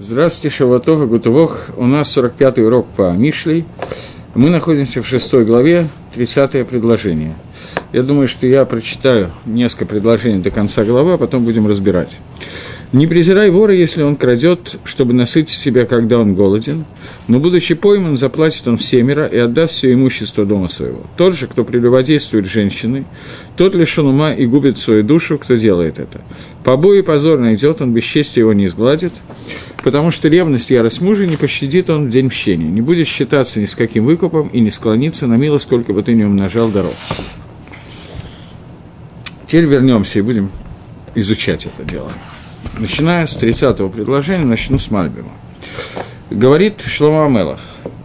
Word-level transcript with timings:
Здравствуйте, 0.00 0.56
Шаватова, 0.56 1.06
Гутувох. 1.06 1.70
У 1.76 1.84
нас 1.84 2.16
45-й 2.16 2.62
урок 2.62 2.86
по 2.94 3.10
Мишлей. 3.10 3.64
Мы 4.32 4.48
находимся 4.48 5.02
в 5.02 5.06
шестой 5.08 5.44
главе, 5.44 5.88
30-е 6.14 6.64
предложение. 6.64 7.34
Я 7.92 8.04
думаю, 8.04 8.28
что 8.28 8.46
я 8.46 8.64
прочитаю 8.64 9.28
несколько 9.44 9.86
предложений 9.86 10.42
до 10.42 10.52
конца 10.52 10.84
главы, 10.84 11.14
а 11.14 11.18
потом 11.18 11.44
будем 11.44 11.66
разбирать. 11.66 12.20
Не 12.90 13.06
презирай 13.06 13.50
вора, 13.50 13.74
если 13.74 14.02
он 14.02 14.16
крадет, 14.16 14.78
чтобы 14.84 15.12
насытить 15.12 15.58
себя, 15.58 15.84
когда 15.84 16.18
он 16.18 16.34
голоден, 16.34 16.86
но, 17.26 17.38
будучи 17.38 17.74
пойман, 17.74 18.16
заплатит 18.16 18.66
он 18.66 18.78
всемеро 18.78 19.26
и 19.26 19.36
отдаст 19.36 19.74
все 19.74 19.92
имущество 19.92 20.46
дома 20.46 20.68
своего. 20.68 21.02
Тот 21.18 21.36
же, 21.36 21.48
кто 21.48 21.64
прелюбодействует 21.64 22.46
женщиной, 22.46 23.04
тот 23.58 23.74
лишен 23.74 24.06
ума 24.06 24.32
и 24.32 24.46
губит 24.46 24.78
свою 24.78 25.02
душу, 25.02 25.36
кто 25.36 25.56
делает 25.56 25.98
это. 25.98 26.22
Побои 26.64 27.02
позор 27.02 27.38
найдет, 27.38 27.82
он 27.82 27.92
бесчестие 27.92 28.40
его 28.40 28.54
не 28.54 28.66
изгладит, 28.66 29.12
потому 29.84 30.10
что 30.10 30.28
ревность 30.28 30.70
ярость 30.70 31.02
мужа 31.02 31.26
не 31.26 31.36
пощадит 31.36 31.90
он 31.90 32.06
в 32.06 32.10
день 32.10 32.26
мщения, 32.26 32.68
не 32.68 32.80
будет 32.80 33.06
считаться 33.06 33.60
ни 33.60 33.66
с 33.66 33.74
каким 33.74 34.06
выкупом 34.06 34.48
и 34.48 34.60
не 34.60 34.70
склониться 34.70 35.26
на 35.26 35.34
милость, 35.34 35.64
сколько 35.64 35.92
бы 35.92 36.02
ты 36.02 36.14
не 36.14 36.24
умножал 36.24 36.70
дорог. 36.70 36.94
Теперь 39.46 39.66
вернемся 39.66 40.20
и 40.20 40.22
будем 40.22 40.50
изучать 41.14 41.66
это 41.66 41.84
дело. 41.84 42.10
Начиная 42.78 43.26
с 43.26 43.36
30-го 43.36 43.88
предложения, 43.88 44.44
начну 44.44 44.78
с 44.78 44.92
Мальбима. 44.92 45.32
Говорит 46.30 46.80
Шлома 46.82 47.26
Амелах. 47.26 47.58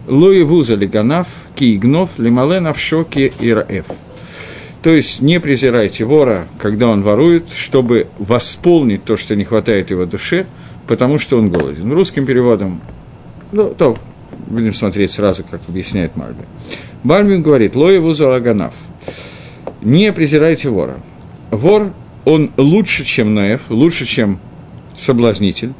Луи 0.08 0.42
вуза 0.42 0.74
лиганав, 0.74 1.28
ки 1.54 1.76
игнов, 1.76 2.10
лимале 2.18 2.58
навшоки 2.58 3.32
ираэф. 3.38 3.86
То 4.82 4.90
есть 4.90 5.22
не 5.22 5.38
презирайте 5.38 6.04
вора, 6.04 6.48
когда 6.58 6.88
он 6.88 7.04
ворует, 7.04 7.52
чтобы 7.52 8.08
восполнить 8.18 9.04
то, 9.04 9.16
что 9.16 9.36
не 9.36 9.44
хватает 9.44 9.90
его 9.90 10.06
душе, 10.06 10.44
потому 10.88 11.20
что 11.20 11.38
он 11.38 11.50
голоден. 11.50 11.92
Русским 11.92 12.26
переводом, 12.26 12.80
ну, 13.52 13.72
то 13.72 13.96
будем 14.48 14.74
смотреть 14.74 15.12
сразу, 15.12 15.44
как 15.44 15.60
объясняет 15.68 16.16
Мальбин. 16.16 16.46
Мальбин 17.04 17.42
говорит, 17.42 17.76
лои 17.76 17.98
вуза 17.98 18.28
лаганав. 18.28 18.74
Не 19.82 20.12
презирайте 20.12 20.68
вора. 20.68 20.96
Вор, 21.52 21.92
он 22.24 22.50
лучше, 22.56 23.04
чем 23.04 23.34
Наев, 23.34 23.70
лучше, 23.70 24.04
чем 24.04 24.40
соблазнитель. 24.98 25.72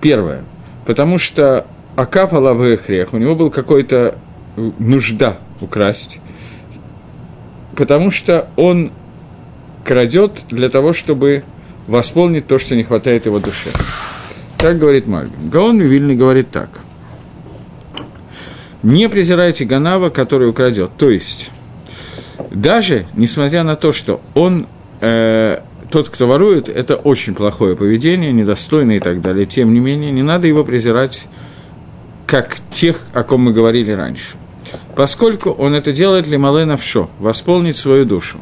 Первое. 0.00 0.44
Потому 0.86 1.18
что 1.18 1.66
Акав 1.96 2.32
Алавы 2.32 2.76
Хрех, 2.76 3.12
у 3.12 3.18
него 3.18 3.34
был 3.34 3.50
какой-то 3.50 4.16
нужда 4.56 5.38
украсть, 5.60 6.20
потому 7.76 8.10
что 8.10 8.48
он 8.56 8.92
крадет 9.84 10.44
для 10.50 10.68
того, 10.68 10.92
чтобы 10.92 11.44
восполнить 11.86 12.46
то, 12.46 12.58
что 12.58 12.76
не 12.76 12.82
хватает 12.82 13.26
его 13.26 13.38
душе. 13.38 13.70
Так 14.58 14.78
говорит 14.78 15.06
Мальбин. 15.06 15.50
Гаон 15.50 15.80
Вильный 15.80 16.14
говорит 16.14 16.50
так. 16.50 16.80
Не 18.82 19.08
презирайте 19.08 19.64
Ганава, 19.64 20.10
который 20.10 20.48
украдет. 20.48 20.90
То 20.96 21.10
есть, 21.10 21.50
даже 22.50 23.06
несмотря 23.14 23.62
на 23.62 23.76
то, 23.76 23.92
что 23.92 24.20
он 24.34 24.66
э, 25.00 25.58
тот, 25.92 26.08
кто 26.08 26.26
ворует, 26.26 26.68
это 26.70 26.96
очень 26.96 27.34
плохое 27.34 27.76
поведение, 27.76 28.32
недостойное 28.32 28.96
и 28.96 29.00
так 29.00 29.20
далее. 29.20 29.44
Тем 29.44 29.74
не 29.74 29.78
менее, 29.78 30.10
не 30.10 30.22
надо 30.22 30.46
его 30.46 30.64
презирать, 30.64 31.26
как 32.26 32.56
тех, 32.74 32.98
о 33.12 33.22
ком 33.22 33.42
мы 33.42 33.52
говорили 33.52 33.92
раньше. 33.92 34.36
Поскольку 34.96 35.50
он 35.50 35.74
это 35.74 35.92
делает 35.92 36.24
для 36.24 36.38
Маленавшо, 36.38 37.10
восполнить 37.18 37.76
свою 37.76 38.06
душу. 38.06 38.38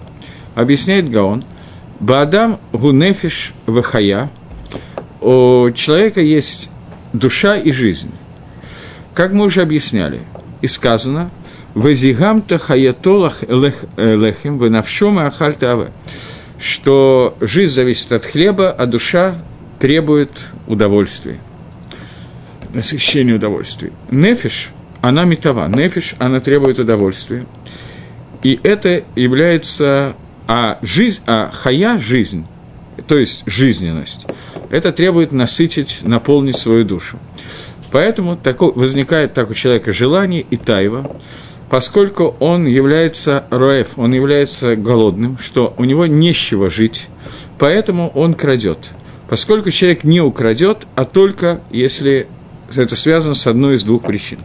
Объясняет 0.54 1.10
Гаон, 1.10 1.44
Баадам 1.98 2.60
гунефиш 2.72 3.52
вахая, 3.66 4.30
у 5.20 5.70
человека 5.74 6.20
есть 6.20 6.70
душа 7.12 7.56
и 7.56 7.72
жизнь. 7.72 8.12
Как 9.12 9.32
мы 9.32 9.44
уже 9.44 9.62
объясняли, 9.62 10.20
и 10.62 10.68
сказано, 10.68 11.30
«Вазигамта 11.74 12.58
хаятолах 12.58 13.42
лехим 13.96 14.58
венавшом 14.58 15.18
и 15.18 15.24
ахальтаве» 15.24 15.90
что 16.60 17.36
жизнь 17.40 17.74
зависит 17.74 18.12
от 18.12 18.26
хлеба, 18.26 18.70
а 18.70 18.86
душа 18.86 19.36
требует 19.78 20.30
удовольствия, 20.66 21.40
насыщения 22.74 23.34
удовольствия. 23.34 23.92
Нефиш, 24.10 24.70
она 25.00 25.24
метова, 25.24 25.68
нефиш, 25.68 26.14
она 26.18 26.38
требует 26.40 26.78
удовольствия. 26.78 27.46
И 28.42 28.60
это 28.62 29.02
является, 29.16 30.16
а 30.46 30.78
жизнь, 30.82 31.22
а 31.26 31.50
хая– 31.50 31.98
жизнь, 32.00 32.46
то 33.08 33.16
есть 33.16 33.42
жизненность, 33.46 34.26
это 34.70 34.92
требует 34.92 35.32
насытить, 35.32 36.00
наполнить 36.02 36.56
свою 36.56 36.84
душу. 36.84 37.18
Поэтому 37.90 38.36
тако, 38.36 38.70
возникает 38.70 39.34
так 39.34 39.50
у 39.50 39.54
человека 39.54 39.92
желание 39.92 40.42
и 40.42 40.56
тайва, 40.56 41.18
поскольку 41.70 42.34
он 42.40 42.66
является 42.66 43.44
роев, 43.48 43.90
он 43.96 44.12
является 44.12 44.76
голодным, 44.76 45.38
что 45.38 45.72
у 45.78 45.84
него 45.84 46.06
не 46.06 46.32
с 46.32 46.36
чего 46.36 46.68
жить, 46.68 47.06
поэтому 47.58 48.08
он 48.08 48.34
крадет. 48.34 48.90
Поскольку 49.28 49.70
человек 49.70 50.02
не 50.02 50.20
украдет, 50.20 50.88
а 50.96 51.04
только 51.04 51.60
если 51.70 52.26
это 52.74 52.96
связано 52.96 53.34
с 53.34 53.46
одной 53.46 53.76
из 53.76 53.84
двух 53.84 54.02
причин. 54.02 54.38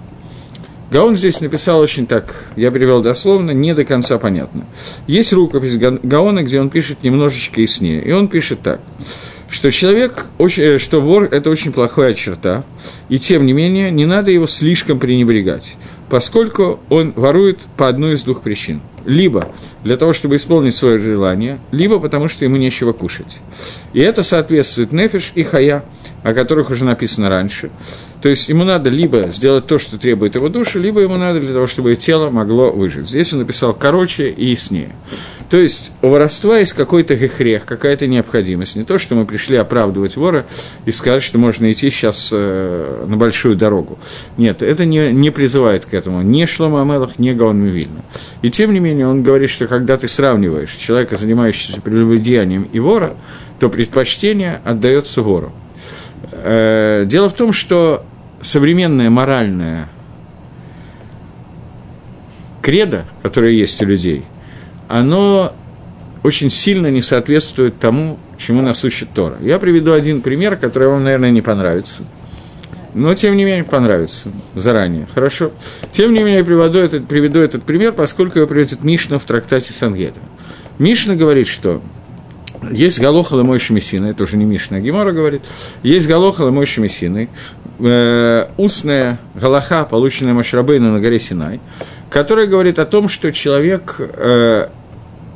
Гаон 0.91 1.16
здесь 1.16 1.41
написал 1.41 1.80
очень 1.80 2.06
так, 2.06 2.46
я 2.56 2.69
перевел 2.69 3.02
дословно, 3.02 3.52
не 3.52 3.74
до 3.74 3.84
конца 3.84 4.19
понятно. 4.19 4.66
Есть 5.07 5.34
рукопись 5.34 5.78
Гаона, 5.78 6.44
где 6.44 6.62
он 6.62 6.69
пишет 6.69 7.02
немножечко 7.02 7.59
яснее, 7.59 8.03
и 8.03 8.12
он 8.12 8.28
пишет 8.28 8.62
так 8.62 8.81
что 9.47 9.72
человек, 9.72 10.25
э, 10.38 10.78
что 10.80 11.00
вор– 11.00 11.24
это 11.31 11.50
очень 11.50 11.72
плохая 11.72 12.13
черта, 12.13 12.63
и 13.09 13.19
тем 13.19 13.46
не 13.46 13.53
менее 13.53 13.90
не 13.90 14.06
надо 14.06 14.31
его 14.31 14.47
слишком 14.47 15.00
пренебрегать 15.00 15.78
поскольку 16.15 16.79
он 16.89 17.11
ворует 17.17 17.59
по 17.75 17.89
одной 17.89 18.13
из 18.13 18.23
двух 18.23 18.41
причин. 18.41 18.79
Либо 19.03 19.49
для 19.83 19.97
того, 19.97 20.13
чтобы 20.13 20.37
исполнить 20.37 20.73
свое 20.73 20.97
желание, 20.97 21.59
либо 21.71 21.99
потому, 21.99 22.29
что 22.29 22.45
ему 22.45 22.55
нечего 22.55 22.93
кушать. 22.93 23.39
И 23.91 23.99
это 23.99 24.23
соответствует 24.23 24.93
нефиш 24.93 25.33
и 25.35 25.43
хая, 25.43 25.83
о 26.25 26.34
которых 26.34 26.72
уже 26.72 26.86
написано 26.86 27.30
раньше. 27.30 27.69
То 28.19 28.30
есть 28.30 28.50
ему 28.50 28.63
надо 28.63 28.90
либо 28.90 29.28
сделать 29.30 29.68
то, 29.68 29.78
что 29.78 30.00
требует 30.00 30.34
его 30.34 30.50
души, 30.50 30.80
либо 30.80 31.00
ему 31.00 31.18
надо 31.18 31.40
для 31.40 31.53
того, 31.53 31.68
чтобы 31.68 31.96
тело 31.96 32.31
могло 32.31 32.72
выжить. 32.72 33.08
Здесь 33.08 33.31
он 33.34 33.40
написал 33.40 33.75
короче 33.75 34.30
и 34.31 34.47
яснее. 34.47 34.90
То 35.52 35.58
есть 35.58 35.91
у 36.02 36.08
воровства 36.08 36.58
есть 36.58 36.74
какой-то 36.74 37.16
гехрех, 37.16 37.66
какая-то 37.66 38.08
необходимость. 38.08 38.75
Не 38.75 38.84
то, 38.84 38.97
что 38.97 39.13
мы 39.13 39.28
пришли 39.28 39.56
оправдывать 39.56 40.18
вора 40.18 40.47
и 40.86 40.91
сказать, 40.91 41.22
что 41.22 41.38
можно 41.38 41.72
идти 41.72 41.91
сейчас 41.91 42.30
э, 42.31 43.06
на 43.07 43.18
большую 43.18 43.53
дорогу. 43.53 44.00
Нет, 44.38 44.63
это 44.63 44.84
не, 44.86 45.12
не 45.12 45.30
призывает 45.30 45.86
к 45.86 45.94
этому. 45.94 46.24
Ни 46.24 46.46
Шлома 46.46 46.81
Амелах, 46.81 47.19
ни 47.19 47.31
Гаон 47.34 47.59
Мивильна. 47.59 48.02
И 48.42 48.50
тем 48.50 48.74
не 48.74 48.80
менее 48.80 49.07
он 49.07 49.22
говорит, 49.22 49.52
что 49.52 49.68
когда 49.68 49.96
ты 49.97 50.07
сравниваешь 50.07 50.72
человека, 50.72 51.18
занимающегося 51.18 51.81
прелюбодеянием, 51.81 52.68
и 52.74 52.80
вора, 52.80 53.13
то 53.59 53.69
предпочтение 53.69 54.62
отдается 54.63 55.22
вору. 55.22 55.52
Э, 56.47 57.06
дело 57.07 57.28
в 57.28 57.33
том, 57.33 57.51
что 57.51 58.06
современная 58.39 59.09
моральная 59.09 59.89
кредо, 62.61 63.06
которое 63.23 63.53
есть 63.53 63.81
у 63.81 63.85
людей, 63.85 64.23
оно 64.88 65.53
очень 66.22 66.51
сильно 66.51 66.91
не 66.91 67.01
соответствует 67.01 67.79
тому, 67.79 68.19
чему 68.38 68.61
нас 68.61 68.83
учит 68.83 69.09
Тора. 69.09 69.38
Я 69.41 69.57
приведу 69.57 69.91
один 69.94 70.22
пример, 70.22 70.56
который 70.56 70.88
вам, 70.88 71.03
наверное, 71.03 71.31
не 71.31 71.41
понравится. 71.41 72.03
Но, 72.94 73.16
тем 73.16 73.35
не 73.35 73.44
менее, 73.44 73.63
понравится 73.63 74.31
заранее. 74.53 75.07
Хорошо? 75.16 75.51
Тем 75.91 76.13
не 76.13 76.19
менее, 76.19 76.38
я 76.38 76.45
приведу 76.45 76.77
этот, 76.77 77.07
приведу 77.07 77.39
этот 77.39 77.63
пример, 77.63 77.91
поскольку 77.91 78.38
его 78.38 78.47
приводит 78.47 78.83
Мишна 78.83 79.17
в 79.17 79.25
трактате 79.25 79.73
Сангеда. 79.73 80.19
Мишна 80.77 81.16
говорит, 81.16 81.47
что 81.47 81.81
есть 82.71 82.99
Галоха 82.99 83.35
Лемойши 83.35 83.73
Мессина, 83.73 84.07
это 84.07 84.23
уже 84.23 84.37
не 84.37 84.45
Мишна, 84.45 84.77
а 84.77 84.79
Гемора 84.79 85.11
говорит, 85.11 85.43
есть 85.83 86.07
Галоха 86.07 86.43
Лемойши 86.43 86.81
Мессины, 86.81 87.29
э, 87.79 88.47
устная 88.57 89.19
Галаха, 89.33 89.85
полученная 89.85 90.33
Машрабейну 90.33 90.91
на 90.91 91.00
горе 91.00 91.19
Синай, 91.19 91.59
которая 92.09 92.47
говорит 92.47 92.79
о 92.79 92.85
том, 92.85 93.09
что 93.09 93.31
человек 93.31 93.95
э, 94.00 94.67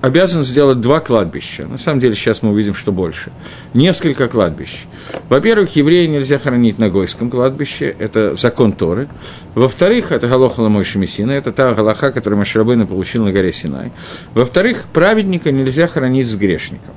обязан 0.01 0.43
сделать 0.43 0.79
два 0.81 0.99
кладбища. 0.99 1.67
На 1.67 1.77
самом 1.77 1.99
деле, 1.99 2.15
сейчас 2.15 2.41
мы 2.41 2.51
увидим, 2.51 2.73
что 2.73 2.91
больше. 2.91 3.31
Несколько 3.73 4.27
кладбищ. 4.27 4.85
Во-первых, 5.27 5.75
евреи 5.75 6.07
нельзя 6.07 6.39
хоронить 6.39 6.79
на 6.79 6.89
Гойском 6.89 7.29
кладбище, 7.29 7.93
это 7.99 8.35
закон 8.35 8.71
Торы. 8.71 9.07
Во-вторых, 9.55 10.11
это 10.11 10.27
Галоха 10.27 10.61
Ламойши 10.61 10.99
Мессина, 10.99 11.31
это 11.31 11.51
та 11.51 11.73
Галаха, 11.73 12.11
которую 12.11 12.39
Машрабейна 12.39 12.85
получил 12.85 13.25
на 13.25 13.31
горе 13.31 13.51
Синай. 13.51 13.91
Во-вторых, 14.33 14.85
праведника 14.93 15.51
нельзя 15.51 15.87
хоронить 15.87 16.27
с 16.27 16.35
грешником. 16.35 16.93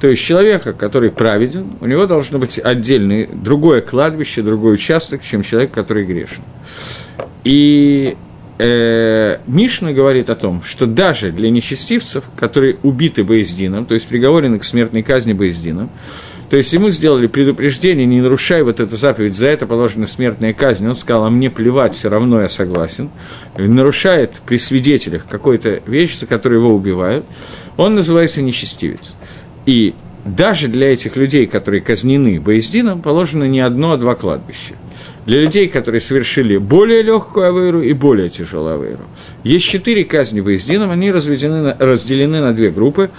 То 0.00 0.08
есть 0.08 0.22
человека, 0.22 0.72
который 0.72 1.10
праведен, 1.10 1.72
у 1.80 1.86
него 1.86 2.06
должно 2.06 2.38
быть 2.38 2.58
отдельное, 2.62 3.26
другое 3.32 3.80
кладбище, 3.80 4.42
другой 4.42 4.74
участок, 4.74 5.22
чем 5.22 5.42
человек, 5.42 5.70
который 5.72 6.04
грешен. 6.04 6.42
И 7.44 8.16
э, 8.58 9.38
Мишна 9.46 9.92
говорит 9.92 10.28
о 10.28 10.34
том, 10.34 10.62
что 10.62 10.86
даже 10.86 11.30
для 11.32 11.50
нечестивцев, 11.50 12.24
которые 12.36 12.76
убиты 12.82 13.24
Боездином, 13.24 13.86
то 13.86 13.94
есть 13.94 14.06
приговорены 14.06 14.58
к 14.58 14.64
смертной 14.64 15.02
казни 15.02 15.32
Боездином, 15.32 15.90
То 16.48 16.56
есть 16.56 16.72
ему 16.72 16.90
сделали 16.90 17.26
предупреждение, 17.26 18.06
не 18.06 18.20
нарушай 18.20 18.62
вот 18.62 18.78
эту 18.78 18.96
заповедь, 18.96 19.36
за 19.36 19.48
это 19.48 19.66
положена 19.66 20.06
смертная 20.06 20.52
казнь. 20.52 20.86
Он 20.86 20.94
сказал, 20.94 21.24
а 21.24 21.30
мне 21.30 21.50
плевать, 21.50 21.96
все 21.96 22.08
равно 22.08 22.40
я 22.40 22.48
согласен. 22.48 23.10
Нарушает 23.56 24.40
при 24.46 24.56
свидетелях 24.56 25.26
какую-то 25.28 25.82
вещь, 25.86 26.16
за 26.16 26.26
которую 26.26 26.60
его 26.60 26.74
убивают. 26.74 27.24
Он 27.76 27.96
называется 27.96 28.42
нечестивец. 28.42 29.14
И 29.66 29.94
даже 30.24 30.68
для 30.68 30.92
этих 30.92 31.16
людей, 31.16 31.46
которые 31.46 31.80
казнены 31.80 32.40
Боездином, 32.40 33.02
положено 33.02 33.44
не 33.44 33.60
одно, 33.60 33.92
а 33.92 33.96
два 33.96 34.14
кладбища. 34.14 34.74
Для 35.24 35.40
людей, 35.40 35.68
которые 35.68 36.00
совершили 36.00 36.56
более 36.56 37.02
легкую 37.02 37.48
авейру 37.48 37.82
и 37.82 37.92
более 37.92 38.28
тяжелую 38.28 38.76
авейру. 38.76 39.04
Есть 39.44 39.66
четыре 39.66 40.04
казни 40.04 40.40
Боездином, 40.40 40.90
они 40.90 41.10
разделены, 41.10 41.76
разделены 41.78 42.40
на 42.40 42.52
две 42.54 42.70
группы. 42.70 43.10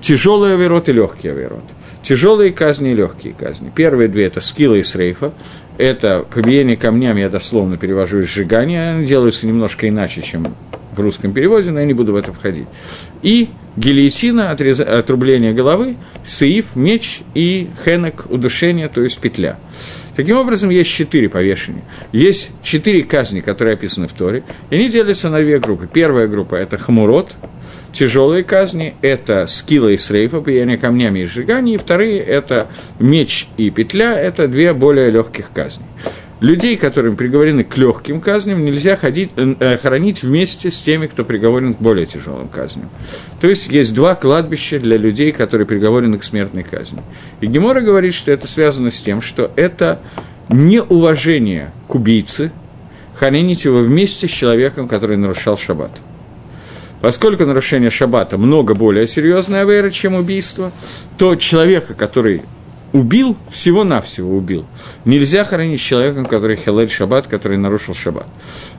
Тяжелый 0.00 0.54
авейрот 0.54 0.88
и 0.88 0.92
легкий 0.92 1.28
авейрот. 1.28 1.64
Тяжелые 2.02 2.52
казни 2.52 2.92
и 2.92 2.94
легкие 2.94 3.34
казни. 3.34 3.70
Первые 3.74 4.08
две– 4.08 4.24
это 4.26 4.40
скилла 4.40 4.76
и 4.76 4.82
срейфа. 4.82 5.32
Это 5.76 6.24
побиение 6.32 6.76
камнями, 6.76 7.20
я 7.20 7.28
дословно 7.28 7.76
перевожу 7.76 8.20
из 8.20 8.26
сжигания. 8.26 8.94
Они 8.94 9.06
делаются 9.06 9.46
немножко 9.46 9.86
иначе, 9.86 10.22
чем 10.22 10.46
в 10.92 11.00
русском 11.00 11.32
переводе, 11.32 11.70
но 11.70 11.80
я 11.80 11.86
не 11.86 11.94
буду 11.94 12.14
в 12.14 12.16
это 12.16 12.32
входить. 12.32 12.66
И 13.22 13.50
гильотина, 13.80 14.50
отрез... 14.50 14.80
отрубление 14.80 15.52
головы, 15.52 15.96
сеиф, 16.22 16.76
меч 16.76 17.22
и 17.34 17.68
хенек, 17.84 18.26
удушение, 18.28 18.88
то 18.88 19.02
есть 19.02 19.18
петля. 19.18 19.58
Таким 20.14 20.36
образом, 20.36 20.70
есть 20.70 20.90
четыре 20.90 21.28
повешения. 21.28 21.82
Есть 22.12 22.52
четыре 22.62 23.02
казни, 23.04 23.40
которые 23.40 23.74
описаны 23.74 24.06
в 24.06 24.12
Торе, 24.12 24.42
и 24.68 24.74
они 24.74 24.88
делятся 24.88 25.30
на 25.30 25.40
две 25.40 25.58
группы. 25.58 25.88
Первая 25.90 26.28
группа– 26.28 26.54
это 26.56 26.76
хамурот, 26.76 27.36
тяжелые 27.92 28.44
казни– 28.44 28.94
это 29.02 29.46
скилла 29.46 29.88
и 29.88 29.96
срейфа, 29.96 30.42
пияние 30.42 30.76
камнями 30.76 31.20
и 31.20 31.24
сжигание, 31.24 31.76
и 31.76 31.78
вторые– 31.78 32.18
это 32.18 32.68
меч 32.98 33.48
и 33.56 33.70
петля– 33.70 34.20
это 34.20 34.46
две 34.46 34.74
более 34.74 35.10
легких 35.10 35.50
казни. 35.54 35.86
Людей, 36.40 36.78
которым 36.78 37.16
приговорены 37.16 37.64
к 37.64 37.76
легким 37.76 38.20
казням, 38.20 38.64
нельзя 38.64 38.96
ходить, 38.96 39.30
э, 39.36 39.76
хоронить 39.76 40.22
вместе 40.22 40.70
с 40.70 40.80
теми, 40.80 41.06
кто 41.06 41.22
приговорен 41.22 41.74
к 41.74 41.78
более 41.78 42.06
тяжелым 42.06 42.48
казням. 42.48 42.88
То 43.42 43.48
есть 43.48 43.68
есть 43.68 43.94
два 43.94 44.14
кладбища 44.14 44.78
для 44.78 44.96
людей, 44.96 45.32
которые 45.32 45.66
приговорены 45.66 46.16
к 46.16 46.24
смертной 46.24 46.62
казни. 46.62 47.02
И 47.42 47.46
Гемора 47.46 47.82
говорит, 47.82 48.14
что 48.14 48.32
это 48.32 48.46
связано 48.46 48.90
с 48.90 49.00
тем, 49.02 49.20
что 49.20 49.50
это 49.54 50.00
неуважение 50.48 51.72
к 51.88 51.94
убийце, 51.94 52.52
хоронить 53.14 53.66
его 53.66 53.78
вместе 53.78 54.26
с 54.26 54.30
человеком, 54.30 54.88
который 54.88 55.18
нарушал 55.18 55.58
шаббат. 55.58 56.00
Поскольку 57.02 57.44
нарушение 57.44 57.90
шаббата 57.90 58.38
много 58.38 58.74
более 58.74 59.06
серьезная 59.06 59.64
вера, 59.64 59.90
чем 59.90 60.14
убийство, 60.14 60.72
то 61.18 61.36
человека, 61.36 61.92
который 61.92 62.42
убил, 62.92 63.36
всего-навсего 63.50 64.36
убил. 64.36 64.66
Нельзя 65.04 65.44
хоронить 65.44 65.80
человеком, 65.80 66.26
который 66.26 66.56
хелель 66.56 66.88
шаббат, 66.88 67.28
который 67.28 67.58
нарушил 67.58 67.94
шаббат. 67.94 68.26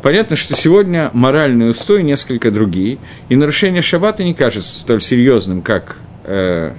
Понятно, 0.01 0.35
что 0.35 0.55
сегодня 0.55 1.09
моральные 1.13 1.69
устои 1.69 2.01
несколько 2.01 2.51
другие, 2.51 2.97
и 3.29 3.35
нарушение 3.35 3.81
шаббата 3.81 4.23
не 4.23 4.33
кажется 4.33 4.79
столь 4.79 5.01
серьезным, 5.01 5.61
как 5.61 5.97
э, 6.25 6.73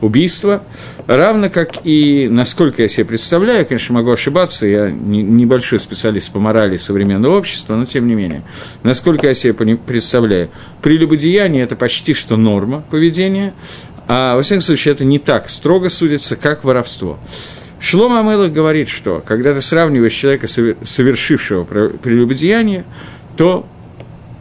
убийство, 0.00 0.62
равно 1.06 1.50
как 1.50 1.84
и, 1.84 2.28
насколько 2.30 2.82
я 2.82 2.88
себе 2.88 3.04
представляю, 3.04 3.66
конечно, 3.66 3.94
могу 3.94 4.10
ошибаться, 4.10 4.66
я 4.66 4.90
не, 4.90 5.22
небольшой 5.22 5.78
специалист 5.78 6.32
по 6.32 6.38
морали 6.38 6.76
современного 6.76 7.38
общества, 7.38 7.74
но 7.74 7.84
тем 7.84 8.06
не 8.06 8.14
менее, 8.14 8.42
насколько 8.82 9.26
я 9.26 9.34
себе 9.34 9.54
представляю, 9.54 10.50
прелюбодеяние– 10.82 11.62
это 11.64 11.76
почти 11.76 12.14
что 12.14 12.36
норма 12.36 12.82
поведения, 12.90 13.52
а, 14.12 14.34
во 14.34 14.42
всяком 14.42 14.60
случае, 14.60 14.94
это 14.94 15.04
не 15.04 15.20
так 15.20 15.48
строго 15.48 15.88
судится, 15.88 16.34
как 16.34 16.64
воровство. 16.64 17.20
Шлома 17.78 18.18
Амелах 18.18 18.50
говорит, 18.50 18.88
что 18.88 19.22
когда 19.24 19.52
ты 19.52 19.62
сравниваешь 19.62 20.12
человека, 20.12 20.48
совершившего 20.48 21.62
прелюбодеяние, 21.62 22.84
то 23.36 23.64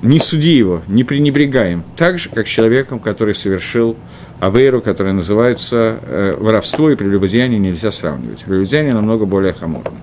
не 0.01 0.18
суди 0.18 0.54
его, 0.54 0.81
не 0.88 1.04
пренебрегай 1.04 1.74
им, 1.74 1.83
так 1.98 2.18
же, 2.18 2.30
как 2.30 2.48
человеком, 2.48 3.00
который 3.00 3.36
совершил 3.36 3.95
авейру, 4.39 4.81
которая 4.81 5.13
называется 5.13 6.00
э, 6.01 6.36
воровство 6.39 6.89
и 6.89 6.95
прелюбодеяние 6.95 7.60
нельзя 7.60 7.92
сравнивать. 7.92 8.45
Прелюбодеяние 8.45 8.95
намного 8.95 9.27
более 9.27 9.54
хаморно. 9.54 10.00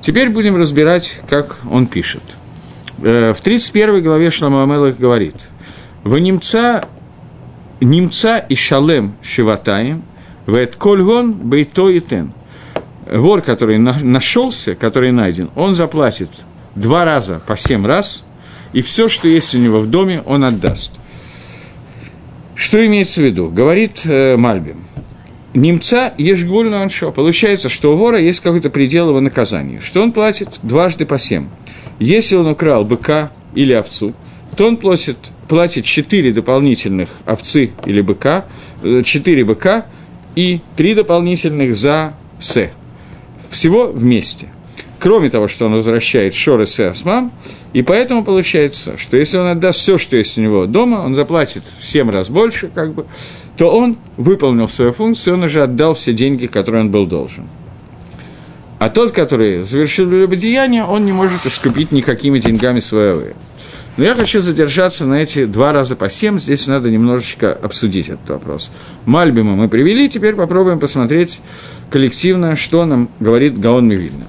Теперь 0.00 0.28
будем 0.30 0.56
разбирать, 0.56 1.20
как 1.30 1.58
он 1.70 1.86
пишет. 1.86 2.22
Э, 3.04 3.32
в 3.32 3.40
31 3.42 4.02
главе 4.02 4.32
Шлома 4.32 4.64
Амелах 4.64 4.96
говорит, 4.96 5.36
«Вы 6.02 6.20
немца 6.20 6.84
немца 7.80 8.38
и 8.38 8.54
шалем 8.54 9.14
шиватаем, 9.22 10.02
вет 10.46 10.76
кольгон 10.76 11.32
бейто 11.32 11.88
и 11.88 12.00
тен. 12.00 12.32
Вор, 13.10 13.42
который 13.42 13.78
нашелся, 13.78 14.74
который 14.74 15.12
найден, 15.12 15.50
он 15.56 15.74
заплатит 15.74 16.30
два 16.74 17.04
раза 17.04 17.40
по 17.46 17.56
семь 17.56 17.86
раз, 17.86 18.24
и 18.72 18.82
все, 18.82 19.08
что 19.08 19.28
есть 19.28 19.54
у 19.54 19.58
него 19.58 19.80
в 19.80 19.88
доме, 19.88 20.22
он 20.26 20.44
отдаст. 20.44 20.92
Что 22.54 22.84
имеется 22.84 23.20
в 23.20 23.24
виду? 23.24 23.50
Говорит 23.50 24.02
э, 24.04 24.36
Мальбим. 24.36 24.84
Немца 25.54 26.12
ежегульно 26.18 26.82
аншо. 26.82 27.12
Получается, 27.12 27.68
что 27.68 27.94
у 27.94 27.96
вора 27.96 28.20
есть 28.20 28.40
какой-то 28.40 28.68
предел 28.68 29.08
его 29.08 29.20
наказания, 29.20 29.80
что 29.80 30.02
он 30.02 30.12
платит 30.12 30.58
дважды 30.62 31.06
по 31.06 31.18
семь. 31.18 31.48
Если 31.98 32.36
он 32.36 32.48
украл 32.48 32.84
быка 32.84 33.30
или 33.54 33.72
овцу, 33.72 34.12
то 34.56 34.66
он 34.66 34.76
платит 34.76 35.16
платит 35.48 35.84
4 35.84 36.32
дополнительных 36.32 37.08
овцы 37.26 37.72
или 37.86 38.00
быка, 38.00 38.44
4 38.82 39.40
э, 39.40 39.44
быка 39.44 39.86
и 40.36 40.60
3 40.76 40.94
дополнительных 40.94 41.74
за 41.74 42.14
се. 42.38 42.72
Всего 43.50 43.86
вместе. 43.86 44.48
Кроме 45.00 45.30
того, 45.30 45.48
что 45.48 45.66
он 45.66 45.74
возвращает 45.74 46.34
шоры 46.34 46.64
и 46.64 46.82
асмам, 46.82 47.32
и 47.72 47.82
поэтому 47.82 48.24
получается, 48.24 48.98
что 48.98 49.16
если 49.16 49.38
он 49.38 49.46
отдаст 49.46 49.78
все, 49.78 49.96
что 49.96 50.16
есть 50.16 50.36
у 50.38 50.40
него 50.42 50.66
дома, 50.66 50.96
он 50.96 51.14
заплатит 51.14 51.62
в 51.78 51.84
7 51.84 52.10
раз 52.10 52.30
больше, 52.30 52.68
как 52.74 52.94
бы, 52.94 53.06
то 53.56 53.70
он 53.70 53.96
выполнил 54.16 54.68
свою 54.68 54.92
функцию, 54.92 55.34
он 55.34 55.44
уже 55.44 55.62
отдал 55.62 55.94
все 55.94 56.12
деньги, 56.12 56.46
которые 56.46 56.82
он 56.82 56.90
был 56.90 57.06
должен. 57.06 57.48
А 58.78 58.88
тот, 58.90 59.12
который 59.12 59.64
завершил 59.64 60.08
любодеяние, 60.08 60.84
он 60.84 61.04
не 61.04 61.12
может 61.12 61.46
искупить 61.46 61.90
никакими 61.90 62.38
деньгами 62.38 62.80
свое 62.80 63.34
но 63.98 64.04
я 64.04 64.14
хочу 64.14 64.40
задержаться 64.40 65.04
на 65.04 65.14
эти 65.20 65.44
два 65.44 65.72
раза 65.72 65.96
по 65.96 66.08
семь. 66.08 66.38
Здесь 66.38 66.68
надо 66.68 66.88
немножечко 66.88 67.52
обсудить 67.52 68.08
этот 68.08 68.28
вопрос. 68.30 68.70
Мальбима 69.04 69.56
мы 69.56 69.68
привели, 69.68 70.08
теперь 70.08 70.36
попробуем 70.36 70.78
посмотреть 70.78 71.40
коллективно, 71.90 72.54
что 72.54 72.86
нам 72.86 73.10
говорит 73.18 73.58
Гаон 73.58 73.88
Мивильна. 73.88 74.24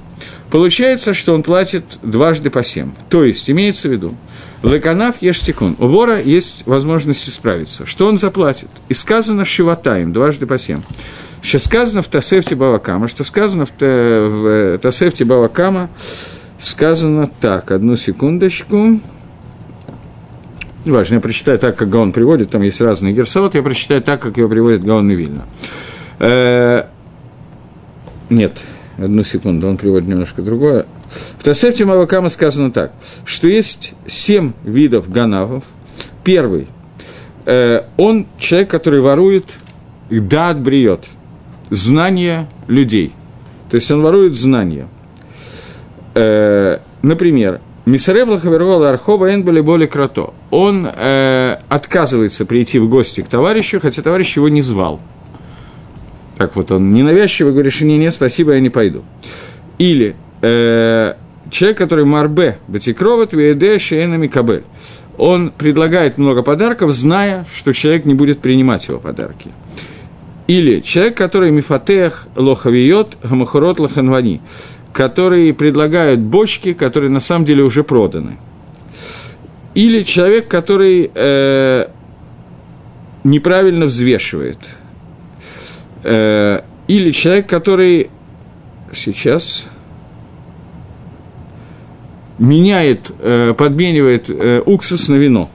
Получается, 0.50 1.14
что 1.14 1.36
он 1.36 1.44
платит 1.44 1.84
дважды 2.02 2.50
по 2.50 2.64
семь. 2.64 2.94
То 3.10 3.24
есть, 3.24 3.48
имеется 3.50 3.88
в 3.88 3.92
виду, 3.92 4.16
Леканав 4.64 5.22
ештикун. 5.22 5.76
У 5.78 5.88
вора 5.88 6.20
есть 6.20 6.66
возможность 6.66 7.30
исправиться. 7.30 7.86
Что 7.86 8.08
он 8.08 8.18
заплатит? 8.18 8.70
И 8.90 8.96
сказано 8.96 9.46
Шиватаем, 9.46 10.12
дважды 10.12 10.48
по 10.48 10.58
семь. 10.58 10.82
Что 11.44 11.60
сказано 11.60 12.02
в 12.02 12.08
Тасефте 12.08 12.56
Бавакама, 12.56 13.08
что 13.08 13.24
сказано 13.24 13.68
в, 13.68 13.72
в 13.80 14.80
Тасефте 14.80 15.26
Бавакама, 15.26 15.90
сказано 16.58 17.30
так, 17.40 17.70
одну 17.70 17.96
секундочку. 17.96 19.00
Неважно, 20.90 21.16
я 21.16 21.22
прочитаю 21.22 21.60
так, 21.60 21.76
как 21.76 21.88
Гаон 21.88 22.12
приводит, 22.12 22.50
там 22.50 22.64
есть 22.64 22.82
разные 22.82 23.14
герсовод, 23.14 23.54
я 23.54 23.62
прочитаю 23.62 24.02
так, 24.02 24.24
как 24.24 24.38
его 24.38 24.50
приводит 24.50 24.84
Гаон 24.84 25.12
и 25.12 25.16
Вильна. 25.16 25.46
Э, 26.18 26.86
нет, 28.32 28.64
одну 28.98 29.24
секунду, 29.24 29.68
он 29.68 29.78
приводит 29.78 30.10
немножко 30.10 30.42
другое. 30.42 30.88
В 31.38 31.44
Тосефте 31.44 31.86
Мавакама 31.86 32.30
сказано 32.30 32.72
так, 32.72 32.92
что 33.24 33.48
есть 33.48 33.94
семь 34.08 34.54
видов 34.64 35.12
ганавов. 35.12 35.64
Первый 36.24 36.66
э,– 37.46 37.82
он 37.98 38.26
человек, 38.40 38.72
который 38.72 39.00
ворует 39.00 39.46
дат 40.10 40.60
бриет, 40.60 41.06
знания 41.70 42.50
людей. 42.68 43.12
То 43.70 43.76
есть 43.76 43.92
он 43.92 44.02
ворует 44.02 44.34
знания. 44.34 44.88
Э, 46.16 46.80
например, 47.04 47.62
Мисаребла 47.90 48.40
Хавервола 48.40 48.92
Архоба 48.92 49.34
Энбали 49.34 49.62
Боли 49.62 49.88
Крато. 49.88 50.34
Он 50.52 50.88
э, 50.88 51.58
отказывается 51.70 52.46
прийти 52.46 52.78
в 52.78 52.88
гости 52.88 53.22
к 53.22 53.28
товарищу, 53.28 53.80
хотя 53.82 54.04
товарищ 54.04 54.36
его 54.36 54.48
не 54.48 54.62
звал. 54.62 55.00
Так 56.38 56.56
вот, 56.56 56.72
он 56.72 56.94
ненавязчиво 56.94 57.52
говорит, 57.52 57.74
что 57.74 57.86
не, 57.86 57.98
не, 57.98 58.12
спасибо, 58.12 58.54
я 58.54 58.60
не 58.60 58.70
пойду. 58.70 59.04
Или 59.80 60.16
э, 60.42 61.16
человек, 61.50 61.78
который 61.80 62.06
Марбе, 62.06 62.60
Батикроват, 62.68 63.34
Вееде, 63.34 63.80
Шейнами 63.80 64.28
Кабель. 64.28 64.64
Он 65.18 65.52
предлагает 65.52 66.20
много 66.20 66.44
подарков, 66.44 66.92
зная, 66.92 67.46
что 67.52 67.74
человек 67.74 68.06
не 68.06 68.14
будет 68.14 68.40
принимать 68.40 68.88
его 68.88 69.00
подарки. 69.00 69.50
Или 70.46 70.80
человек, 70.82 71.18
который 71.18 71.50
Мифатех, 71.52 72.28
Лохавиот, 72.36 73.18
Хамахурот, 73.24 73.80
Лаханвани 73.80 74.42
которые 74.94 75.54
предлагают 75.54 76.20
бочки, 76.20 76.74
которые 76.74 77.10
на 77.10 77.20
самом 77.20 77.46
деле 77.46 77.64
уже 77.64 77.84
проданы. 77.84 78.38
Или 79.76 80.04
человек, 80.04 80.48
который 80.48 81.12
э, 81.14 81.88
неправильно 83.24 83.86
взвешивает. 83.86 84.58
Э, 86.04 86.62
Или 86.88 87.12
человек, 87.12 87.48
который 87.48 88.10
сейчас 88.92 89.70
меняет, 92.40 93.12
э, 93.20 93.54
подменивает 93.56 94.30
э, 94.30 94.64
уксус 94.66 95.08
на 95.08 95.16
вино 95.16 95.50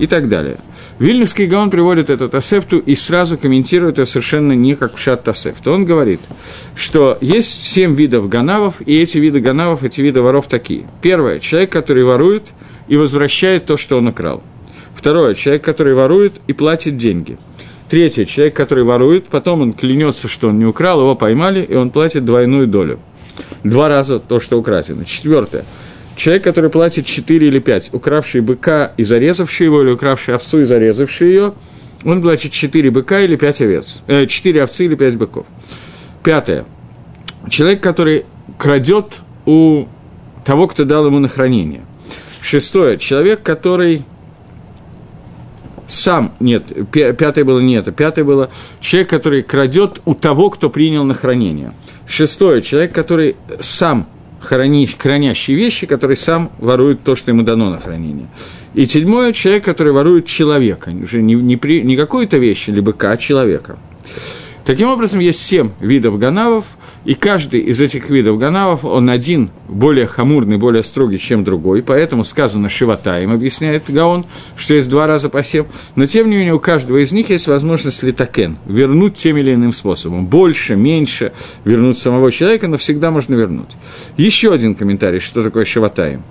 и 0.00 0.06
так 0.06 0.28
далее. 0.28 0.56
Вильнюсский 0.98 1.46
Гаон 1.46 1.70
приводит 1.70 2.08
этот 2.08 2.30
Тосефту 2.30 2.78
и 2.78 2.94
сразу 2.94 3.36
комментирует 3.36 3.98
это 3.98 4.06
совершенно 4.06 4.52
не 4.52 4.74
как 4.74 4.96
в 4.96 4.98
Шат 4.98 5.24
Тосефту. 5.24 5.72
Он 5.72 5.84
говорит, 5.84 6.20
что 6.74 7.18
есть 7.20 7.66
семь 7.66 7.94
видов 7.94 8.30
ганавов, 8.30 8.80
и 8.86 8.98
эти 8.98 9.18
виды 9.18 9.40
ганавов, 9.40 9.84
эти 9.84 10.00
виды 10.00 10.22
воров 10.22 10.46
такие. 10.48 10.86
Первое– 11.02 11.38
человек, 11.40 11.70
который 11.70 12.02
ворует 12.02 12.54
и 12.88 12.96
возвращает 12.96 13.66
то, 13.66 13.76
что 13.76 13.98
он 13.98 14.08
украл. 14.08 14.42
Второе– 14.94 15.34
человек, 15.34 15.64
который 15.64 15.92
ворует 15.92 16.40
и 16.46 16.54
платит 16.54 16.96
деньги. 16.96 17.36
Третье– 17.90 18.24
человек, 18.26 18.56
который 18.56 18.84
ворует, 18.84 19.26
потом 19.26 19.60
он 19.60 19.72
клянется, 19.74 20.28
что 20.28 20.48
он 20.48 20.58
не 20.58 20.64
украл, 20.64 21.00
его 21.00 21.14
поймали, 21.14 21.62
и 21.62 21.74
он 21.74 21.90
платит 21.90 22.24
двойную 22.24 22.66
долю. 22.66 22.98
Два 23.64 23.90
раза 23.90 24.18
то, 24.18 24.40
что 24.40 24.58
украдено. 24.58 25.04
Четвертое– 25.04 25.66
Человек, 26.16 26.44
который 26.44 26.70
платит 26.70 27.04
4 27.04 27.46
или 27.46 27.58
5, 27.58 27.90
укравший 27.92 28.40
быка 28.40 28.92
и 28.96 29.04
зарезавший 29.04 29.66
его, 29.66 29.82
или 29.82 29.90
укравший 29.90 30.34
овцу 30.34 30.62
и 30.62 30.64
зарезавший 30.64 31.28
ее, 31.28 31.54
он 32.04 32.22
платит 32.22 32.52
4 32.52 32.90
быка 32.90 33.20
или 33.20 33.36
5 33.36 33.60
овец, 33.62 34.02
э, 34.06 34.26
4 34.26 34.62
овцы 34.62 34.86
или 34.86 34.94
5 34.94 35.16
быков. 35.16 35.46
Пятое. 36.24 36.64
Человек, 37.50 37.82
который 37.82 38.24
крадет 38.58 39.20
у 39.44 39.86
того, 40.44 40.66
кто 40.68 40.84
дал 40.84 41.06
ему 41.06 41.18
на 41.18 41.28
хранение. 41.28 41.82
Шестое. 42.40 42.96
Человек, 42.96 43.42
который 43.42 44.02
сам, 45.86 46.34
нет, 46.40 46.64
пятое 46.90 47.44
было 47.44 47.60
не 47.60 47.74
это, 47.74 47.92
пятое 47.92 48.24
было 48.24 48.50
человек, 48.80 49.08
который 49.10 49.42
крадет 49.42 50.00
у 50.04 50.14
того, 50.14 50.50
кто 50.50 50.70
принял 50.70 51.04
на 51.04 51.14
хранение. 51.14 51.72
Шестое. 52.08 52.62
Человек, 52.62 52.92
который 52.92 53.36
сам 53.60 54.08
хранить, 54.46 54.96
хранящие 54.98 55.56
вещи, 55.56 55.86
который 55.86 56.16
сам 56.16 56.50
ворует 56.58 57.02
то, 57.02 57.16
что 57.16 57.30
ему 57.32 57.42
дано 57.42 57.70
на 57.70 57.78
хранение. 57.78 58.28
И 58.74 58.84
седьмое– 58.86 59.32
человек, 59.34 59.64
который 59.64 59.92
ворует 59.92 60.26
человека, 60.26 60.90
уже 60.90 61.22
не, 61.22 61.34
не, 61.34 61.56
при, 61.56 61.82
не 61.82 61.96
какую-то 61.96 62.38
вещь, 62.38 62.68
либо 62.68 62.94
а 62.98 63.16
человека. 63.16 63.78
Таким 64.66 64.88
образом, 64.88 65.20
есть 65.20 65.46
семь 65.46 65.70
видов 65.78 66.18
ганавов, 66.18 66.76
и 67.04 67.14
каждый 67.14 67.60
из 67.60 67.80
этих 67.80 68.10
видов 68.10 68.36
ганавов, 68.36 68.84
он 68.84 69.08
один 69.08 69.50
более 69.68 70.08
хамурный, 70.08 70.56
более 70.56 70.82
строгий, 70.82 71.20
чем 71.20 71.44
другой, 71.44 71.84
поэтому 71.84 72.24
сказано 72.24 72.68
«шиватаем», 72.68 73.30
объясняет 73.30 73.84
Гаон, 73.86 74.26
что 74.56 74.74
есть 74.74 74.88
два 74.88 75.06
раза 75.06 75.28
по 75.28 75.40
семь, 75.44 75.66
но 75.94 76.06
тем 76.06 76.28
не 76.28 76.36
менее 76.36 76.54
у 76.54 76.58
каждого 76.58 76.98
из 76.98 77.12
них 77.12 77.30
есть 77.30 77.46
возможность 77.46 78.02
литакен, 78.02 78.58
вернуть 78.66 79.14
тем 79.14 79.36
или 79.36 79.54
иным 79.54 79.72
способом, 79.72 80.26
больше, 80.26 80.74
меньше, 80.74 81.32
вернуть 81.64 81.96
самого 81.96 82.32
человека, 82.32 82.66
но 82.66 82.76
всегда 82.76 83.12
можно 83.12 83.36
вернуть. 83.36 83.70
Еще 84.16 84.52
один 84.52 84.74
комментарий, 84.74 85.20
что 85.20 85.44
такое 85.44 85.64
«шиватаем». 85.64 86.24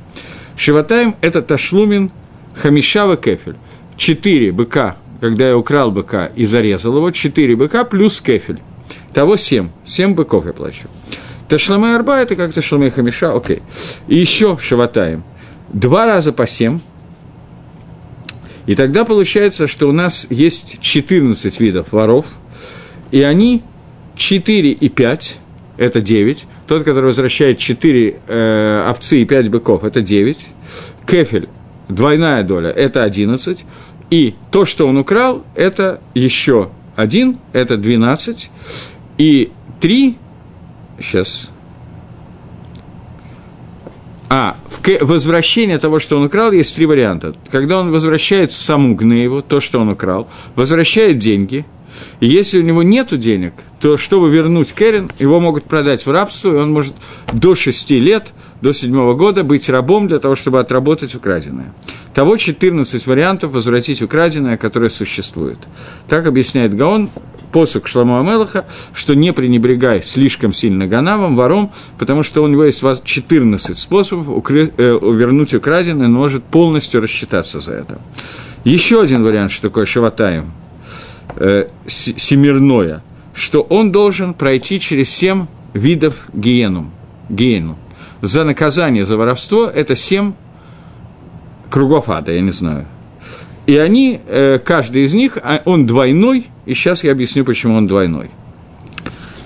«Шиватаем»– 0.58 1.16
это 1.22 1.42
ташлумин 1.42 2.12
хамишава 2.54 3.16
кефель, 3.16 3.56
четыре 3.96 4.52
быка 4.52 4.98
когда 5.22 5.50
я 5.50 5.58
украл 5.58 5.92
быка 5.92 6.32
и 6.36 6.46
зарезал 6.46 6.98
его, 6.98 7.12
четыре 7.12 7.56
быка 7.56 7.84
плюс 7.84 8.22
кефель. 8.22 8.60
Того 9.14 9.36
семь. 9.38 9.70
Семь 9.86 10.14
быков 10.14 10.46
я 10.46 10.54
плачу. 10.54 10.88
Ташламе 11.48 11.96
арба– 11.96 12.20
это 12.22 12.36
как 12.36 12.54
ташламе 12.54 12.90
хамиша, 12.90 13.34
окей. 13.34 13.62
И 14.08 14.18
еще 14.18 14.58
шаватаем. 14.60 15.24
Два 15.72 16.06
раза 16.06 16.34
по 16.34 16.46
семь. 16.46 16.80
И 18.66 18.74
тогда 18.74 19.06
получается, 19.06 19.68
что 19.68 19.88
у 19.88 19.92
нас 19.92 20.28
есть 20.30 20.80
14 20.82 21.60
видов 21.60 21.92
воров, 21.92 22.26
и 23.12 23.22
они 23.22 23.64
4 24.16 24.72
и 24.72 24.90
5, 24.90 25.40
это 25.78 26.02
9. 26.02 26.46
Тот, 26.68 26.84
который 26.84 27.06
возвращает 27.06 27.60
4 27.60 28.20
э, 28.28 28.88
овцы 28.90 29.22
и 29.22 29.26
5 29.26 29.50
быков, 29.50 29.84
это 29.84 30.02
9. 30.02 30.48
Кефель, 31.06 31.48
двойная 31.90 32.44
доля, 32.44 32.70
это 32.70 33.04
11. 33.04 33.66
И 34.10 34.36
то, 34.52 34.66
что 34.66 34.88
он 34.88 34.98
украл, 34.98 35.44
это 35.56 36.02
еще 36.14 36.70
один, 36.96 37.40
это 37.54 37.78
12, 37.78 38.52
и 39.18 39.52
три, 39.80 40.18
сейчас, 41.00 41.50
а, 44.30 44.58
в 44.68 45.06
возвращение 45.06 45.78
того, 45.78 46.00
что 46.00 46.18
он 46.18 46.26
украл, 46.26 46.52
есть 46.52 46.76
три 46.76 46.86
варианта. 46.86 47.36
Когда 47.52 47.80
он 47.80 47.92
возвращает 47.92 48.52
саму 48.52 48.96
гневу, 48.96 49.42
то, 49.42 49.60
что 49.60 49.80
он 49.80 49.90
украл, 49.90 50.28
возвращает 50.56 51.20
деньги, 51.20 51.66
и 52.20 52.28
если 52.28 52.60
у 52.60 52.64
него 52.64 52.84
нет 52.84 53.18
денег, 53.20 53.54
то 53.80 53.98
чтобы 53.98 54.30
вернуть 54.30 54.74
Керен, 54.74 55.12
его 55.20 55.40
могут 55.40 55.66
продать 55.66 56.06
в 56.06 56.12
рабство, 56.12 56.52
и 56.52 56.58
он 56.58 56.72
может 56.72 56.94
до 57.32 57.56
шести 57.56 58.00
лет– 58.00 58.34
до 58.62 58.74
седьмого 58.74 59.14
года 59.14 59.44
быть 59.44 59.70
рабом 59.70 60.08
для 60.08 60.20
того, 60.20 60.34
чтобы 60.34 60.60
отработать 60.60 61.14
украденное. 61.14 61.74
Того 62.16 62.36
14 62.38 63.06
вариантов 63.06 63.52
возвратить 63.52 64.02
украденное, 64.02 64.58
которое 64.58 64.90
существует. 64.90 65.60
Так 66.08 66.26
объясняет 66.26 66.74
Гаон, 66.74 67.10
посук 67.52 67.88
Шламу 67.88 68.20
Амелаха, 68.20 68.66
что 68.94 69.16
не 69.16 69.34
пренебрегай 69.34 70.02
слишком 70.02 70.52
сильно 70.52 70.88
ганавом, 70.88 71.36
вором, 71.36 71.72
потому 72.00 72.24
что 72.24 72.44
у 72.44 72.48
него 72.48 72.64
есть 72.64 72.82
14 73.04 73.78
способов 73.78 74.30
укры, 74.30 74.74
э, 74.76 75.00
вернуть 75.02 75.54
украденное, 75.54 76.08
но 76.08 76.18
может 76.18 76.44
полностью 76.44 77.02
рассчитаться 77.02 77.60
за 77.60 77.74
это. 77.74 78.00
Еще 78.64 79.00
один 79.00 79.24
вариант, 79.24 79.52
что 79.52 79.70
такое 79.70 79.86
шаватаем, 79.86 80.52
э, 81.36 81.68
семирное, 81.88 83.02
что 83.34 83.62
он 83.62 83.92
должен 83.92 84.34
пройти 84.34 84.80
через 84.80 85.10
семь 85.10 85.48
видов 85.74 86.30
гиену. 86.34 86.92
гиену 87.30 87.78
за 88.22 88.44
наказание 88.44 89.06
за 89.06 89.18
воровство– 89.18 89.66
это 89.74 89.96
семь 89.96 90.34
кругов 91.70 92.10
ада, 92.10 92.32
я 92.32 92.42
не 92.42 92.52
знаю. 92.52 92.86
И 93.66 93.78
они, 93.78 94.20
э, 94.28 94.60
каждый 94.64 95.04
из 95.04 95.14
них, 95.14 95.38
а, 95.42 95.62
он 95.66 95.86
двойной, 95.88 96.48
и 96.66 96.74
сейчас 96.74 97.04
я 97.04 97.12
объясню, 97.12 97.44
почему 97.46 97.76
он 97.76 97.88
двойной. 97.88 98.30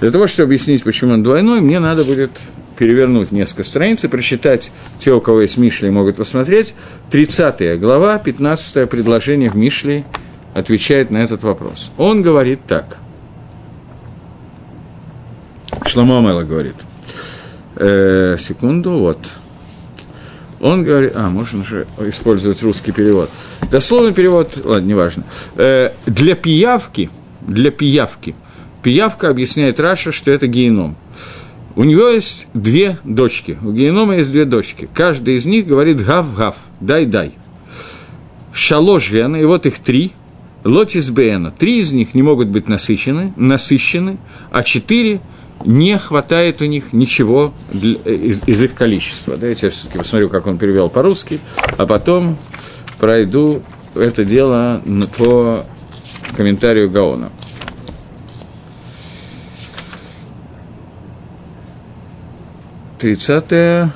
Для 0.01 0.11
того, 0.11 0.27
чтобы 0.27 0.47
объяснить, 0.47 0.83
почему 0.83 1.13
он 1.13 1.23
двойной, 1.23 1.61
мне 1.61 1.79
надо 1.79 2.03
будет 2.03 2.31
перевернуть 2.77 3.31
несколько 3.31 3.63
страниц 3.63 4.03
и 4.03 4.07
прочитать, 4.07 4.71
те, 4.99 5.13
у 5.13 5.19
кого 5.19 5.41
есть 5.41 5.57
Мишли, 5.57 5.89
могут 5.89 6.15
посмотреть, 6.15 6.75
30 7.11 7.79
глава, 7.79 8.17
15 8.17 8.89
предложение 8.89 9.49
в 9.49 9.55
Мишле 9.55 10.05
отвечает 10.59 11.09
на 11.11 11.17
этот 11.17 11.43
вопрос. 11.43 11.91
Он 11.97 12.21
говорит 12.21 12.59
так. 12.67 12.97
Шламо 15.85 16.19
Амела 16.19 16.43
говорит– 16.43 16.75
Э, 17.79 18.35
секунду, 18.37 18.91
вот. 18.91 19.17
Он 20.59 20.83
говорит, 20.83 21.13
а, 21.15 21.29
можно 21.29 21.63
же 21.63 21.87
использовать 21.99 22.61
русский 22.61 22.91
перевод. 22.91 23.29
Дословный 23.71 24.13
перевод, 24.13 24.59
ладно, 24.65 24.85
неважно. 24.85 25.23
Э, 25.55 25.91
для 26.05 26.35
пиявки, 26.35 27.09
для 27.39 27.71
пиявки, 27.71 28.35
пиявка 28.83 29.29
объясняет 29.29 29.79
Раша, 29.79 30.11
что 30.11 30.29
это 30.29 30.47
геном. 30.47 30.97
У 31.77 31.85
него 31.85 32.09
есть 32.09 32.47
две 32.53 32.99
дочки, 33.05 33.57
у 33.63 33.71
генома 33.71 34.17
есть 34.17 34.31
две 34.33 34.43
дочки. 34.43 34.89
Каждая 34.93 35.37
из 35.37 35.45
них 35.45 35.65
говорит 35.65 36.03
гав-гав, 36.03 36.57
дай-дай. 36.81 37.31
Шалош 38.51 39.11
и 39.11 39.45
вот 39.45 39.65
их 39.67 39.79
три, 39.79 40.11
лотис 40.63 41.09
бена. 41.09 41.51
Три 41.51 41.79
из 41.79 41.91
них 41.91 42.13
не 42.13 42.21
могут 42.21 42.47
быть 42.47 42.67
насыщены, 42.67 43.33
насыщены, 43.35 44.17
а 44.51 44.63
четыре– 44.63 45.21
не 45.65 45.97
хватает 45.97 46.61
у 46.61 46.65
них 46.65 46.93
ничего 46.93 47.53
для, 47.71 47.95
из, 47.95 48.41
из 48.47 48.63
их 48.63 48.75
количества. 48.75 49.35
Давайте 49.35 49.67
я 49.67 49.71
все-таки 49.71 49.97
посмотрю, 49.97 50.29
как 50.29 50.47
он 50.47 50.57
перевел 50.57 50.89
по-русски, 50.89 51.39
а 51.77 51.85
потом 51.85 52.37
пройду 52.97 53.61
это 53.95 54.23
дело 54.23 54.81
по 55.17 55.65
комментарию 56.35 56.89
Гаона. 56.89 57.31
Тридцатое, 62.99 63.93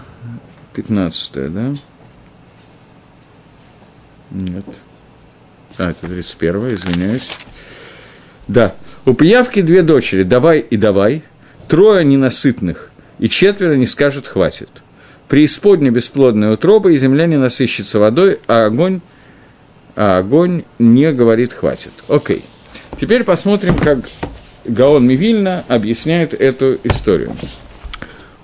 пятнадцатое, 0.74 1.50
да? 1.50 1.74
Нет. 4.32 4.66
А, 5.78 5.92
это 5.92 6.08
31 6.08 6.74
извиняюсь. 6.76 7.30
Да. 8.48 8.76
У 9.06 9.14
пиявки 9.14 9.62
две 9.62 9.82
дочери, 9.82 10.24
давай 10.24 10.60
и 10.60 10.78
давай– 10.78 11.24
трое 11.68 12.06
ненасытных, 12.06 12.92
и 13.20 13.30
четверо 13.30 13.76
не 13.76 13.86
скажут 13.86 14.28
«хватит». 14.28 14.70
Преисподня 15.28 15.92
бесплодная 15.92 16.52
утроба, 16.52 16.92
и 16.92 16.98
земля 16.98 17.26
не 17.26 17.38
насыщется 17.38 18.00
водой, 18.00 18.40
а 18.48 18.66
огонь, 18.66 19.02
а 19.96 20.20
огонь 20.20 20.64
не 20.80 21.12
говорит 21.12 21.54
«хватит». 21.54 21.92
Окей. 22.08 22.44
Теперь 23.00 23.24
посмотрим, 23.24 23.76
как 23.78 24.00
Гаон 24.66 25.06
Мивильна 25.08 25.64
объясняет 25.68 26.34
эту 26.34 26.78
историю. 26.84 27.36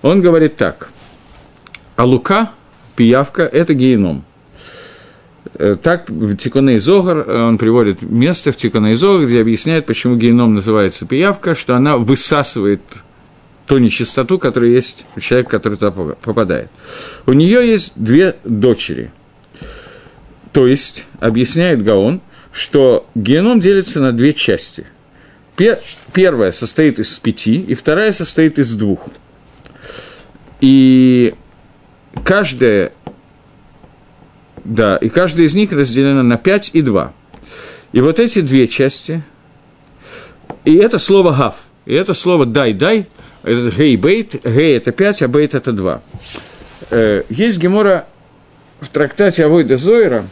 Он 0.01 0.21
говорит 0.21 0.55
так. 0.55 0.89
А 1.95 2.05
лука, 2.05 2.51
пиявка– 2.95 3.43
это 3.51 3.74
геном. 3.74 4.25
Э, 5.59 5.75
так 5.75 6.09
в 6.09 6.37
Тикуне 6.37 6.79
Зогар, 6.79 7.29
он 7.29 7.57
приводит 7.57 8.01
место 8.01 8.53
в 8.53 8.55
Тикуне 8.55 8.95
Зогар, 8.95 9.27
где 9.27 9.41
объясняет, 9.41 9.85
почему 9.85 10.15
геном 10.15 10.55
называется 10.55 11.05
пиявка, 11.05 11.53
что 11.53 11.75
она 11.75 11.97
высасывает 11.97 12.81
ту 13.67 13.77
нечистоту, 13.77 14.39
которая 14.39 14.71
есть 14.71 15.05
у 15.17 15.19
человека, 15.19 15.51
который 15.51 15.77
туда 15.77 15.91
попадает. 15.91 16.71
У 17.25 17.33
нее 17.33 17.67
есть 17.67 17.91
две 17.97 18.37
дочери. 18.45 19.11
То 20.53 20.65
есть, 20.65 21.05
объясняет 21.19 21.83
Гаон, 21.83 22.21
что 22.53 23.05
геном 23.13 23.59
делится 23.59 23.99
на 23.99 24.13
две 24.13 24.33
части. 24.33 24.85
Первая 26.13 26.51
состоит 26.51 26.99
из 26.99 27.17
пяти, 27.19 27.55
и 27.55 27.75
вторая 27.75 28.13
состоит 28.13 28.59
из 28.59 28.73
двух. 28.75 29.09
И 30.61 31.35
каждая, 32.23 32.93
да, 34.69 34.97
и 34.97 35.09
каждая 35.09 35.47
из 35.47 35.55
них 35.55 35.71
разделена 35.71 36.21
на 36.21 36.38
пять 36.38 36.69
и 36.73 36.81
два. 36.81 37.11
И 37.91 38.01
вот 38.01 38.19
эти 38.19 38.41
две 38.41 38.67
части, 38.67 39.23
и 40.63 40.75
это 40.75 40.99
слово 40.99 41.31
«гав», 41.31 41.65
и 41.88 41.93
это 41.95 42.13
слово 42.13 42.45
«дай-дай», 42.45 43.07
это 43.41 43.71
гей 43.75 43.95
бейт, 43.95 44.45
гей 44.45 44.77
это 44.77 44.91
5, 44.91 45.23
а 45.23 45.27
бейт 45.27 45.55
это 45.55 45.71
2. 45.71 46.01
Э, 46.91 47.23
есть 47.29 47.57
гемора 47.57 48.05
в 48.79 48.89
трактате 48.89 49.45
Авойда 49.45 49.75
Зойра, 49.75 50.27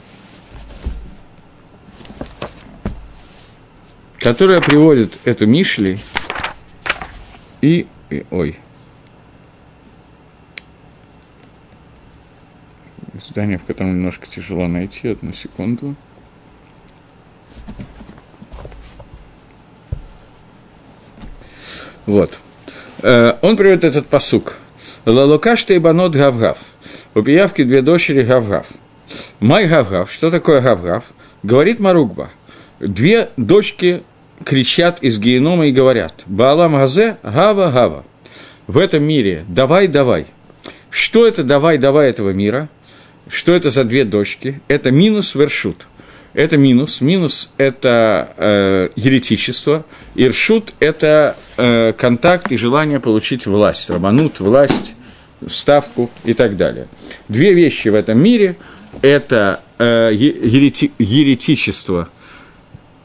которая 4.19 4.61
приводит 4.61 5.17
эту 5.25 5.47
Мишли 5.47 5.97
и, 7.61 7.87
и 8.11 8.25
ой, 8.29 8.59
здание, 13.21 13.57
в 13.57 13.65
котором 13.65 13.95
немножко 13.95 14.27
тяжело 14.27 14.67
найти, 14.67 15.09
одну 15.09 15.33
секунду. 15.33 15.95
Вот. 22.05 22.39
Э, 23.03 23.33
он 23.41 23.57
приводит 23.57 23.83
этот 23.83 24.07
посук. 24.07 24.57
Лалукашта 25.05 25.73
и 25.73 25.79
банот 25.79 26.15
гавгав. 26.15 26.57
У 27.13 27.21
пиявки 27.21 27.63
две 27.63 27.81
дочери 27.81 28.23
гавгав. 28.23 28.67
Май 29.39 29.67
гавгав. 29.67 30.11
Что 30.11 30.31
такое 30.31 30.61
гавгав? 30.61 31.13
Говорит 31.43 31.79
Маругба. 31.79 32.29
Две 32.79 33.29
дочки 33.37 34.03
кричат 34.43 35.01
из 35.01 35.19
генома 35.19 35.67
и 35.67 35.71
говорят. 35.71 36.23
Баалам 36.25 36.75
газе 36.75 37.17
гава 37.23 37.71
гава. 37.71 38.05
В 38.67 38.77
этом 38.77 39.03
мире 39.03 39.45
давай, 39.47 39.87
давай. 39.87 40.27
Что 40.89 41.27
это 41.27 41.43
давай, 41.43 41.77
давай 41.77 42.09
этого 42.09 42.31
мира? 42.31 42.69
Что 43.29 43.53
это 43.53 43.69
за 43.69 43.83
две 43.83 44.03
дочки? 44.05 44.61
Это 44.67 44.91
минус 44.91 45.35
вершут– 45.35 45.87
это 46.37 46.55
минус. 46.55 47.01
Минус– 47.01 47.51
это 47.57 48.31
э, 48.37 48.89
еретичество. 48.95 49.83
Иршут– 50.13 50.71
это 50.79 51.35
э, 51.57 51.93
контакт 51.93 52.51
и 52.51 52.57
желание 52.57 52.99
получить 52.99 53.47
власть, 53.47 53.89
рабанут, 53.89 54.39
власть, 54.39 54.93
ставку 55.47 56.11
и 56.25 56.35
так 56.35 56.55
далее. 56.55 56.89
Две 57.27 57.55
вещи 57.55 57.89
в 57.89 57.95
этом 57.95 58.19
мире– 58.19 58.55
это 59.01 59.61
э, 59.79 60.11
ерети, 60.13 60.91
еретичество, 60.99 62.07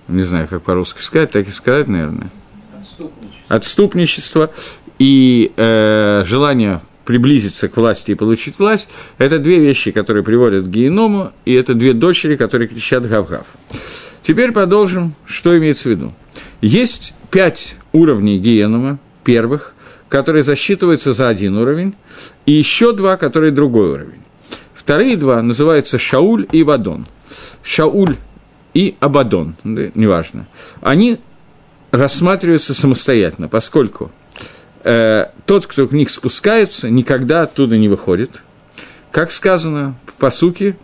не 0.08 0.24
знаю, 0.24 0.46
как 0.46 0.62
по-русски 0.62 1.00
сказать, 1.00 1.30
так 1.30 1.48
и 1.48 1.50
сказать, 1.50 1.88
наверное. 1.88 2.30
Отступничество. 2.78 3.56
Отступничество 3.56 4.50
и 4.98 5.52
э, 5.56 6.22
желание 6.26 6.82
приблизиться 7.12 7.68
к 7.68 7.76
власти 7.76 8.12
и 8.12 8.14
получить 8.14 8.58
власть, 8.58 8.88
это 9.18 9.38
две 9.38 9.58
вещи, 9.58 9.90
которые 9.90 10.24
приводят 10.24 10.64
к 10.64 10.68
геному, 10.68 11.32
и 11.44 11.52
это 11.52 11.74
две 11.74 11.92
дочери, 11.92 12.36
которые 12.36 12.68
кричат 12.68 13.06
«гав-гав». 13.06 13.46
Теперь 14.22 14.50
продолжим, 14.52 15.12
что 15.26 15.58
имеется 15.58 15.90
в 15.90 15.92
виду. 15.92 16.14
Есть 16.62 17.14
пять 17.30 17.76
уровней 17.92 18.38
генома, 18.38 18.98
первых, 19.24 19.74
которые 20.08 20.42
засчитываются 20.42 21.12
за 21.12 21.28
один 21.28 21.58
уровень, 21.58 21.94
и 22.46 22.52
еще 22.52 22.94
два, 22.94 23.18
которые 23.18 23.50
другой 23.50 23.90
уровень. 23.90 24.22
Вторые 24.72 25.18
два 25.18 25.42
называются 25.42 25.98
Шауль 25.98 26.46
и 26.50 26.62
Абадон. 26.62 27.06
Шауль 27.62 28.16
и 28.72 28.96
Абадон, 29.00 29.54
неважно. 29.64 30.46
Они 30.80 31.18
рассматриваются 31.90 32.72
самостоятельно, 32.72 33.48
поскольку– 33.48 34.10
э, 34.84 35.26
тот, 35.46 35.66
кто 35.66 35.86
к 35.86 35.92
них 35.92 36.10
спускается, 36.10 36.90
никогда 36.90 37.42
оттуда 37.42 37.76
не 37.76 37.88
выходит. 37.88 38.42
Как 39.10 39.30
сказано 39.30 39.94
в 40.06 40.14
посуке, 40.14 40.76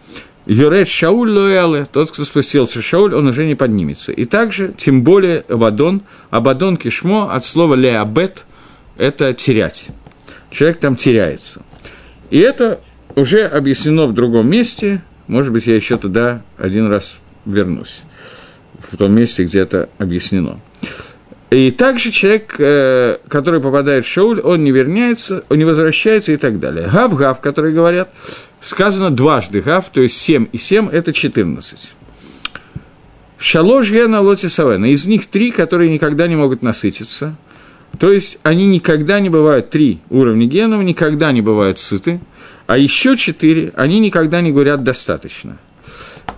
Юрет 0.46 0.88
Шауль 0.88 1.30
Луэле, 1.30 1.84
тот, 1.84 2.10
кто 2.10 2.24
спустился 2.24 2.80
Шауль, 2.80 3.14
он 3.14 3.26
уже 3.26 3.44
не 3.46 3.54
поднимется. 3.54 4.12
И 4.12 4.24
также, 4.24 4.72
тем 4.76 5.02
более, 5.02 5.44
Абадон, 5.48 6.02
Абадон 6.30 6.76
Кишмо 6.78 7.30
от 7.30 7.44
слова 7.44 7.74
Леабет– 7.74 8.46
это 8.96 9.32
терять. 9.34 9.88
Человек 10.50 10.80
там 10.80 10.96
теряется. 10.96 11.62
И 12.30 12.38
это 12.38 12.80
уже 13.14 13.46
объяснено 13.46 14.06
в 14.06 14.14
другом 14.14 14.48
месте, 14.48 15.02
может 15.26 15.52
быть, 15.52 15.66
я 15.66 15.76
еще 15.76 15.98
туда 15.98 16.42
один 16.56 16.86
раз 16.86 17.18
вернусь, 17.44 18.00
в 18.78 18.96
том 18.96 19.12
месте, 19.12 19.44
где 19.44 19.60
это 19.60 19.90
объяснено. 19.98 20.60
И 21.50 21.70
также 21.70 22.10
человек, 22.10 22.56
э, 22.58 23.18
который 23.26 23.60
попадает 23.60 24.04
в 24.04 24.08
Шауль, 24.08 24.40
он 24.40 24.64
не 24.64 24.70
верняется, 24.70 25.44
он 25.48 25.58
не 25.58 25.64
возвращается 25.64 26.32
и 26.32 26.36
так 26.36 26.60
далее. 26.60 26.90
Гав-гав, 26.92 27.40
которые 27.40 27.74
говорят, 27.74 28.10
сказано 28.60 29.10
дважды 29.10 29.62
гав, 29.62 29.88
то 29.88 30.02
есть 30.02 30.18
7 30.18 30.48
и 30.52 30.58
7– 30.58 30.88
это 30.92 31.14
14. 31.14 31.94
Шалош 33.38 33.90
гена 33.90 34.20
лоти 34.20 34.46
савена. 34.46 34.86
Из 34.86 35.06
них 35.06 35.24
три, 35.26 35.50
которые 35.50 35.90
никогда 35.90 36.28
не 36.28 36.36
могут 36.36 36.62
насытиться. 36.62 37.36
То 37.98 38.12
есть 38.12 38.40
они 38.42 38.66
никогда 38.66 39.18
не 39.18 39.30
бывают, 39.30 39.70
три 39.70 40.00
уровня 40.10 40.46
генов 40.46 40.82
никогда 40.82 41.32
не 41.32 41.40
бывают 41.40 41.78
сыты, 41.78 42.20
а 42.66 42.76
еще 42.76 43.16
четыре, 43.16 43.72
они 43.74 44.00
никогда 44.00 44.42
не 44.42 44.52
говорят 44.52 44.82
достаточно– 44.82 45.56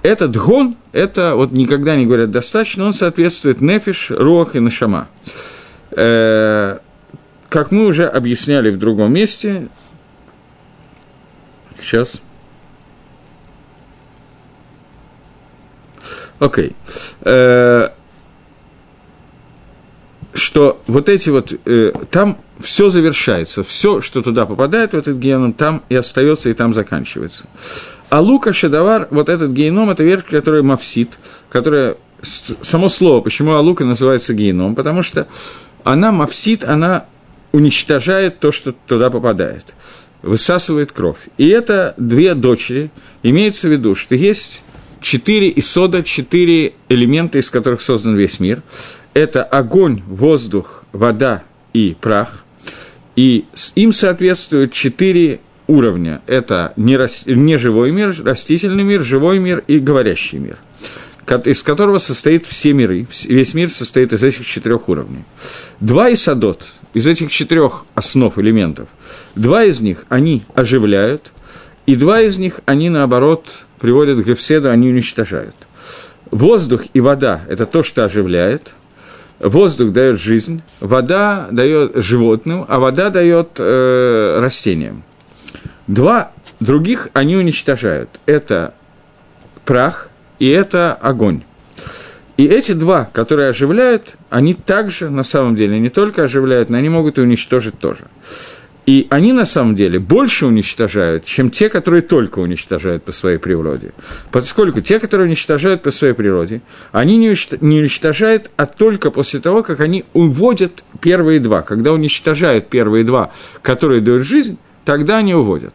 этот 0.03 0.37
гон, 0.37 0.77
это 0.93 1.35
вот 1.35 1.53
никогда 1.53 1.97
не 1.97 2.07
говорят 2.07 2.31
достаточно, 2.31 2.85
он 2.85 2.93
соответствует 2.93 3.61
нефиш, 3.61 4.11
рох 4.11 4.57
и 4.57 4.61
нашама. 4.61 5.09
Э, 5.91 6.79
как 7.49 7.71
мы 7.73 7.87
уже 7.87 8.07
объясняли 8.07 8.71
в 8.71 8.79
другом 8.79 9.13
месте, 9.13 9.69
сейчас. 11.81 12.23
Окей. 16.39 16.75
Э, 17.23 17.91
что 20.33 20.81
вот 20.87 21.09
эти 21.09 21.29
вот, 21.29 21.53
э, 21.67 21.93
там 22.11 22.39
все 22.63 22.91
завершается, 22.91 23.65
все, 23.65 24.01
что 24.01 24.23
туда 24.23 24.47
попадает 24.47 24.93
в 24.93 24.97
этот 24.97 25.17
геном, 25.17 25.53
там 25.53 25.83
и 25.89 25.95
остается, 25.95 26.51
и 26.51 26.53
там 26.53 26.75
заканчивается. 26.75 27.47
А 28.09 28.21
лука 28.21 28.53
шедавар, 28.53 29.09
вот 29.11 29.29
этот 29.29 29.53
геном, 29.53 29.91
это 29.91 30.03
верх, 30.03 30.27
который 30.27 30.63
мавсит, 30.63 31.19
которая, 31.49 31.97
само 32.23 32.89
слово, 32.89 33.21
почему 33.21 33.55
алука 33.55 33.85
называется 33.85 34.35
геном, 34.35 34.75
потому 34.75 35.03
что 35.03 35.29
она 35.85 36.13
мавсит, 36.13 36.65
она 36.65 37.07
уничтожает 37.53 38.41
то, 38.41 38.53
что 38.53 38.73
туда 38.73 39.11
попадает, 39.11 39.75
высасывает 40.23 40.93
кровь. 40.93 41.29
И 41.39 41.49
это 41.49 41.95
две 41.97 42.35
дочери, 42.35 42.91
имеется 43.23 43.69
в 43.69 43.73
виду, 43.73 43.95
что 43.95 44.15
есть 44.15 44.65
четыре 45.01 45.53
исода, 45.57 46.03
четыре 46.03 46.75
элемента, 46.89 47.39
из 47.39 47.51
которых 47.51 47.81
создан 47.81 48.17
весь 48.17 48.41
мир. 48.41 48.63
Это 49.15 49.43
огонь, 49.43 50.03
воздух, 50.07 50.85
вода 50.93 51.43
и 51.73 51.97
прах. 52.01 52.45
И 53.21 53.45
им 53.75 53.93
соответствуют 53.93 54.73
четыре 54.73 55.41
уровня. 55.67 56.23
Это 56.27 56.73
не, 56.77 56.97
рас... 56.97 57.27
не 57.27 57.59
живой 57.59 57.91
мир, 57.91 58.15
растительный 58.25 58.83
мир, 58.83 59.03
живой 59.03 59.39
мир 59.39 59.63
и 59.67 59.79
говорящий 59.79 60.39
мир, 60.39 60.57
из 61.45 61.63
которого 61.63 61.99
состоит 61.99 62.47
все 62.47 62.73
миры. 62.73 63.07
Весь 63.29 63.53
мир 63.53 63.69
состоит 63.69 64.15
из 64.15 64.23
этих 64.23 64.47
четырех 64.47 64.89
уровней. 64.89 65.25
Два 65.81 66.11
исадот, 66.11 66.73
из 66.95 67.07
этих 67.07 67.31
четырех 67.31 67.85
основ, 67.95 68.39
элементов, 68.39 68.89
два 69.35 69.65
из 69.65 69.83
них 69.83 70.07
они 70.09 70.45
оживляют, 70.55 71.31
и 71.85 71.97
два 71.97 72.23
из 72.23 72.39
них 72.39 72.61
они, 72.65 72.89
наоборот, 72.89 73.67
приводят 73.81 74.19
к 74.19 74.27
гефседу, 74.27 74.71
они 74.71 74.89
уничтожают. 74.89 75.57
Воздух 76.31 76.85
и 76.95 77.01
вода– 77.01 77.43
это 77.51 77.67
то, 77.67 77.83
что 77.83 78.03
оживляет– 78.03 78.77
Воздух 79.41 79.93
дает 79.93 80.21
жизнь, 80.21 80.63
вода 80.81 81.49
дает 81.51 81.93
животным, 81.97 82.67
а 82.69 82.79
вода 82.79 83.09
дает 83.09 83.53
э, 83.59 84.39
растениям. 84.39 85.03
Два 85.87 86.33
других 86.61 87.09
они 87.15 87.37
уничтожают. 87.37 88.21
Это 88.27 88.75
прах 89.65 90.11
и 90.39 90.49
это 90.49 90.93
огонь. 90.93 91.43
И 92.37 92.45
эти 92.45 92.73
два, 92.73 93.09
которые 93.13 93.49
оживляют, 93.49 94.17
они 94.29 94.55
также, 94.55 95.11
на 95.11 95.23
самом 95.23 95.55
деле, 95.55 95.79
не 95.79 95.89
только 95.89 96.25
оживляют, 96.25 96.71
но 96.71 96.79
они 96.79 96.89
могут 96.89 97.19
и 97.19 97.23
уничтожить 97.23 97.79
тоже. 97.79 98.05
И 98.91 99.07
они 99.09 99.33
на 99.33 99.47
самом 99.47 99.77
деле 99.77 100.01
больше 100.01 100.47
уничтожают, 100.47 101.25
чем 101.25 101.53
те, 101.53 101.69
которые 101.69 102.03
только 102.03 102.41
уничтожают 102.41 103.05
по 103.05 103.13
своей 103.13 103.39
природе. 103.39 103.93
Поскольку 104.33 104.81
те, 104.81 104.99
которые 104.99 105.29
уничтожают 105.29 105.81
по 105.85 105.93
своей 105.93 106.13
природе, 106.13 106.61
они 106.91 107.17
не 107.17 107.29
уничтожают, 107.29 108.51
а 108.57 108.67
только 108.67 109.13
после 109.13 109.39
того, 109.39 109.63
как 109.63 109.79
они 109.79 110.05
уводят 110.13 110.83
первые 111.01 111.39
два. 111.39 111.63
Когда 111.63 111.93
уничтожают 111.93 112.67
первые 112.69 113.05
два, 113.05 113.31
которые 113.63 114.01
дают 114.01 114.25
жизнь, 114.25 114.59
тогда 114.85 115.19
они 115.19 115.37
уводят. 115.37 115.75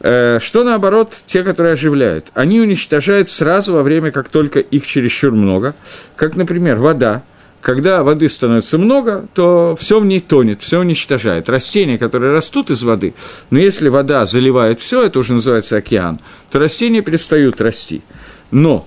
Э, 0.00 0.40
что 0.40 0.64
наоборот, 0.64 1.14
те, 1.28 1.44
которые 1.44 1.74
оживляют, 1.74 2.32
они 2.34 2.60
уничтожают 2.60 3.30
сразу 3.30 3.74
во 3.74 3.84
время, 3.84 4.10
как 4.10 4.28
только 4.28 4.58
их 4.58 4.84
чересчур 4.84 5.30
много, 5.30 5.76
как, 6.16 6.34
например, 6.34 6.78
вода. 6.78 7.22
Когда 7.64 8.02
воды 8.02 8.28
становится 8.28 8.76
много, 8.76 9.26
то 9.32 9.74
все 9.80 9.98
в 9.98 10.04
ней 10.04 10.20
тонет, 10.20 10.60
все 10.60 10.80
уничтожает. 10.80 11.48
Растения, 11.48 11.96
которые 11.96 12.34
растут 12.34 12.70
из 12.70 12.82
воды, 12.82 13.14
но 13.48 13.58
если 13.58 13.88
вода 13.88 14.26
заливает 14.26 14.80
все, 14.80 15.02
это 15.02 15.18
уже 15.18 15.32
называется 15.32 15.78
океан, 15.78 16.20
то 16.50 16.58
растения 16.58 17.00
перестают 17.00 17.62
расти. 17.62 18.02
Но 18.50 18.86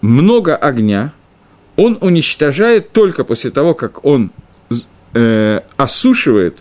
много 0.00 0.56
огня 0.56 1.12
он 1.76 1.98
уничтожает 2.00 2.90
только 2.92 3.22
после 3.22 3.50
того, 3.50 3.74
как 3.74 4.02
он 4.02 4.32
э, 5.12 5.60
осушивает 5.76 6.60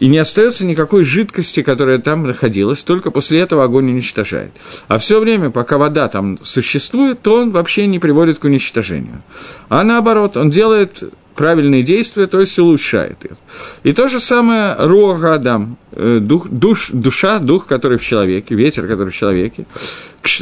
и 0.00 0.08
не 0.08 0.18
остается 0.18 0.66
никакой 0.66 1.04
жидкости, 1.04 1.62
которая 1.62 1.98
там 1.98 2.26
находилась, 2.26 2.82
только 2.82 3.10
после 3.10 3.40
этого 3.40 3.64
огонь 3.64 3.90
уничтожает. 3.90 4.52
А 4.88 4.98
все 4.98 5.20
время, 5.20 5.50
пока 5.50 5.78
вода 5.78 6.08
там 6.08 6.38
существует, 6.42 7.20
то 7.20 7.34
он 7.34 7.50
вообще 7.52 7.86
не 7.86 7.98
приводит 7.98 8.38
к 8.38 8.44
уничтожению. 8.44 9.22
А 9.68 9.84
наоборот, 9.84 10.38
он 10.38 10.50
делает 10.50 11.04
правильные 11.36 11.82
действия, 11.82 12.26
то 12.26 12.40
есть 12.40 12.58
улучшает 12.58 13.24
их. 13.24 13.32
И 13.82 13.92
то 13.92 14.08
же 14.08 14.20
самое 14.20 14.74
Руага 14.78 15.34
Адам, 15.34 15.76
э, 15.92 16.18
дух, 16.20 16.48
душ, 16.48 16.90
душа, 16.92 17.38
дух, 17.38 17.66
который 17.66 17.98
в 17.98 18.02
человеке, 18.02 18.54
ветер, 18.54 18.88
который 18.88 19.10
в 19.10 19.16
человеке, 19.16 19.66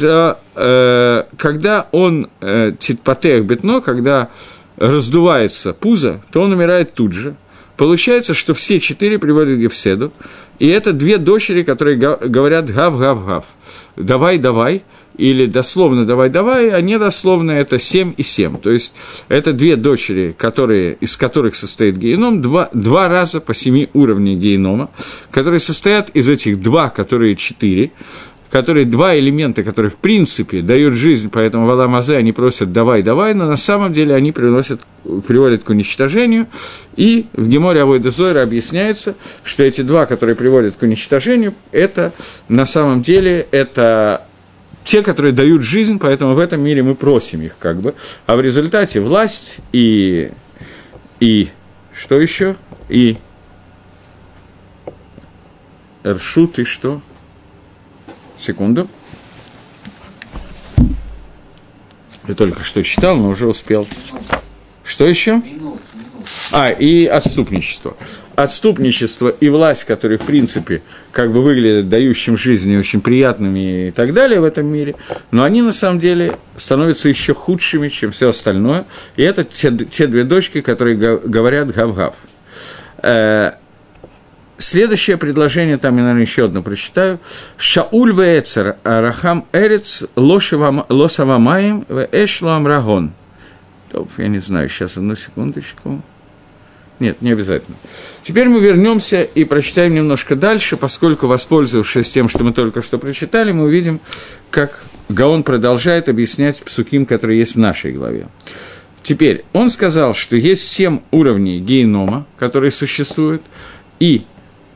э, 0.01 1.23
когда 1.37 1.87
он 1.91 2.29
э, 2.39 2.73
титпатех 2.79 3.45
бетно, 3.45 3.81
когда 3.81 4.29
раздувается 4.77 5.73
пузо, 5.73 6.21
то 6.31 6.41
он 6.41 6.53
умирает 6.53 6.93
тут 6.93 7.11
же– 7.11 7.35
Получается, 7.79 8.33
что 8.33 8.53
все 8.53 8.77
четыре 8.81 9.19
приводят 9.19 9.55
к 9.55 9.61
Гефседу, 9.61 10.11
и 10.59 10.67
это 10.67 10.91
две 10.91 11.17
дочери, 11.17 11.63
которые 11.63 11.95
говорят 11.95 12.69
«гав-гав-гав», 12.69 13.45
«давай-давай», 13.95 14.83
или 15.15 15.45
дословно 15.45 16.05
«давай-давай», 16.05 16.71
а 16.71 16.81
не 16.81 16.99
дословно 16.99 17.51
это 17.51 17.79
«семь» 17.79 18.13
и 18.17 18.23
«семь». 18.23 18.57
То 18.57 18.69
есть 18.69 18.93
это 19.29 19.53
две 19.53 19.77
дочери, 19.77 20.35
которые, 20.37 20.97
из 20.99 21.15
которых 21.15 21.55
состоит 21.55 21.95
геном, 21.95 22.41
два, 22.41 22.69
два 22.73 23.07
раза 23.07 23.39
по 23.39 23.53
семи 23.53 23.87
уровней 23.93 24.35
генома, 24.35 24.89
которые 25.31 25.61
состоят 25.61 26.09
из 26.09 26.27
этих 26.27 26.61
два, 26.61 26.89
которые 26.89 27.37
четыре, 27.37 27.93
которые 28.49 28.85
два 28.85 29.17
элемента, 29.17 29.63
которые 29.63 29.91
в 29.91 29.95
принципе 29.95 30.61
дают 30.61 30.93
жизнь, 30.93 31.29
поэтому 31.31 31.67
в 31.67 31.69
Аламазе 31.69 32.17
они 32.17 32.31
просят 32.31 32.73
«давай, 32.73 33.03
давай», 33.03 33.33
но 33.33 33.45
на 33.45 33.55
самом 33.55 33.93
деле 33.93 34.15
они 34.15 34.31
приносят, 34.31 34.81
приводят 35.27 35.63
к 35.63 35.69
уничтожению, 35.69 36.47
и 36.95 37.27
в 37.33 37.47
Геморе 37.47 37.81
Авойда 37.81 38.09
объясняется, 38.41 39.15
что 39.43 39.63
эти 39.63 39.81
два, 39.81 40.05
которые 40.05 40.35
приводят 40.35 40.75
к 40.75 40.81
уничтожению, 40.81 41.53
это 41.71 42.11
на 42.47 42.65
самом 42.65 43.03
деле 43.03 43.47
это 43.51 44.25
те, 44.83 45.03
которые 45.03 45.33
дают 45.33 45.61
жизнь, 45.61 45.99
поэтому 45.99 46.33
в 46.33 46.39
этом 46.39 46.61
мире 46.61 46.81
мы 46.81 46.95
просим 46.95 47.41
их 47.43 47.55
как 47.59 47.79
бы, 47.79 47.93
а 48.25 48.35
в 48.35 48.41
результате 48.41 48.99
власть 48.99 49.57
и, 49.71 50.31
и 51.19 51.49
что 51.93 52.19
еще? 52.19 52.55
И 52.87 53.17
Ршут 56.03 56.57
и 56.59 56.63
что? 56.63 57.01
Секунду. 58.39 58.87
Я 62.27 62.35
только 62.35 62.63
что 62.63 62.83
читал, 62.83 63.17
но 63.17 63.29
уже 63.29 63.47
успел. 63.47 63.87
Что 64.83 65.05
еще? 65.05 65.41
А, 66.51 66.69
и 66.69 67.05
отступничество. 67.05 67.97
Отступничество 68.35 69.29
и 69.29 69.49
власть, 69.49 69.83
которые, 69.83 70.17
в 70.17 70.23
принципе, 70.23 70.81
как 71.11 71.33
бы 71.33 71.41
выглядят 71.41 71.89
дающим 71.89 72.37
жизни 72.37 72.77
очень 72.77 73.01
приятными 73.01 73.87
и 73.87 73.91
так 73.91 74.13
далее 74.13 74.39
в 74.39 74.43
этом 74.43 74.67
мире, 74.67 74.95
но 75.31 75.43
они, 75.43 75.61
на 75.61 75.73
самом 75.73 75.99
деле, 75.99 76.37
становятся 76.55 77.09
еще 77.09 77.33
худшими, 77.33 77.89
чем 77.89 78.11
все 78.11 78.29
остальное. 78.29 78.85
И 79.15 79.23
это 79.23 79.43
те, 79.43 79.71
те 79.71 80.07
две 80.07 80.23
дочки, 80.23 80.61
которые 80.61 80.95
говорят 80.95 81.73
гав-гав. 81.73 82.15
Следующее 84.59 85.15
предложение, 85.15 85.77
там 85.77 85.95
я, 85.95 86.01
наверное, 86.01 86.23
еще 86.23 86.45
одно 86.45 86.61
прочитаю. 86.61 87.19
Шауль 87.55 88.11
веэцер 88.11 88.75
арахам 88.83 89.45
эрец 89.53 90.03
лосавамаем 90.17 91.85
веэшлуам 91.87 92.67
рагон. 92.67 93.13
Я 94.17 94.27
не 94.27 94.39
знаю, 94.39 94.67
сейчас 94.67 94.97
одну 94.97 95.15
секундочку. 95.15 96.01
Нет, 96.99 97.21
не 97.21 97.31
обязательно. 97.31 97.77
Теперь 98.21 98.49
мы 98.49 98.59
вернемся 98.59 99.23
и 99.23 99.45
прочитаем 99.45 99.95
немножко 99.95 100.35
дальше, 100.35 100.75
поскольку, 100.75 101.27
воспользовавшись 101.27 102.11
тем, 102.11 102.27
что 102.27 102.43
мы 102.43 102.51
только 102.51 102.81
что 102.81 102.97
прочитали, 102.97 103.53
мы 103.53 103.63
увидим, 103.63 104.01
как 104.51 104.83
Гаон 105.07 105.43
продолжает 105.43 106.09
объяснять 106.09 106.61
псуким, 106.63 107.05
которые 107.05 107.39
есть 107.39 107.55
в 107.55 107.59
нашей 107.59 107.93
главе. 107.93 108.27
Теперь, 109.03 109.45
он 109.53 109.69
сказал, 109.69 110.13
что 110.13 110.35
есть 110.35 110.69
семь 110.69 110.99
уровней 111.11 111.61
генома, 111.61 112.25
которые 112.37 112.71
существуют, 112.71 113.41
и 114.01 114.25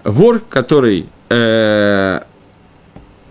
вор, 0.04 0.40
который 0.40 1.08
э, 1.30 2.22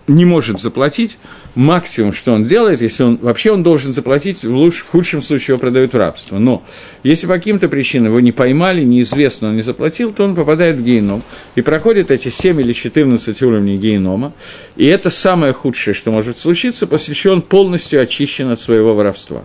не 0.07 0.25
может 0.25 0.61
заплатить, 0.61 1.19
максимум, 1.55 2.13
что 2.13 2.33
он 2.33 2.45
делает, 2.45 2.81
если 2.81 3.03
он 3.03 3.17
вообще 3.17 3.53
он 3.53 3.63
должен 3.63 3.93
заплатить, 3.93 4.45
в, 4.45 4.55
лучшем, 4.55 4.87
в 4.87 4.91
худшем 4.91 5.23
случае 5.23 5.55
его 5.55 5.59
продают 5.59 5.93
в 5.93 5.97
рабство. 5.97 6.39
Но 6.39 6.63
если 7.03 7.27
по 7.27 7.35
каким-то 7.35 7.69
причинам 7.69 8.09
его 8.09 8.21
не 8.21 8.33
поймали, 8.33 8.83
неизвестно, 8.83 9.49
он 9.49 9.57
не 9.57 9.63
заплатил, 9.63 10.13
то 10.13 10.25
он 10.25 10.35
попадает 10.35 10.77
в 10.77 10.85
геном 10.85 11.23
и 11.55 11.61
проходит 11.61 12.11
эти 12.11 12.29
7 12.29 12.61
или 12.61 12.73
14 12.73 13.43
уровней 13.43 13.77
генома. 13.77 14.33
И 14.77 14.87
это 14.87 15.11
самое 15.11 15.53
худшее, 15.53 15.95
что 15.95 16.11
может 16.11 16.39
случиться, 16.39 16.87
после 16.87 17.15
чего 17.15 17.35
он 17.35 17.43
полностью 17.43 18.01
очищен 18.01 18.51
от 18.51 18.59
своего 18.59 18.95
воровства. 18.95 19.45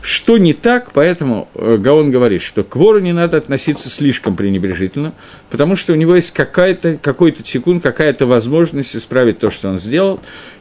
Что 0.00 0.38
не 0.38 0.52
так, 0.52 0.92
поэтому 0.92 1.48
э, 1.54 1.76
Гаон 1.76 2.10
говорит, 2.10 2.40
что 2.40 2.62
к 2.62 2.76
вору 2.76 3.00
не 3.00 3.12
надо 3.12 3.36
относиться 3.36 3.90
слишком 3.90 4.36
пренебрежительно, 4.36 5.12
потому 5.50 5.76
что 5.76 5.92
у 5.92 5.96
него 5.96 6.14
есть 6.16 6.30
какая-то, 6.30 6.96
какой-то 6.96 7.46
секунд, 7.46 7.82
какая-то 7.82 8.26
возможность 8.26 8.96
исправить 8.96 9.38
то, 9.38 9.50
что 9.50 9.68
он 9.68 9.78
сделал, 9.78 10.20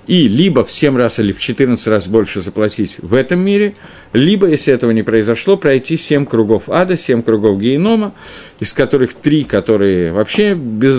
и 0.10 0.28
либо 0.28 0.66
в 0.66 0.72
7 0.72 0.98
раз 0.98 1.20
или 1.20 1.32
в 1.32 1.40
14 1.40 1.88
раз 1.88 2.08
больше 2.08 2.42
заплатить 2.42 2.98
в 3.00 3.14
этом 3.14 3.42
мире, 3.42 3.76
либо, 4.12 4.48
если 4.48 4.74
этого 4.74 4.90
не 4.90 5.04
произошло, 5.04 5.56
пройти 5.56 5.98
7 5.98 6.26
кругов 6.26 6.64
ада, 6.68 6.98
7 6.98 7.22
кругов 7.22 7.62
генома, 7.62 8.16
из 8.60 8.74
которых 8.74 9.14
3, 9.14 9.44
которые 9.44 10.12
вообще 10.12 10.56
без... 10.56 10.96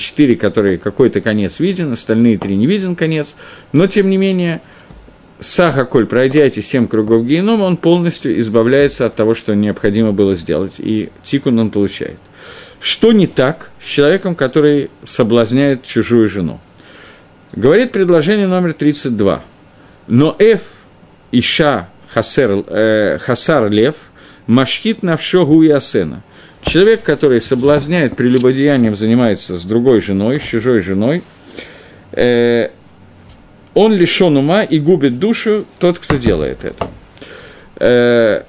4, 0.00 0.32
э, 0.32 0.36
которые 0.36 0.78
какой-то 0.78 1.20
конец 1.20 1.60
виден, 1.60 1.92
остальные 1.92 2.38
3 2.38 2.56
не 2.56 2.66
виден 2.66 2.96
конец, 2.96 3.36
но, 3.72 3.86
тем 3.86 4.08
не 4.08 4.16
менее, 4.16 4.62
Саха 5.38 5.84
Коль, 5.84 6.06
пройдя 6.06 6.46
эти 6.46 6.60
семь 6.60 6.88
кругов 6.88 7.26
генома, 7.26 7.64
он 7.64 7.76
полностью 7.76 8.40
избавляется 8.40 9.04
от 9.04 9.16
того, 9.16 9.34
что 9.34 9.54
необходимо 9.54 10.12
было 10.12 10.34
сделать, 10.34 10.76
и 10.78 11.10
тикун 11.24 11.58
он 11.58 11.70
получает. 11.70 12.16
Что 12.80 13.12
не 13.12 13.26
так 13.26 13.70
с 13.82 13.86
человеком, 13.86 14.34
который 14.34 14.88
соблазняет 15.04 15.82
чужую 15.82 16.26
жену? 16.26 16.58
Говорит 17.52 17.92
предложение 17.92 18.46
номер 18.46 18.74
32. 18.74 19.42
Но 20.06 20.36
Эф 20.38 20.62
Иша 21.32 21.88
Хасер, 22.08 22.64
э, 22.66 23.18
Хасар 23.18 23.70
Лев 23.70 24.10
Машхит 24.46 25.02
Навшо 25.02 25.46
Гуясена. 25.46 26.22
Человек, 26.62 27.02
который 27.02 27.40
соблазняет 27.40 28.16
прелюбодеянием, 28.16 28.96
занимается 28.96 29.58
с 29.58 29.64
другой 29.64 30.00
женой, 30.00 30.40
с 30.40 30.42
чужой 30.42 30.80
женой, 30.80 31.22
э, 32.12 32.70
он 33.74 33.92
лишен 33.92 34.36
ума 34.36 34.62
и 34.62 34.78
губит 34.78 35.18
душу 35.18 35.64
тот, 35.78 35.98
кто 35.98 36.16
делает 36.16 36.64
это. 36.64 36.88
Э, 37.76 38.42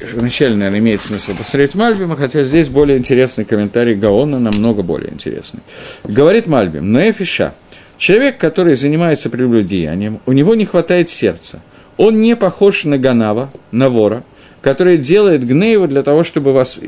вначале, 0.00 0.56
наверное, 0.56 0.80
имеет 0.80 1.00
смысл 1.00 1.36
посмотреть 1.36 1.74
Мальбима, 1.74 2.16
хотя 2.16 2.44
здесь 2.44 2.68
более 2.68 2.98
интересный 2.98 3.44
комментарий 3.44 3.94
Гаона, 3.94 4.38
намного 4.38 4.82
более 4.82 5.12
интересный. 5.12 5.60
Говорит 6.04 6.46
Мальбим, 6.46 6.92
но 6.92 7.00
Эфиша– 7.00 7.54
Человек, 7.98 8.38
который 8.38 8.74
занимается 8.74 9.30
прелюбодеянием, 9.30 10.20
у 10.26 10.32
него 10.32 10.54
не 10.54 10.64
хватает 10.64 11.10
сердца. 11.10 11.62
Он 11.96 12.20
не 12.20 12.36
похож 12.36 12.84
на 12.84 12.98
Ганава, 12.98 13.50
на 13.70 13.88
вора, 13.88 14.22
который 14.60 14.98
делает 14.98 15.46
гнеева 15.46 15.88
для 15.88 16.02
того, 16.02 16.24
чтобы 16.24 16.52
вас 16.52 16.78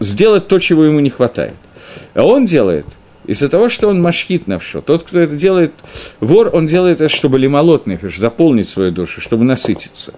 сделать 0.00 0.48
то, 0.48 0.58
чего 0.58 0.84
ему 0.84 1.00
не 1.00 1.10
хватает. 1.10 1.54
А 2.14 2.24
он 2.24 2.46
делает 2.46 2.86
из-за 3.26 3.48
того, 3.48 3.68
что 3.68 3.88
он 3.88 4.02
машхит 4.02 4.46
навшо. 4.46 4.80
Тот, 4.80 5.04
кто 5.04 5.20
это 5.20 5.36
делает, 5.36 5.72
вор, 6.20 6.50
он 6.52 6.66
делает 6.66 7.00
это, 7.00 7.08
чтобы 7.14 7.38
лимолот 7.38 7.86
нефиш, 7.86 8.18
заполнить 8.18 8.68
свою 8.68 8.90
душу, 8.90 9.20
чтобы 9.20 9.44
насытиться. 9.44 10.12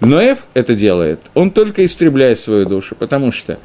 Но 0.00 0.20
Эф 0.20 0.40
это 0.54 0.74
делает, 0.74 1.20
он 1.34 1.50
только 1.52 1.84
истребляет 1.84 2.38
свою 2.38 2.66
душу, 2.66 2.94
потому 2.96 3.32
что 3.32 3.58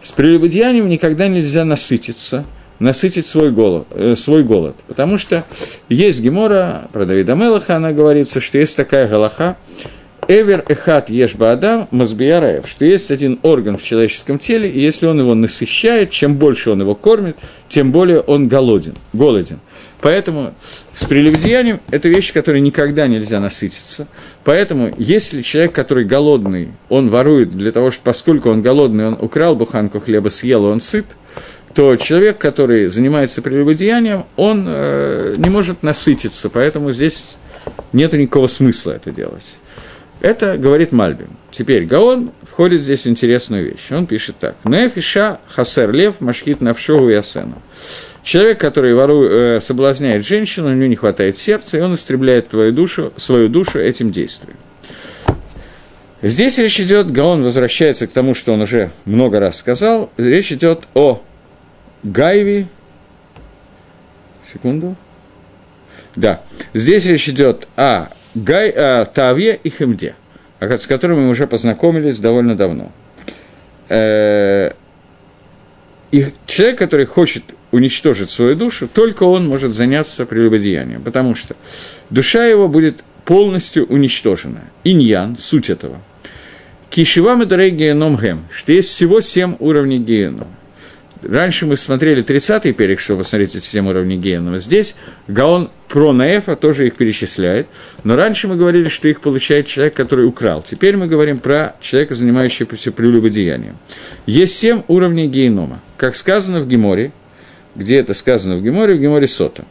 с 0.00 0.12
прелюбодеянием 0.12 0.88
никогда 0.88 1.28
нельзя 1.28 1.64
насытиться, 1.64 2.44
насытить 2.78 3.26
свой 3.26 3.50
голод, 3.50 3.86
э, 3.90 4.14
свой 4.14 4.44
голод. 4.44 4.76
Потому 4.86 5.18
что 5.18 5.44
есть 5.88 6.20
Гемора 6.20 6.88
про 6.92 7.04
Давида 7.04 7.34
Мелаха, 7.34 7.76
она 7.76 7.92
говорится, 7.92 8.40
что 8.40 8.58
есть 8.58 8.76
такая 8.76 9.08
галаха, 9.08 9.56
Эвер 10.30 10.62
эхат 10.68 11.08
ешба 11.08 11.52
адам 11.52 11.88
мазбияраев, 11.90 12.68
что 12.68 12.84
есть 12.84 13.10
один 13.10 13.38
орган 13.42 13.78
в 13.78 13.82
человеческом 13.82 14.38
теле, 14.38 14.70
и 14.70 14.78
если 14.78 15.06
он 15.06 15.18
его 15.20 15.34
насыщает, 15.34 16.10
чем 16.10 16.36
больше 16.36 16.70
он 16.70 16.82
его 16.82 16.94
кормит, 16.94 17.38
тем 17.70 17.92
более 17.92 18.20
он 18.20 18.46
голоден, 18.46 18.94
голоден. 19.14 19.58
Поэтому 20.02 20.52
с 20.94 21.06
прелюбодеянием– 21.06 21.80
это 21.90 22.10
вещь, 22.10 22.34
которой 22.34 22.60
никогда 22.60 23.06
нельзя 23.06 23.40
насытиться. 23.40 24.06
Поэтому, 24.44 24.92
если 24.98 25.40
человек, 25.40 25.72
который 25.72 26.04
голодный, 26.04 26.72
он 26.90 27.08
ворует 27.08 27.48
для 27.56 27.72
того, 27.72 27.90
что 27.90 28.02
поскольку 28.04 28.50
он 28.50 28.60
голодный, 28.60 29.08
он 29.08 29.18
украл 29.18 29.56
буханку 29.56 29.98
хлеба, 29.98 30.28
съел, 30.28 30.66
он 30.66 30.80
сыт, 30.80 31.16
то 31.78 31.94
человек, 31.94 32.38
который 32.38 32.88
занимается 32.88 33.40
прелюбодеянием, 33.40 34.24
он 34.34 34.64
э, 34.66 35.36
не 35.38 35.48
может 35.48 35.84
насытиться, 35.84 36.50
поэтому 36.50 36.90
здесь 36.90 37.36
нет 37.92 38.12
никакого 38.14 38.48
смысла 38.48 38.90
это 38.90 39.12
делать. 39.12 39.58
Это 40.20 40.58
говорит 40.58 40.90
Мальбим. 40.90 41.28
Теперь 41.52 41.86
Гаон 41.86 42.32
входит 42.42 42.80
здесь 42.80 43.04
в 43.04 43.06
интересную 43.06 43.64
вещь. 43.64 43.92
Он 43.92 44.08
пишет 44.08 44.34
так. 44.40 44.56
Нефиша 44.64 45.38
хасер 45.46 45.92
лев 45.92 46.20
машкит 46.20 46.60
навшогу 46.60 47.10
и 47.10 47.14
асену. 47.14 47.62
Человек, 48.24 48.58
который 48.58 48.92
ворует, 48.94 49.30
э, 49.30 49.60
соблазняет 49.60 50.26
женщину, 50.26 50.70
у 50.70 50.74
него 50.74 50.88
не 50.88 50.96
хватает 50.96 51.38
сердца, 51.38 51.78
и 51.78 51.80
он 51.80 51.94
истребляет 51.94 52.48
твою 52.48 52.72
душу, 52.72 53.12
свою 53.14 53.48
душу 53.48 53.78
этим 53.78 54.10
действием. 54.10 54.56
Здесь 56.22 56.58
речь 56.58 56.80
идет, 56.80 57.12
Гаон 57.12 57.44
возвращается 57.44 58.08
к 58.08 58.10
тому, 58.10 58.34
что 58.34 58.52
он 58.52 58.62
уже 58.62 58.90
много 59.04 59.38
раз 59.38 59.58
сказал, 59.58 60.10
речь 60.16 60.50
идет 60.50 60.88
о 60.94 61.22
Гайве. 62.02 62.66
Секунду. 64.44 64.96
Да, 66.16 66.42
здесь 66.74 67.06
речь 67.06 67.28
идет 67.28 67.68
о 67.76 68.08
Гай, 68.34 68.70
э, 68.70 69.04
Тавье 69.12 69.58
и 69.62 69.68
Хемде, 69.68 70.14
с 70.60 70.86
которыми 70.86 71.20
мы 71.20 71.28
уже 71.30 71.46
познакомились 71.46 72.18
довольно 72.18 72.56
давно. 72.56 72.92
Э, 73.88 74.72
и 76.10 76.26
человек, 76.46 76.78
который 76.78 77.06
хочет 77.06 77.54
уничтожить 77.70 78.30
свою 78.30 78.54
душу, 78.54 78.88
только 78.88 79.24
он 79.24 79.46
может 79.46 79.74
заняться 79.74 80.24
прелюбодеянием, 80.24 81.02
потому 81.02 81.34
что 81.34 81.54
душа 82.10 82.46
его 82.46 82.68
будет 82.68 83.04
полностью 83.24 83.84
уничтожена. 83.86 84.62
Иньян, 84.84 85.36
суть 85.36 85.68
этого. 85.68 85.98
Кишивам 86.88 87.42
и 87.42 87.70
геном 87.70 88.16
гем, 88.16 88.44
что 88.50 88.72
есть 88.72 88.88
всего 88.88 89.20
семь 89.20 89.56
уровней 89.58 89.98
генома. 89.98 90.46
Раньше 91.22 91.66
мы 91.66 91.76
смотрели 91.76 92.22
30-й 92.22 92.72
перек, 92.72 93.00
чтобы 93.00 93.22
посмотреть 93.22 93.56
эти 93.56 93.64
7 93.64 93.88
уровней 93.88 94.16
генова. 94.16 94.58
Здесь 94.58 94.94
Гаон 95.26 95.70
про 95.88 96.12
Наэфа 96.12 96.54
тоже 96.54 96.86
их 96.86 96.94
перечисляет. 96.94 97.66
Но 98.04 98.14
раньше 98.14 98.46
мы 98.46 98.56
говорили, 98.56 98.88
что 98.88 99.08
их 99.08 99.20
получает 99.20 99.66
человек, 99.66 99.94
который 99.94 100.26
украл. 100.26 100.62
Теперь 100.62 100.96
мы 100.96 101.08
говорим 101.08 101.38
про 101.38 101.76
человека, 101.80 102.14
занимающегося 102.14 102.92
прелюбодеянием. 102.92 103.76
Есть 104.26 104.56
7 104.58 104.82
уровней 104.86 105.26
генома. 105.26 105.80
Как 105.96 106.14
сказано 106.14 106.60
в 106.60 106.68
Геморе, 106.68 107.10
где 107.74 107.96
это 107.96 108.14
сказано 108.14 108.56
в 108.56 108.62
Геморе, 108.62 108.94
в 108.94 109.00
Геморе 109.00 109.26
Сота. 109.26 109.64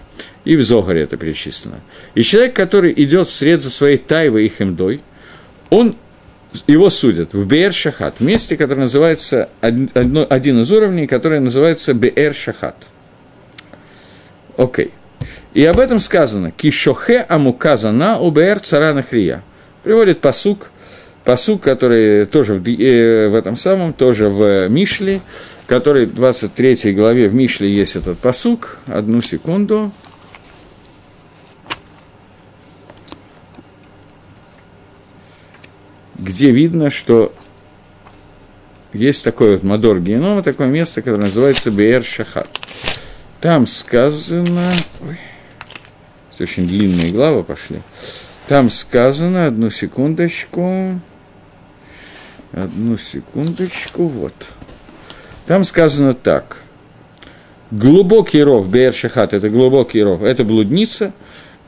И 0.43 0.55
в 0.55 0.63
Зогаре 0.63 1.01
это 1.01 1.17
перечислено. 1.17 1.79
И 2.15 2.23
человек, 2.23 2.55
который 2.55 2.93
идет 2.95 3.27
вслед 3.27 3.61
за 3.61 3.69
своей 3.69 3.97
тайвой 3.97 4.45
и 4.45 4.49
хемдой, 4.49 5.01
он 5.69 5.95
его 6.67 6.89
судят 6.89 7.33
в 7.33 7.45
Беэр 7.45 7.73
Шахат, 7.73 8.19
месте, 8.19 8.57
которое 8.57 8.81
называется, 8.81 9.49
одно, 9.61 10.25
один 10.29 10.61
из 10.61 10.71
уровней, 10.71 11.07
который 11.07 11.39
называется 11.39 11.93
Беэр 11.93 12.33
Шахат. 12.33 12.87
Окей. 14.55 14.85
Okay. 14.85 14.91
И 15.53 15.65
об 15.65 15.79
этом 15.79 15.99
сказано 15.99 16.51
«Кишохе 16.51 17.25
амуказана 17.27 18.19
у 18.19 18.31
Беэр 18.31 18.59
царана 18.59 19.03
хрия». 19.03 19.43
Приводит 19.83 20.19
посук, 20.19 20.71
посук, 21.23 21.61
который 21.61 22.25
тоже 22.25 22.55
в, 22.55 22.67
э, 22.67 23.29
в 23.29 23.35
этом 23.35 23.55
самом, 23.55 23.93
тоже 23.93 24.29
в 24.29 24.67
Мишле, 24.69 25.21
который 25.65 26.05
в 26.05 26.13
23 26.13 26.93
главе 26.93 27.29
в 27.29 27.33
Мишле 27.33 27.69
есть 27.69 27.95
этот 27.95 28.19
посук. 28.19 28.79
Одну 28.85 29.21
секунду. 29.21 29.91
Где 36.17 36.51
видно, 36.51 36.89
что 36.89 37.33
есть 38.93 39.23
такой 39.23 39.53
вот 39.53 39.63
Мадор 39.63 39.99
Генома, 39.99 40.41
такое 40.43 40.67
место, 40.67 41.01
которое 41.01 41.25
называется 41.25 41.71
Беэр 41.71 42.03
Шахат. 42.03 42.49
Там 43.41 43.67
сказано... 43.67 44.71
Ой, 45.01 45.19
очень 46.39 46.67
длинные 46.67 47.11
главы 47.11 47.43
пошли. 47.43 47.81
Там 48.47 48.69
сказано, 48.69 49.47
одну 49.47 49.69
секундочку, 49.69 50.99
одну 52.53 52.97
секундочку, 52.97 54.07
вот. 54.07 54.33
Там 55.45 55.63
сказано 55.63 56.13
так. 56.13 56.63
Глубокий 57.71 58.41
ров, 58.41 58.69
Беэр 58.69 58.93
Шахат– 58.93 59.33
это 59.35 59.49
глубокий 59.49 60.01
ров, 60.01 60.23
это 60.23 60.45
блудница, 60.45 61.11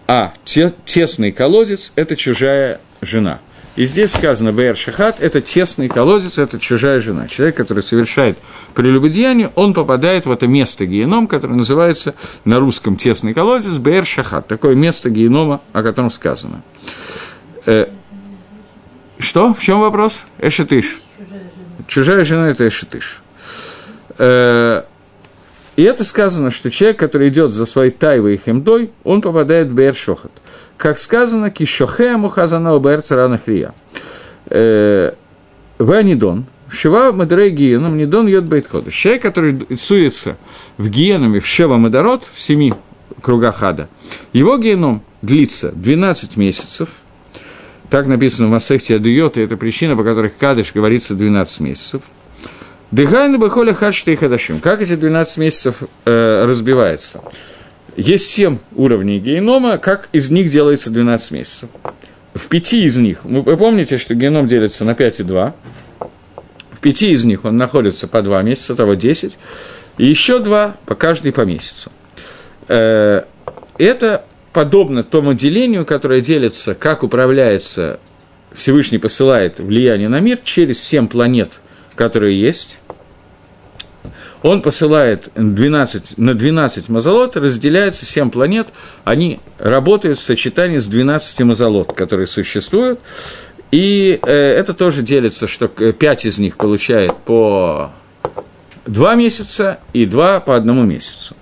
а 0.08 0.34
те, 0.46 0.72
тесный 0.86 1.32
колодец– 1.32 1.92
это 1.96 2.16
чужая 2.16 2.80
жена– 3.02 3.40
и 3.76 3.86
здесь 3.86 4.12
сказано, 4.14 4.52
Бэр 4.52 4.76
Шахат– 4.76 5.18
это 5.20 5.42
тесный 5.42 5.88
колодец, 5.88 6.38
это 6.38 6.60
чужая 6.60 7.00
жена. 7.00 7.28
Человек, 7.28 7.56
который 7.56 7.84
совершает 7.84 8.38
прелюбодеяние, 8.74 9.52
он 9.56 9.74
попадает 9.74 10.26
в 10.26 10.32
это 10.32 10.48
место 10.48 10.86
геном, 10.86 11.28
которое 11.28 11.56
называется 11.56 12.16
на 12.46 12.60
русском 12.60 12.98
тесный 12.98 13.34
колодец, 13.34 13.78
Бэр 13.78 14.06
Шахат. 14.06 14.48
Такое 14.48 14.76
место 14.76 15.10
генома, 15.10 15.62
о 15.72 15.84
котором 15.84 16.10
сказано. 16.10 16.62
Э, 17.66 17.88
что? 19.18 19.54
В 19.54 19.62
чем 19.62 19.80
вопрос? 19.82 20.26
Эшетыш. 20.40 21.02
Чужая 21.88 22.24
жена– 22.24 22.50
это 22.50 22.68
Эшетыш. 22.68 23.22
Э, 24.18 24.84
и 25.80 25.84
это 25.84 26.04
сказано, 26.04 26.52
что 26.52 26.70
человек, 26.70 27.00
который 27.00 27.30
идет 27.30 27.52
за 27.52 27.66
своей 27.66 27.92
тайвой 27.92 28.34
и 28.34 28.38
хемдой, 28.38 28.92
он 29.04 29.22
попадает 29.22 29.68
в 29.68 29.74
Бэр 29.74 29.96
Шохат 29.96 30.32
как 30.80 30.98
сказано, 30.98 31.52
кишохе 31.52 32.16
мухазана 32.16 32.74
убер 32.74 33.02
царана 33.02 33.38
хрия. 33.38 33.74
Э, 34.46 35.12
Ванидон, 35.78 36.46
Шива 36.70 37.12
Мадрей 37.12 37.50
Гиеном, 37.50 37.98
Нидон 37.98 38.28
Йод 38.28 38.46
Бейтхода. 38.46 38.90
Человек, 38.90 39.22
который 39.22 39.68
суется 39.78 40.38
в 40.78 40.90
гиенами 40.90 41.40
в 41.40 41.46
Шева 41.46 41.76
Мадарот, 41.76 42.30
в 42.34 42.40
семи 42.40 42.74
кругах 43.22 43.62
ада, 43.62 43.90
его 44.32 44.58
геном 44.58 45.04
длится 45.22 45.74
12 45.74 46.38
месяцев, 46.38 46.88
так 47.90 48.08
написано 48.08 48.48
в 48.48 48.52
Масехте 48.52 48.96
Адуйот, 48.96 49.36
и 49.38 49.42
это 49.42 49.58
причина, 49.58 49.98
по 49.98 50.04
которой 50.04 50.30
Кадыш 50.30 50.72
говорится 50.74 51.14
12 51.14 51.60
месяцев. 51.60 52.02
Дыхайна 52.92 53.38
Бахоля 53.38 53.74
Хадшта 53.74 54.12
и 54.12 54.16
Хадашим. 54.16 54.60
Как 54.60 54.82
эти 54.82 54.96
12 54.96 55.38
месяцев 55.38 55.84
э, 56.06 56.46
разбиваются? 56.46 57.22
Есть 57.96 58.30
семь 58.30 58.58
уровней 58.76 59.20
генома, 59.20 59.78
как 59.78 60.10
из 60.12 60.32
них 60.32 60.50
делается 60.50 60.90
12 60.90 61.32
месяцев. 61.32 61.70
В 62.34 62.48
пяти 62.48 62.84
из 62.84 62.98
них, 62.98 63.26
вы 63.26 63.58
помните, 63.58 63.98
что 63.98 64.16
геном 64.16 64.48
делится 64.48 64.86
на 64.86 64.96
5 64.96 65.20
и 65.20 65.24
2, 65.24 65.56
в 66.72 66.80
пяти 66.80 67.12
из 67.12 67.26
них 67.26 67.46
он 67.46 67.58
находится 67.58 68.08
по 68.08 68.22
2 68.22 68.42
месяца, 68.42 68.74
того 68.74 68.96
10, 68.96 69.38
и 69.98 70.06
еще 70.06 70.40
два 70.40 70.78
по 70.86 70.96
каждый 70.96 71.32
по 71.32 71.42
месяцу. 71.42 71.92
Э, 72.70 73.24
это 73.78 74.26
подобно 74.54 75.04
тому 75.04 75.34
делению, 75.34 75.86
которое 75.86 76.22
делится, 76.22 76.74
как 76.74 77.04
управляется, 77.04 78.00
Всевышний 78.54 78.98
посылает 78.98 79.60
влияние 79.60 80.10
на 80.10 80.20
мир 80.22 80.40
через 80.44 80.82
семь 80.82 81.08
планет, 81.08 81.62
которые 82.00 82.40
есть, 82.40 82.80
он 84.42 84.62
посылает 84.62 85.32
12, 85.36 86.18
на 86.18 86.34
12 86.34 86.88
мазолот, 86.88 87.36
разделяются 87.36 88.06
7 88.06 88.30
планет, 88.30 88.68
они 89.04 89.42
работают 89.58 90.18
в 90.18 90.22
сочетании 90.22 90.78
с 90.78 90.88
12 90.88 91.42
мазолот, 91.42 91.92
которые 91.92 92.28
существуют, 92.28 93.02
и 93.72 94.18
э, 94.22 94.32
это 94.34 94.74
тоже 94.74 95.02
делится, 95.02 95.46
что 95.46 95.68
5 95.68 96.26
из 96.26 96.40
них 96.40 96.56
получает 96.56 97.14
по 97.18 97.92
2 98.86 99.16
месяца 99.16 99.80
и 99.92 100.06
2 100.06 100.40
по 100.40 100.56
одному 100.56 100.84
месяцу. 100.84 101.36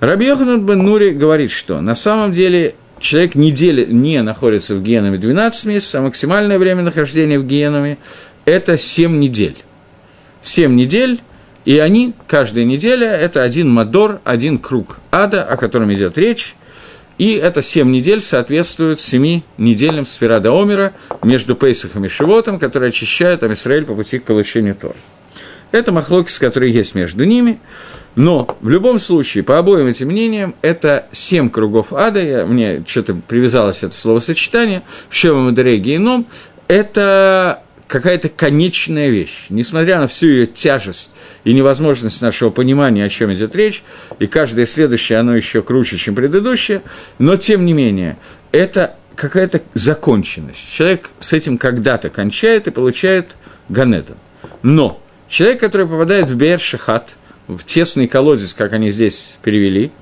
Раби 0.00 0.24
Йоханан 0.24 0.64
бен 0.64 0.78
Нури 0.78 1.10
говорит, 1.10 1.50
что 1.50 1.82
на 1.82 1.94
самом 1.94 2.32
деле 2.32 2.76
человек 2.98 3.34
недели 3.34 3.84
не 3.84 4.22
находится 4.22 4.74
в 4.74 4.82
генами 4.82 5.18
12 5.18 5.66
месяцев, 5.66 5.96
а 5.96 6.04
максимальное 6.04 6.58
время 6.58 6.80
нахождения 6.80 7.38
в 7.38 7.44
генами– 7.44 7.98
это 8.46 8.78
7 8.78 9.18
недель. 9.18 9.58
7 10.42 10.74
недель 10.74 11.20
и 11.64 11.78
они, 11.78 12.14
каждая 12.26 12.64
неделя, 12.64 13.08
это 13.08 13.42
один 13.42 13.70
мадор, 13.70 14.20
один 14.24 14.58
круг 14.58 14.98
ада, 15.10 15.44
о 15.44 15.56
котором 15.56 15.92
идет 15.92 16.18
речь, 16.18 16.56
и 17.18 17.34
это 17.34 17.62
семь 17.62 17.92
недель 17.92 18.20
соответствует 18.20 18.98
семи 18.98 19.44
недельным 19.58 20.04
сферада 20.04 20.50
Омера 20.50 20.92
между 21.22 21.54
Пейсахом 21.54 22.04
и 22.04 22.08
Шивотом, 22.08 22.58
которые 22.58 22.88
очищают 22.88 23.44
Амисраэль 23.44 23.84
по 23.84 23.94
пути 23.94 24.18
к 24.18 24.24
получению 24.24 24.74
Тора. 24.74 24.96
Это 25.70 25.92
махлокис, 25.92 26.38
который 26.38 26.70
есть 26.70 26.94
между 26.94 27.24
ними. 27.24 27.60
Но 28.14 28.58
в 28.60 28.68
любом 28.68 28.98
случае, 28.98 29.42
по 29.42 29.58
обоим 29.58 29.86
этим 29.86 30.08
мнениям, 30.08 30.54
это 30.60 31.06
семь 31.12 31.48
кругов 31.48 31.94
ада, 31.94 32.22
я, 32.22 32.44
мне 32.44 32.84
что-то 32.86 33.14
привязалось 33.14 33.82
это 33.82 33.94
словосочетание, 33.94 34.82
в 35.08 35.14
Шева 35.14 35.38
Мадере 35.40 35.78
Гейном, 35.78 36.26
это 36.68 37.62
какая-то 37.92 38.30
конечная 38.30 39.10
вещь. 39.10 39.48
Несмотря 39.50 40.00
на 40.00 40.06
всю 40.06 40.26
ее 40.26 40.46
тяжесть 40.46 41.12
и 41.44 41.52
невозможность 41.52 42.22
нашего 42.22 42.48
понимания, 42.48 43.04
о 43.04 43.08
чем 43.10 43.34
идет 43.34 43.54
речь, 43.54 43.84
и 44.18 44.26
каждое 44.26 44.64
следующее, 44.64 45.18
оно 45.18 45.36
еще 45.36 45.60
круче, 45.60 45.98
чем 45.98 46.14
предыдущее, 46.14 46.80
но 47.18 47.36
тем 47.36 47.66
не 47.66 47.74
менее, 47.74 48.16
это 48.50 48.96
какая-то 49.14 49.60
законченность. 49.74 50.72
Человек 50.72 51.10
с 51.20 51.34
этим 51.34 51.58
когда-то 51.58 52.08
кончает 52.08 52.66
и 52.66 52.70
получает 52.70 53.36
ганета. 53.68 54.16
Но 54.62 55.02
человек, 55.28 55.60
который 55.60 55.86
попадает 55.86 56.30
в 56.30 56.34
Бер-Шахат, 56.34 57.16
в 57.46 57.62
тесный 57.64 58.08
колодец, 58.08 58.54
как 58.54 58.72
они 58.72 58.88
здесь 58.88 59.36
перевели, 59.42 59.92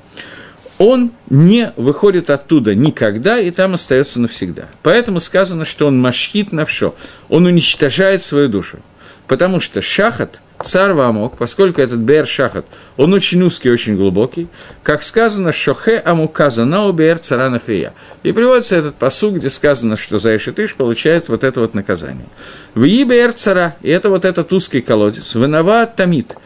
он 0.81 1.13
не 1.29 1.75
выходит 1.77 2.31
оттуда 2.31 2.75
никогда 2.75 3.39
и 3.39 3.51
там 3.51 3.75
остается 3.75 4.19
навсегда. 4.19 4.65
Поэтому 4.83 5.21
сказано, 5.21 5.67
что 5.67 5.87
он 5.87 6.01
машхит 6.01 6.53
навшо, 6.53 6.95
он 7.29 7.45
уничтожает 7.45 8.23
свою 8.23 8.49
душу. 8.49 8.79
Потому 9.27 9.61
что 9.61 9.83
шахат, 9.83 10.41
царва 10.65 11.09
амок, 11.09 11.37
поскольку 11.37 11.83
этот 11.83 11.99
бер 11.99 12.27
шахат, 12.27 12.65
он 12.97 13.13
очень 13.13 13.43
узкий, 13.43 13.71
очень 13.71 13.95
глубокий, 13.95 14.49
как 14.83 15.03
сказано, 15.03 15.53
шохе 15.53 15.99
амуказа 15.99 16.65
на 16.65 16.91
бер 16.93 17.19
цара 17.19 17.51
нахрия. 17.51 17.93
И 18.23 18.33
приводится 18.33 18.77
этот 18.77 18.95
посуг, 18.95 19.35
где 19.35 19.51
сказано, 19.51 19.99
что 19.99 20.19
за 20.19 20.35
Ишитыш 20.35 20.75
получает 20.77 21.29
вот 21.29 21.45
это 21.45 21.61
вот 21.61 21.75
наказание. 21.75 22.27
В 22.75 22.87
бер 22.87 23.35
цара, 23.35 23.77
и 23.83 23.91
это 23.91 24.09
вот 24.09 24.25
этот 24.25 24.51
узкий 24.55 24.81
колодец, 24.81 25.35
вынова 25.35 25.85
тамит, 25.85 26.39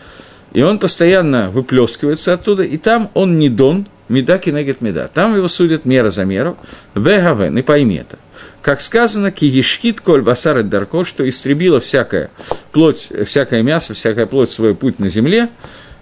и 0.52 0.62
он 0.62 0.80
постоянно 0.80 1.50
выплескивается 1.50 2.32
оттуда, 2.32 2.64
и 2.64 2.78
там 2.78 3.12
он 3.14 3.38
не 3.38 3.48
дон, 3.48 3.86
меда 4.08 4.38
кинегет 4.38 4.80
меда. 4.80 5.08
Там 5.08 5.36
его 5.36 5.48
судят 5.48 5.84
мера 5.84 6.10
за 6.10 6.24
меру, 6.24 6.56
вегавен, 6.94 7.56
и 7.58 7.62
пойми 7.62 7.96
это 7.96 8.18
как 8.64 8.80
сказано, 8.80 9.30
киешкит 9.30 10.00
коль 10.00 10.22
басар 10.22 10.62
дарко, 10.62 11.04
что 11.04 11.28
истребила 11.28 11.80
всякая 11.80 12.30
плоть, 12.72 13.10
всякое 13.26 13.62
мясо, 13.62 13.92
всякая 13.92 14.24
плоть 14.24 14.50
свой 14.50 14.74
путь 14.74 14.98
на 14.98 15.10
земле, 15.10 15.50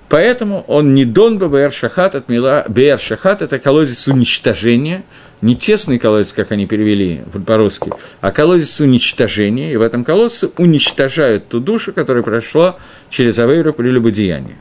поэтому 0.08 0.64
он 0.68 0.94
не 0.94 1.04
дон 1.04 1.38
БР 1.38 1.72
Шахат 1.72 2.14
от 2.14 2.28
Мила, 2.28 2.64
БР 2.68 3.00
Шахат– 3.00 3.42
это 3.42 3.58
колодец 3.58 4.06
уничтожения, 4.06 5.02
не 5.40 5.56
тесный 5.56 5.98
колодец, 5.98 6.32
как 6.32 6.52
они 6.52 6.66
перевели 6.66 7.22
по-русски, 7.44 7.90
а 8.20 8.30
колодец 8.30 8.80
уничтожения, 8.80 9.72
и 9.72 9.76
в 9.76 9.82
этом 9.82 10.04
колодце 10.04 10.48
уничтожают 10.56 11.48
ту 11.48 11.58
душу, 11.58 11.92
которая 11.92 12.22
прошла 12.22 12.76
через 13.10 13.40
Авейру 13.40 13.72
прелюбодеяние. 13.72 14.56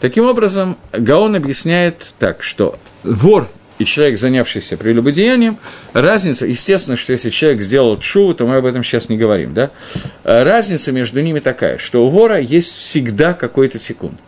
Таким 0.00 0.24
образом, 0.24 0.78
Гаон 0.92 1.36
объясняет 1.36 2.14
так, 2.18 2.42
что 2.42 2.78
вор 3.04 3.48
и 3.78 3.84
человек, 3.84 4.18
занявшийся 4.18 4.78
прелюбодеянием, 4.78 5.58
разница, 5.92 6.46
естественно, 6.46 6.96
что 6.96 7.12
если 7.12 7.28
человек 7.28 7.60
сделал 7.60 8.00
шуву, 8.00 8.34
то 8.34 8.46
мы 8.46 8.56
об 8.56 8.66
этом 8.66 8.82
сейчас 8.82 9.10
не 9.10 9.18
говорим, 9.18 9.52
да? 9.52 9.70
А 10.24 10.42
разница 10.42 10.92
между 10.92 11.20
ними 11.20 11.38
такая, 11.38 11.78
что 11.78 12.04
у 12.06 12.08
вора 12.08 12.38
есть 12.38 12.78
всегда 12.78 13.34
какой-то 13.34 13.78
тикун. 13.78 14.18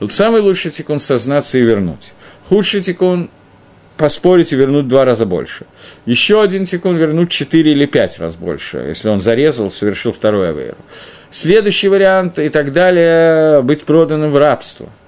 Вот 0.00 0.12
самый 0.12 0.40
лучший 0.42 0.70
тикун– 0.70 0.98
сознаться 0.98 1.56
и 1.58 1.62
вернуть. 1.62 2.12
Худший 2.48 2.82
тикун– 2.82 3.30
поспорить 3.96 4.52
и 4.52 4.56
вернуть 4.56 4.88
два 4.88 5.04
раза 5.04 5.24
больше. 5.24 5.64
Еще 6.04 6.42
один 6.42 6.66
тикун– 6.66 6.96
вернуть 6.98 7.30
четыре 7.30 7.72
или 7.72 7.86
пять 7.86 8.18
раз 8.18 8.36
больше, 8.36 8.78
если 8.88 9.08
он 9.08 9.20
зарезал, 9.20 9.70
совершил 9.70 10.12
второй 10.12 10.50
авейру. 10.50 10.78
Следующий 11.30 11.88
вариант 11.88 12.38
и 12.38 12.50
так 12.50 12.72
далее– 12.72 13.62
быть 13.62 13.84
проданным 13.84 14.32
в 14.32 14.38
рабство– 14.38 14.90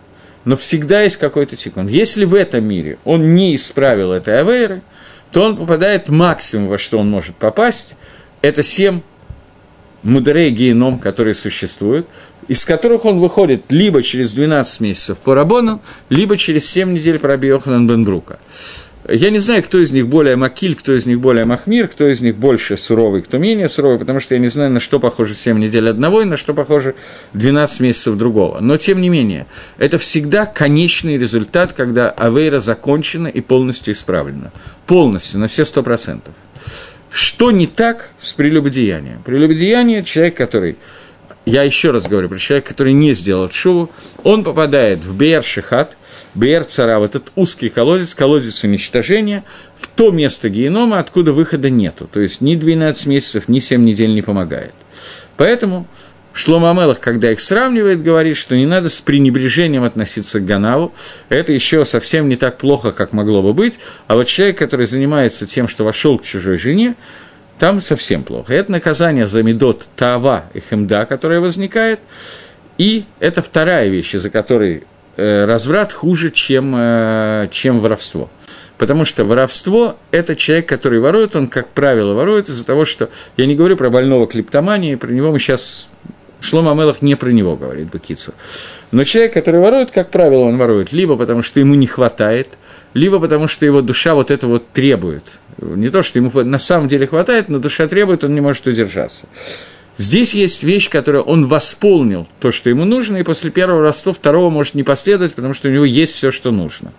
но 0.45 0.57
всегда 0.57 1.03
есть 1.03 1.17
какой-то 1.17 1.57
тикун. 1.57 1.87
Если 1.87 2.25
в 2.25 2.35
этом 2.35 2.65
мире 2.65 2.99
он 3.05 3.35
не 3.35 3.55
исправил 3.55 4.13
этой 4.13 4.41
авейры, 4.41 4.83
то 5.33 5.43
он 5.43 5.57
попадает 5.57 6.09
максимум, 6.09 6.69
во 6.69 6.79
что 6.79 6.99
он 6.99 7.11
может 7.11 7.35
попасть. 7.37 7.97
Это 8.41 8.63
семь 8.63 9.01
мудрей 10.03 10.51
геном, 10.51 10.99
которые 10.99 11.35
существуют, 11.35 12.07
из 12.47 12.65
которых 12.65 13.05
он 13.05 13.19
выходит 13.19 13.65
либо 13.71 14.03
через 14.03 14.35
12 14.35 14.81
месяцев 14.81 15.19
по 15.19 15.35
Рабону, 15.35 15.81
либо 16.11 16.37
через 16.37 16.69
7 16.71 16.93
недель 16.93 17.19
по 17.19 17.29
Раби 17.29 17.49
Йоханан 17.49 17.87
Бенбрука. 17.87 18.39
Я 19.07 19.29
не 19.29 19.39
знаю, 19.39 19.63
кто 19.63 19.79
из 19.81 19.93
них 19.93 20.09
более 20.09 20.35
Макиль, 20.37 20.75
кто 20.75 20.95
из 20.95 21.05
них 21.05 21.21
более 21.21 21.45
Махмир, 21.45 21.89
кто 21.89 22.07
из 22.09 22.23
них 22.23 22.37
больше 22.37 22.79
суровый, 22.79 23.21
кто 23.21 23.37
менее 23.37 23.69
суровый, 23.69 23.99
потому 23.99 24.19
что 24.19 24.35
я 24.35 24.41
не 24.41 24.49
знаю, 24.49 24.71
на 24.71 24.81
что 24.81 24.99
похоже 24.99 25.35
7 25.35 25.59
недель 25.59 25.91
одного 25.91 26.23
и 26.23 26.25
на 26.25 26.39
что 26.39 26.55
похоже 26.55 26.95
12 27.35 27.81
месяцев 27.81 28.17
другого. 28.17 28.61
Но, 28.61 28.79
тем 28.79 29.03
не 29.03 29.11
менее, 29.11 29.47
это 29.77 29.99
всегда 29.99 30.47
конечный 30.47 31.19
результат, 31.19 31.75
когда 31.75 32.09
Авейра 32.09 32.61
закончена 32.61 33.29
и 33.29 33.43
полностью 33.43 33.93
исправлена. 33.93 34.53
Полностью, 34.87 35.39
на 35.39 35.49
все 35.49 35.63
100%. 35.63 36.21
Что 37.11 37.51
не 37.51 37.67
так 37.67 38.09
с 38.19 38.33
прелюбодеянием? 38.33 39.23
Прелюбодеяние– 39.23 40.03
человек, 40.05 40.37
который 40.37 40.79
я 41.45 41.63
еще 41.63 41.91
раз 41.91 42.07
говорю 42.07 42.31
про 42.31 42.39
человека, 42.39 42.71
который 42.71 42.95
не 42.95 43.13
сделал 43.13 43.51
шуву, 43.51 43.91
он 44.23 44.45
попадает 44.45 45.01
в 45.01 45.15
Бейер-Шихат– 46.35 46.65
Бейер-Цара, 46.65 46.99
вот 46.99 47.15
этот 47.15 47.33
узкий 47.37 47.69
колодец, 47.69 48.15
колодец 48.15 48.65
уничтожения, 48.65 49.45
в 49.77 49.87
то 49.87 50.11
место 50.11 50.49
генома, 50.49 50.99
откуда 50.99 51.33
выхода 51.33 51.71
нету. 51.71 52.09
То 52.13 52.21
есть 52.21 52.41
ни 52.41 52.55
12 52.55 53.07
месяцев, 53.07 53.49
ни 53.49 53.59
7 53.59 53.85
недель 53.85 54.15
не 54.15 54.23
помогает. 54.23 54.75
Поэтому 55.37 55.87
Шлома 56.33 56.73
Амелах, 56.73 56.99
когда 56.99 57.31
их 57.31 57.39
сравнивает, 57.39 58.03
говорит, 58.03 58.37
что 58.37 58.57
не 58.57 58.67
надо 58.67 58.89
с 58.89 59.01
пренебрежением 59.01 59.85
относиться 59.85 60.41
к 60.41 60.45
Ганаву. 60.45 60.93
Это 61.29 61.53
еще 61.53 61.85
совсем 61.85 62.29
не 62.29 62.35
так 62.35 62.59
плохо, 62.59 62.91
как 62.91 63.13
могло 63.13 63.41
бы 63.41 63.55
быть. 63.55 63.79
А 64.09 64.17
вот 64.17 64.27
человек, 64.27 64.59
который 64.59 64.87
занимается 64.87 65.47
тем, 65.47 65.69
что 65.69 65.85
вошел 65.85 66.19
к 66.19 66.25
чужой 66.25 66.59
жене, 66.59 66.97
там 67.61 67.81
совсем 67.81 68.25
плохо. 68.25 68.53
Это 68.53 68.73
наказание 68.73 69.29
за 69.29 69.45
медот 69.45 69.89
Тава 69.95 70.47
и 70.55 70.61
Хемда, 70.61 71.07
которое 71.07 71.39
возникает. 71.39 72.01
И 72.79 73.05
это 73.21 73.41
вторая 73.41 73.89
вещь, 73.89 74.17
из-за 74.17 74.31
которой 74.31 74.83
разврат 75.17 75.93
хуже, 75.93 76.31
чем, 76.31 76.75
э, 76.77 77.49
чем 77.51 77.81
воровство. 77.81 78.31
Потому 78.79 79.05
что 79.05 79.25
воровство– 79.25 79.97
это 80.11 80.35
человек, 80.35 80.69
который 80.69 80.99
ворует, 80.99 81.37
он, 81.37 81.49
как 81.49 81.69
правило, 81.69 82.15
ворует 82.15 82.49
из-за 82.49 82.67
того, 82.67 82.85
что… 82.85 83.09
Я 83.37 83.47
не 83.47 83.55
говорю 83.55 83.77
про 83.77 83.89
больного 83.89 84.27
клиптомании, 84.27 84.97
про 84.97 85.11
него 85.11 85.31
мы 85.31 85.39
сейчас… 85.39 85.89
Шлом 86.41 86.69
Амелов 86.69 87.01
не 87.01 87.15
про 87.15 87.31
него 87.31 87.57
говорит 87.57 87.91
Бакицу. 87.91 88.35
Но 88.91 89.05
человек, 89.05 89.33
который 89.33 89.61
ворует, 89.61 89.91
как 89.93 90.11
правило, 90.11 90.45
он 90.45 90.59
ворует 90.59 90.93
либо 90.93 91.17
потому, 91.17 91.41
что 91.41 91.59
ему 91.59 91.75
не 91.75 91.87
хватает, 91.87 92.59
либо 92.93 93.19
потому, 93.19 93.49
что 93.49 93.65
его 93.65 93.81
душа 93.81 94.15
вот 94.15 94.31
это 94.31 94.47
вот 94.47 94.69
требует. 94.71 95.25
Не 95.59 95.89
то, 95.89 96.03
что 96.03 96.19
ему 96.19 96.31
на 96.43 96.59
самом 96.59 96.89
деле 96.89 97.07
хватает, 97.07 97.49
но 97.49 97.59
душа 97.59 97.87
требует, 97.87 98.25
он 98.25 98.35
не 98.35 98.43
может 98.43 98.67
удержаться. 98.67 99.27
Здесь 99.97 100.35
есть 100.35 100.65
вещь, 100.65 100.91
которую 100.91 101.23
он 101.23 101.47
восполнил 101.47 102.27
то, 102.41 102.51
что 102.51 102.69
ему 102.69 102.85
нужно, 102.85 103.19
и 103.19 103.23
после 103.23 103.51
первого 103.51 103.81
роста 103.83 104.13
второго 104.13 104.51
может 104.51 104.75
не 104.75 104.83
последовать, 104.83 105.35
потому 105.35 105.55
что 105.55 105.69
у 105.69 105.71
него 105.71 105.85
есть 105.85 106.15
все, 106.15 106.33
что 106.33 106.51
нужно. 106.51 106.93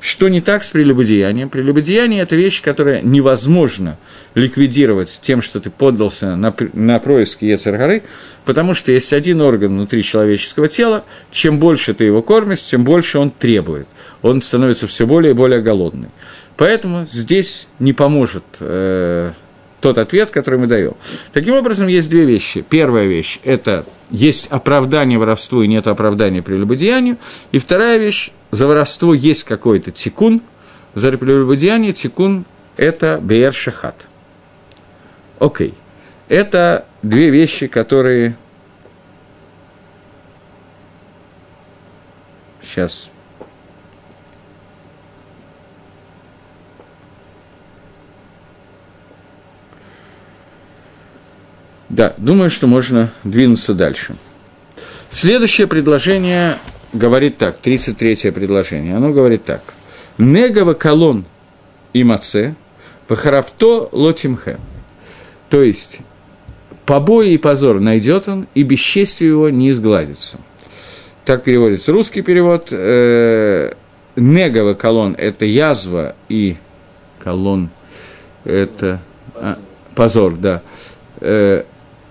Что 0.00 0.28
не 0.28 0.40
так 0.40 0.64
с 0.64 0.72
прелюбодеянием? 0.72 1.48
Прелюбодеяние– 1.48 2.22
это 2.22 2.34
вещь, 2.34 2.60
которая 2.60 3.02
невозможно 3.02 3.98
ликвидировать 4.34 5.20
тем, 5.22 5.42
что 5.42 5.60
ты 5.60 5.70
поддался 5.70 6.34
на, 6.34 6.52
на 6.72 6.98
происки 6.98 7.44
Ецергары, 7.44 8.02
потому 8.44 8.74
что 8.74 8.90
есть 8.90 9.12
один 9.12 9.42
орган 9.42 9.70
внутри 9.70 10.02
человеческого 10.02 10.66
тела, 10.66 11.04
чем 11.30 11.60
больше 11.60 11.94
ты 11.94 12.04
его 12.04 12.20
кормишь, 12.20 12.62
тем 12.62 12.82
больше 12.82 13.18
он 13.18 13.30
требует. 13.30 13.86
Он 14.22 14.42
становится 14.42 14.88
все 14.88 15.06
более 15.06 15.32
и 15.32 15.34
более 15.34 15.62
голодный. 15.62 16.08
Поэтому 16.56 17.06
здесь 17.06 17.68
не 17.78 17.92
поможет 17.92 18.44
э, 18.58 19.32
тот 19.80 19.98
ответ, 19.98 20.30
который 20.30 20.58
мы 20.58 20.66
даем. 20.66 20.94
Таким 21.32 21.54
образом, 21.54 21.88
есть 21.88 22.08
две 22.10 22.24
вещи. 22.24 22.62
Первая 22.68 23.06
вещь– 23.06 23.40
это 23.44 23.84
есть 24.10 24.48
оправдание 24.48 25.18
воровству 25.18 25.62
и 25.62 25.68
нет 25.68 25.86
оправдания 25.86 26.42
прелюбодеянию. 26.42 27.16
И 27.52 27.58
вторая 27.58 27.98
вещь– 27.98 28.32
за 28.50 28.66
воровство 28.66 29.14
есть 29.14 29.44
какой-то 29.44 29.92
тикун, 29.92 30.42
за 30.94 31.12
прелюбодеяние 31.16 31.92
тикун– 31.92 32.44
это 32.76 33.20
бер 33.22 33.52
шахат. 33.52 34.06
Окей. 35.38 35.74
Это 36.28 36.86
две 37.02 37.30
вещи, 37.30 37.66
которые... 37.66 38.36
Сейчас 42.62 43.10
Да, 51.90 52.14
думаю, 52.18 52.50
что 52.50 52.68
можно 52.68 53.10
двинуться 53.24 53.74
дальше. 53.74 54.14
Следующее 55.10 55.66
предложение 55.66 56.54
говорит 56.92 57.36
так, 57.36 57.58
33-е 57.60 58.30
предложение, 58.30 58.96
оно 58.96 59.10
говорит 59.12 59.44
так. 59.44 59.60
Негава 60.16 60.74
колон 60.74 61.24
и 61.92 62.04
маце, 62.04 62.54
пахарапто 63.08 63.88
лотимхе. 63.90 64.58
То 65.48 65.64
есть, 65.64 65.98
побои 66.86 67.32
и 67.32 67.38
позор 67.38 67.80
найдет 67.80 68.28
он, 68.28 68.46
и 68.54 68.62
бесчестие 68.62 69.30
его 69.30 69.50
не 69.50 69.70
изгладится. 69.70 70.38
так 71.24 71.42
переводится 71.42 71.90
русский 71.92 72.22
перевод. 72.22 72.68
Э, 72.70 73.72
Неговый 74.16 74.74
колон– 74.74 75.14
это 75.18 75.44
язва 75.44 76.14
и 76.28 76.56
колон– 77.18 77.70
это 78.44 79.00
а, 79.34 79.58
позор, 79.94 80.36
да. 80.36 80.62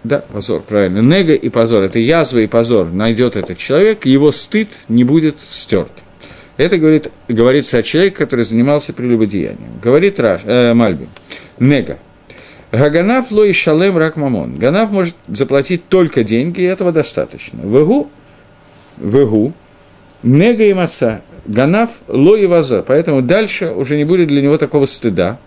Да, 0.03 0.19
позор, 0.31 0.61
правильно. 0.61 0.99
Нега 0.99 1.33
и 1.33 1.49
позор– 1.49 1.83
это 1.83 1.99
язва 1.99 2.39
и 2.39 2.47
позор. 2.47 2.91
Найдет 2.91 3.35
этот 3.35 3.57
человек, 3.57 4.05
его 4.05 4.31
стыд 4.31 4.69
не 4.87 5.03
будет 5.03 5.39
стерт. 5.41 5.91
Это 6.55 6.77
говорит, 6.77 7.11
говорится 7.27 7.77
о 7.77 7.83
человеке, 7.83 8.15
который 8.15 8.45
занимался 8.45 8.93
прелюбодеянием. 8.93 9.79
Говорит 9.81 10.19
Раш, 10.19 10.41
э, 10.45 10.73
Мальби. 10.73 11.07
Нега. 11.59 11.99
Гаганав 12.71 13.31
ло 13.31 13.45
и 13.45 13.53
шалем 13.53 13.97
рак 13.97 14.15
мамон. 14.15 14.57
Ганав 14.57 14.91
может 14.91 15.15
заплатить 15.27 15.87
только 15.89 16.23
деньги, 16.23 16.61
и 16.61 16.65
этого 16.65 16.91
достаточно. 16.91 17.61
Вегу, 17.61 18.09
вегу, 18.97 19.53
нега 20.21 20.63
и 20.63 20.73
маца. 20.73 21.21
Ганав 21.45 21.89
ло 22.07 22.35
и 22.35 22.45
ваза. 22.45 22.83
Поэтому 22.85 23.21
дальше 23.21 23.71
уже 23.71 23.97
не 23.97 24.03
будет 24.03 24.27
для 24.27 24.41
него 24.41 24.57
такого 24.57 24.85
стыда. 24.85 25.39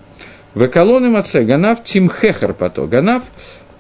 Векалон 0.55 1.07
и 1.07 1.09
маце. 1.11 1.45
Ганав 1.45 1.85
тимхехар 1.85 2.55
пато. 2.55 2.87
Ганав, 2.87 3.23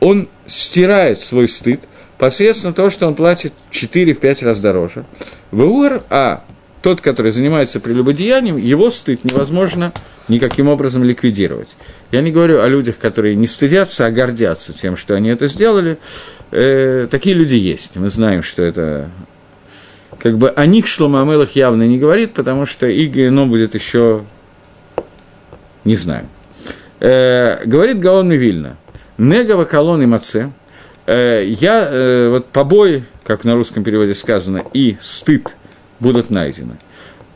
он 0.03 0.29
стирает 0.47 1.21
свой 1.21 1.49
стыд 1.49 1.81
посредством 2.19 2.75
того, 2.75 2.91
что 2.91 3.07
он 3.07 3.15
платит 3.15 3.53
4-5 3.71 4.45
раз 4.45 4.59
дороже. 4.59 5.05
Веур, 5.53 6.03
а 6.11 6.43
тот, 6.83 7.01
который 7.01 7.31
занимается 7.31 7.79
прелюбодеянием, 7.79 8.57
его 8.57 8.91
стыд 8.91 9.23
невозможно 9.23 9.93
никаким 10.27 10.67
образом 10.67 11.05
ликвидировать. 11.05 11.77
Я 12.11 12.21
не 12.21 12.33
говорю 12.33 12.61
о 12.61 12.67
людях, 12.67 12.99
которые 12.99 13.37
не 13.37 13.47
стыдятся, 13.47 14.05
а 14.07 14.11
гордятся 14.11 14.73
тем, 14.73 14.97
что 14.97 15.15
они 15.15 15.29
это 15.29 15.47
сделали. 15.47 15.99
Э, 16.51 17.07
такие 17.09 17.37
люди 17.37 17.55
есть. 17.55 17.97
Мы 17.97 18.09
знаем, 18.09 18.43
что 18.43 18.65
это... 18.65 19.09
Как 20.19 20.37
бы 20.37 20.51
о 20.51 20.67
них 20.67 20.89
Шлома 20.89 21.23
Амелах 21.23 21.53
явно 21.53 21.85
не 21.85 21.99
говорит, 21.99 22.35
потому 22.35 22.67
что 22.67 22.89
и 22.89 23.29
но 23.31 23.47
будет 23.47 23.77
еще... 23.77 24.25
Не 25.85 25.95
знаю. 25.95 26.27
Э, 26.99 27.65
говорит 27.65 28.01
Гаон 28.01 28.33
Вильна. 28.33 28.77
Негава 29.19 29.65
колонны 29.65 30.07
маце. 30.07 30.53
Э, 31.07 31.45
я, 31.45 31.89
э, 31.91 32.29
вот 32.31 32.47
побои, 32.47 33.05
как 33.25 33.45
на 33.45 33.55
русском 33.55 33.85
переводе 33.85 34.15
сказано, 34.15 34.63
и 34.73 34.97
стыд– 35.01 35.57
будут 36.03 36.29
найдены. 36.29 36.77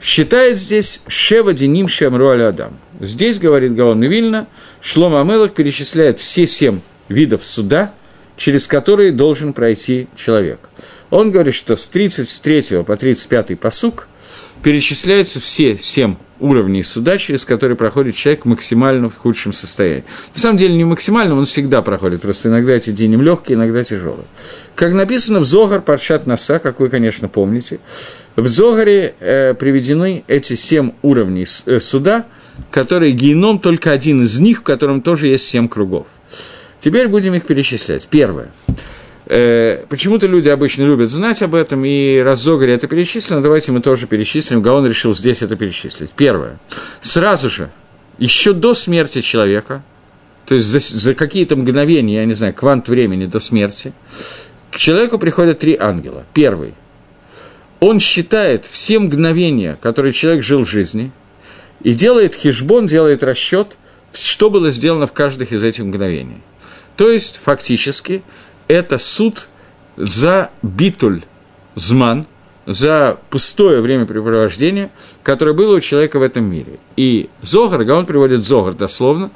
Считает 0.03 0.59
здесь 0.59 1.03
Шева 1.09 1.55
Деним 1.55 1.89
Шамру 1.89 2.29
Адам. 2.29 2.77
Здесь, 3.01 3.39
говорит 3.39 3.75
Гаон 3.75 4.03
Вильна, 4.03 4.47
Шлом 4.83 5.15
Амелах 5.15 5.55
перечисляет 5.55 6.21
все 6.21 6.47
семь 6.47 6.81
видов 7.09 7.47
суда, 7.47 7.95
через 8.37 8.67
которые 8.67 9.13
должен 9.13 9.55
пройти 9.55 10.09
человек. 10.15 10.69
Он 11.09 11.31
говорит, 11.31 11.55
что 11.55 11.77
с 11.77 11.89
33 11.89 12.83
по 12.83 12.97
35 12.97 13.59
посук 13.59 14.09
перечисляются 14.67 15.41
все 15.41 15.79
семь 15.79 16.17
уровней 16.41 16.83
суда, 16.83 17.19
через 17.19 17.45
которые 17.45 17.77
проходит 17.77 18.17
человек 18.17 18.47
максимально 18.47 19.09
в 19.09 19.17
худшем 19.17 19.53
состоянии. 19.53 20.03
На 20.35 20.41
самом 20.41 20.57
деле 20.57 20.75
не 20.75 20.83
максимально, 20.83 21.37
он 21.37 21.45
всегда 21.45 21.83
проходит, 21.83 22.23
просто 22.23 22.49
иногда 22.49 22.73
эти 22.73 22.91
дни 22.91 23.07
легкие, 23.17 23.59
иногда 23.59 23.85
тяжелые. 23.85 24.25
Как 24.75 24.93
написано 24.93 25.39
в 25.39 25.45
Зогар 25.45 25.83
Паршат 25.83 26.27
Наса, 26.27 26.59
как 26.59 26.81
вы, 26.81 26.89
конечно, 26.89 27.29
помните, 27.29 27.79
в 28.35 28.49
Зогаре 28.49 29.15
э, 29.21 29.55
приведены 29.55 30.25
эти 30.27 30.55
семь 30.55 30.95
уровней 31.03 31.47
э, 31.67 31.79
суда, 31.79 32.27
которые 32.73 33.13
геном 33.13 33.61
только 33.61 33.93
один 33.93 34.25
из 34.25 34.41
них, 34.41 34.59
в 34.59 34.63
котором 34.65 35.01
тоже 35.01 35.29
есть 35.29 35.47
семь 35.47 35.69
кругов. 35.69 36.09
Теперь 36.81 37.07
будем 37.07 37.35
их 37.35 37.47
перечислять. 37.47 38.09
Первое. 38.11 38.51
Э, 39.27 39.85
почему-то 39.89 40.27
люди 40.27 40.49
обычно 40.49 40.85
любят 40.85 41.11
знать 41.11 41.43
об 41.43 41.55
этом, 41.55 41.85
и 41.85 42.19
раз 42.19 42.41
Зогаре 42.41 42.75
это 42.75 42.87
перечислено, 42.87 43.43
давайте 43.43 43.73
мы 43.73 43.81
тоже 43.81 44.07
перечислим. 44.07 44.63
Гаон 44.63 44.87
решил 44.87 45.15
здесь 45.15 45.43
это 45.43 45.57
перечислить. 45.57 46.13
Первое. 46.17 46.59
Сразу 47.01 47.49
же, 47.49 47.71
еще 48.19 48.53
до 48.53 48.75
смерти 48.75 49.21
человека, 49.21 49.83
то 50.47 50.55
есть 50.55 50.67
за, 50.67 50.79
за 50.81 51.15
какие-то 51.15 51.57
мгновения, 51.57 52.17
я 52.17 52.25
не 52.25 52.35
знаю, 52.35 52.55
квант 52.55 52.89
времени 52.89 53.27
до 53.27 53.41
смерти, 53.41 53.93
к 54.71 54.77
человеку 54.77 55.19
приходят 55.19 55.59
три 55.59 55.77
ангела. 55.79 56.25
Первый– 56.33 56.75
он 57.81 58.01
считает 58.01 58.67
все 58.67 58.99
мгновения, 58.99 59.77
которые 59.81 60.13
человек 60.13 60.43
жил 60.43 60.65
в 60.65 60.69
жизни, 60.69 61.13
и 61.83 61.93
делает 61.93 62.35
хижбон, 62.35 62.87
делает 62.87 63.23
расчет, 63.23 63.77
что 64.13 64.51
было 64.51 64.71
сделано 64.71 65.07
в 65.07 65.13
каждых 65.13 65.53
из 65.53 65.63
этих 65.63 65.85
мгновений. 65.85 66.43
То 66.97 67.11
есть, 67.11 67.39
фактически, 67.43 68.23
это 68.69 68.99
суд 68.99 69.49
за 69.97 70.51
битуль 70.63 71.23
зман, 71.75 72.27
за 72.67 73.19
пустое 73.31 73.81
времяпрепровождение, 73.81 74.91
которое 75.23 75.53
было 75.53 75.77
у 75.77 75.81
человека 75.81 76.19
в 76.19 76.23
этом 76.23 76.45
мире. 76.45 76.79
И 76.97 77.29
Зогар, 77.41 77.81
он 77.93 78.07
приводит 78.07 78.45
Зогар 78.45 78.75
дословно, 78.75 79.31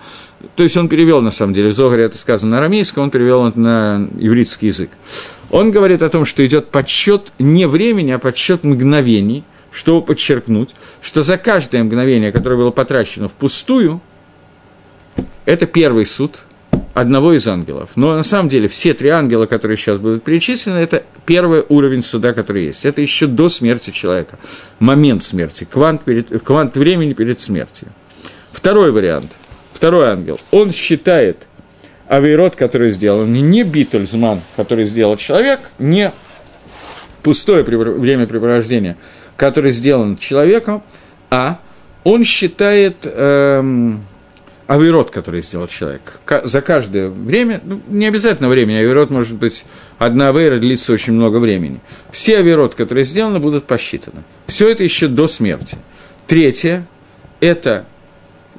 то 0.57 0.63
есть 0.63 0.77
он 0.77 0.89
перевел, 0.89 1.21
на 1.21 1.31
самом 1.31 1.55
деле, 1.55 1.71
в 1.71 1.75
Зогаре 1.75 2.05
это 2.05 2.19
сказано 2.19 2.53
на 2.53 2.59
арамейском, 2.59 3.05
он 3.05 3.11
перевел 3.11 3.47
это 3.47 3.61
на 3.61 4.09
ивритский 4.19 4.69
язык. 4.69 4.91
Он 5.51 5.71
говорит 5.71 6.03
о 6.03 6.09
том, 6.09 6.25
что 6.25 6.45
идет 6.47 6.69
подсчет 6.69 7.33
не 7.39 7.67
времени, 7.67 8.11
а 8.11 8.19
подсчет 8.19 8.65
мгновений, 8.65 9.45
чтобы 9.71 10.05
подчеркнуть, 10.05 10.75
что 11.01 11.23
за 11.23 11.39
каждое 11.39 11.85
мгновение, 11.85 12.33
которое 12.33 12.57
было 12.57 12.71
потрачено 12.71 13.29
впустую, 13.29 14.01
это 15.45 15.67
первый 15.67 16.07
суд 16.07 16.43
одного 17.01 17.33
из 17.33 17.49
ангелов. 17.49 17.91
Но 17.97 18.15
на 18.15 18.23
самом 18.23 18.49
деле 18.49 18.69
все 18.69 18.93
три 18.93 19.09
ангела, 19.09 19.47
которые 19.47 19.77
сейчас 19.77 19.99
будут 19.99 20.23
перечислены, 20.23 20.79
это 20.79 21.03
первый 21.25 21.65
уровень 21.69 22.03
суда, 22.03 22.33
который 22.35 22.67
есть. 22.67 22.85
Это 22.85 23.01
еще 23.01 23.27
до 23.27 23.49
смерти 23.49 23.91
человека. 23.91 24.39
Момент 24.79 25.25
смерти, 25.25 25.67
квант, 25.71 26.03
перед, 26.03 26.43
квант 26.43 26.77
времени 26.77 27.15
перед 27.15 27.41
смертью. 27.41 27.89
Второй 28.53 28.93
вариант. 28.93 29.37
Второй 29.73 30.11
ангел. 30.11 30.39
Он 30.51 30.73
считает 30.73 31.47
авейрот, 32.07 32.57
который 32.57 32.91
сделан, 32.91 33.33
не 33.33 33.63
битульзман, 33.63 34.41
который 34.57 34.85
сделал 34.85 35.17
человек, 35.17 35.61
не 35.79 36.13
пустое 37.23 37.63
времяпрепровождение, 37.63 38.97
которое 39.37 39.71
сделано 39.71 40.17
человеком, 40.19 40.83
а 41.31 41.61
он 42.05 42.25
считает 42.25 42.97
эм, 43.05 44.05
авирот, 44.71 45.11
который 45.11 45.43
сделал 45.43 45.67
человек. 45.67 46.21
За 46.45 46.61
каждое 46.61 47.09
время, 47.09 47.61
ну, 47.65 47.81
не 47.89 48.07
обязательно 48.07 48.49
время, 48.49 48.79
авирот 48.79 49.11
может 49.11 49.37
быть, 49.37 49.65
одна 49.99 50.29
авейра 50.29 50.59
длится 50.59 50.93
очень 50.93 51.13
много 51.13 51.39
времени. 51.39 51.81
Все 52.13 52.39
авирот, 52.39 52.77
которые 52.77 53.03
сделаны, 53.03 53.41
будут 53.41 53.65
посчитаны. 53.65 54.23
Все 54.47 54.69
это 54.69 54.85
еще 54.85 55.09
до 55.09 55.27
смерти. 55.27 55.77
Третье– 56.29 56.87
это 57.41 57.85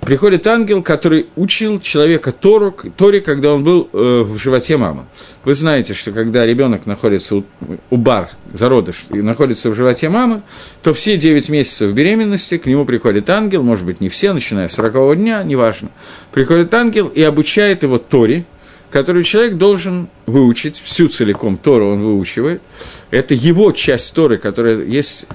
приходит 0.01 0.45
ангел, 0.47 0.83
который 0.83 1.27
учил 1.35 1.79
человека 1.79 2.31
Тору, 2.31 2.75
Торе, 2.97 3.21
когда 3.21 3.53
он 3.53 3.63
был 3.63 3.89
э, 3.93 4.21
в 4.23 4.37
животе 4.37 4.77
мамы. 4.77 5.05
Вы 5.45 5.53
знаете, 5.53 5.93
что 5.93 6.11
когда 6.11 6.45
ребенок 6.45 6.85
находится 6.85 7.37
у, 7.37 7.43
у 7.89 7.97
бар, 7.97 8.31
зародыш, 8.51 9.05
и 9.11 9.21
находится 9.21 9.69
в 9.69 9.75
животе 9.75 10.09
мамы, 10.09 10.41
то 10.81 10.93
все 10.93 11.17
9 11.17 11.49
месяцев 11.49 11.93
беременности 11.93 12.57
к 12.57 12.65
нему 12.65 12.85
приходит 12.85 13.29
ангел, 13.29 13.63
может 13.63 13.85
быть, 13.85 14.01
не 14.01 14.09
все, 14.09 14.33
начиная 14.33 14.67
с 14.67 14.73
40 14.73 15.17
дня, 15.17 15.43
неважно. 15.43 15.89
Приходит 16.33 16.73
ангел 16.73 17.07
и 17.07 17.21
обучает 17.21 17.83
его 17.83 17.97
Торе, 17.97 18.45
которую 18.89 19.23
человек 19.23 19.55
должен 19.55 20.09
выучить, 20.25 20.77
всю 20.77 21.07
целиком 21.07 21.57
Тору 21.57 21.91
он 21.91 22.01
выучивает. 22.01 22.61
Это 23.09 23.33
его 23.33 23.71
часть 23.71 24.13
Торы, 24.13 24.37
которая 24.37 24.83
есть 24.83 25.27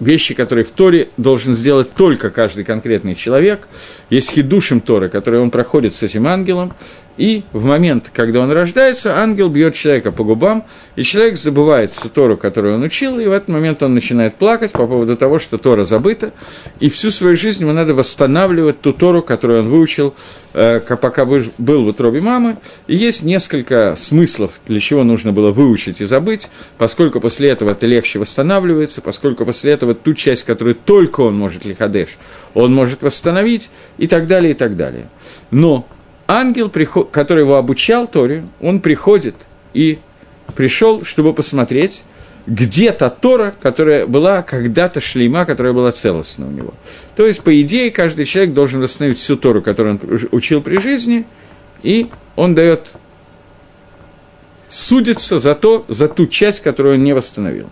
вещи, 0.00 0.34
которые 0.34 0.64
в 0.64 0.70
Торе 0.70 1.08
должен 1.16 1.54
сделать 1.54 1.92
только 1.92 2.30
каждый 2.30 2.64
конкретный 2.64 3.14
человек. 3.14 3.68
Есть 4.10 4.32
хидушим 4.32 4.80
Торы, 4.80 5.08
который 5.08 5.40
он 5.40 5.50
проходит 5.50 5.94
с 5.94 6.02
этим 6.02 6.26
ангелом, 6.26 6.72
и 7.16 7.44
в 7.52 7.64
момент, 7.64 8.10
когда 8.12 8.40
он 8.40 8.50
рождается, 8.50 9.16
ангел 9.16 9.48
бьет 9.48 9.74
человека 9.74 10.12
по 10.12 10.24
губам, 10.24 10.64
и 10.96 11.02
человек 11.02 11.36
забывает 11.36 11.92
всю 11.92 12.08
Тору, 12.08 12.36
которую 12.36 12.76
он 12.76 12.82
учил, 12.82 13.18
и 13.18 13.26
в 13.26 13.32
этот 13.32 13.48
момент 13.48 13.82
он 13.82 13.94
начинает 13.94 14.34
плакать 14.34 14.72
по 14.72 14.86
поводу 14.86 15.16
того, 15.16 15.38
что 15.38 15.58
Тора 15.58 15.84
забыта, 15.84 16.32
и 16.80 16.88
всю 16.88 17.10
свою 17.10 17.36
жизнь 17.36 17.62
ему 17.62 17.72
надо 17.72 17.94
восстанавливать 17.94 18.80
ту 18.80 18.92
Тору, 18.92 19.22
которую 19.22 19.62
он 19.62 19.68
выучил, 19.68 20.14
э, 20.54 20.80
пока 20.80 21.24
был 21.24 21.84
в 21.84 21.88
утробе 21.88 22.20
мамы. 22.20 22.56
И 22.86 22.96
есть 22.96 23.22
несколько 23.22 23.94
смыслов, 23.96 24.60
для 24.66 24.80
чего 24.80 25.04
нужно 25.04 25.32
было 25.32 25.52
выучить 25.52 26.00
и 26.00 26.04
забыть, 26.04 26.48
поскольку 26.78 27.20
после 27.20 27.50
этого 27.50 27.70
это 27.70 27.86
легче 27.86 28.18
восстанавливается, 28.18 29.00
поскольку 29.02 29.44
после 29.44 29.72
этого 29.72 29.94
ту 29.94 30.14
часть, 30.14 30.44
которую 30.44 30.74
только 30.74 31.20
он 31.20 31.36
может 31.36 31.64
лиходеш, 31.64 32.18
он 32.54 32.74
может 32.74 33.02
восстановить, 33.02 33.70
и 33.98 34.06
так 34.06 34.26
далее, 34.26 34.52
и 34.52 34.54
так 34.54 34.76
далее. 34.76 35.08
Но 35.50 35.86
ангел, 36.32 36.70
который 37.10 37.40
его 37.40 37.56
обучал 37.56 38.06
Торе, 38.06 38.44
он 38.60 38.80
приходит 38.80 39.34
и 39.74 39.98
пришел, 40.56 41.04
чтобы 41.04 41.34
посмотреть, 41.34 42.04
где 42.46 42.90
та 42.92 43.10
Тора, 43.10 43.54
которая 43.60 44.06
была 44.06 44.42
когда-то 44.42 45.00
шлейма, 45.00 45.44
которая 45.44 45.72
была 45.72 45.92
целостна 45.92 46.46
у 46.46 46.50
него. 46.50 46.74
То 47.14 47.26
есть, 47.26 47.42
по 47.42 47.60
идее, 47.60 47.90
каждый 47.90 48.24
человек 48.24 48.54
должен 48.54 48.80
восстановить 48.80 49.18
всю 49.18 49.36
Тору, 49.36 49.62
которую 49.62 50.00
он 50.02 50.20
учил 50.32 50.60
при 50.62 50.78
жизни, 50.78 51.24
и 51.82 52.08
он 52.34 52.54
дает 52.54 52.96
судиться 54.68 55.38
за, 55.38 55.54
то, 55.54 55.84
за 55.88 56.08
ту 56.08 56.26
часть, 56.26 56.60
которую 56.60 56.94
он 56.94 57.04
не 57.04 57.12
восстановил. 57.12 57.68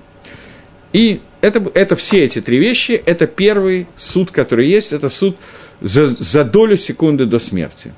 И 0.92 1.20
это, 1.40 1.64
это 1.74 1.96
все 1.96 2.24
эти 2.24 2.40
три 2.40 2.58
вещи, 2.58 2.92
это 2.92 3.26
первый 3.26 3.86
суд, 3.96 4.30
который 4.30 4.68
есть, 4.68 4.92
это 4.92 5.08
суд 5.08 5.36
за, 5.80 6.06
за 6.06 6.44
долю 6.44 6.76
секунды 6.76 7.24
до 7.24 7.38
смерти. 7.38 7.92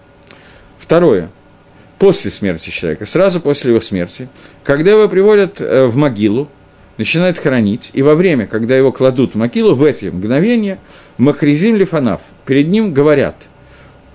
Второе. 0.82 1.30
После 2.00 2.32
смерти 2.32 2.70
человека, 2.70 3.04
сразу 3.04 3.40
после 3.40 3.70
его 3.70 3.80
смерти, 3.80 4.28
когда 4.64 4.90
его 4.90 5.08
приводят 5.08 5.60
э, 5.60 5.86
в 5.86 5.94
могилу, 5.94 6.48
начинают 6.98 7.38
хоронить, 7.38 7.90
и 7.92 8.02
во 8.02 8.16
время, 8.16 8.48
когда 8.48 8.76
его 8.76 8.90
кладут 8.90 9.34
в 9.34 9.38
могилу, 9.38 9.76
в 9.76 9.84
эти 9.84 10.06
мгновения, 10.06 10.80
Махризим 11.18 11.76
Лифанав, 11.76 12.22
перед 12.44 12.66
ним 12.66 12.92
говорят, 12.92 13.46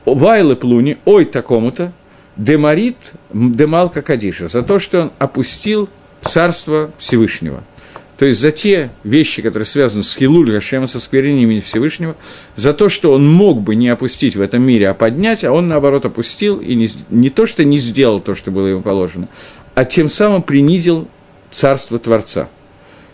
Вайлы 0.03 0.57
Плуни, 0.57 0.97
ой 1.05 1.24
такому-то, 1.24 1.93
Демарит 2.36 3.13
Демалка 3.32 4.01
Кадиша, 4.01 4.49
за 4.49 4.61
то, 4.61 4.78
что 4.78 5.03
он 5.03 5.11
опустил 5.20 5.88
царство 6.22 6.91
Всевышнего– 6.97 7.63
то 8.18 8.26
есть 8.26 8.39
за 8.39 8.51
те 8.51 8.89
вещи, 9.03 9.41
которые 9.41 9.65
связаны 9.65 10.03
с 10.03 10.15
Хилуль 10.15 10.51
Гашема, 10.51 10.88
со 10.88 10.99
скверением 10.99 11.49
имени 11.49 11.59
Всевышнего, 11.59 12.15
за 12.55 12.74
то, 12.74 12.89
что 12.89 13.11
он 13.11 13.32
мог 13.32 13.61
бы 13.61 13.76
не 13.76 13.89
опустить 13.89 14.36
в 14.36 14.41
этом 14.41 14.63
мире, 14.63 14.89
а 14.89 14.93
поднять, 14.95 15.43
а 15.43 15.51
он, 15.51 15.68
наоборот, 15.68 16.05
опустил 16.05 16.59
и 16.59 16.74
не, 16.74 16.89
не 17.09 17.30
то, 17.30 17.45
что 17.45 17.63
не 17.63 17.78
сделал 17.78 18.20
то, 18.20 18.34
что 18.34 18.49
было 18.49 18.68
ему 18.68 18.82
положено, 18.82 19.30
а 19.76 19.86
тем 19.86 20.09
самым 20.09 20.41
принизил 20.41 21.07
царство 21.51 21.99
Творца. 21.99 22.49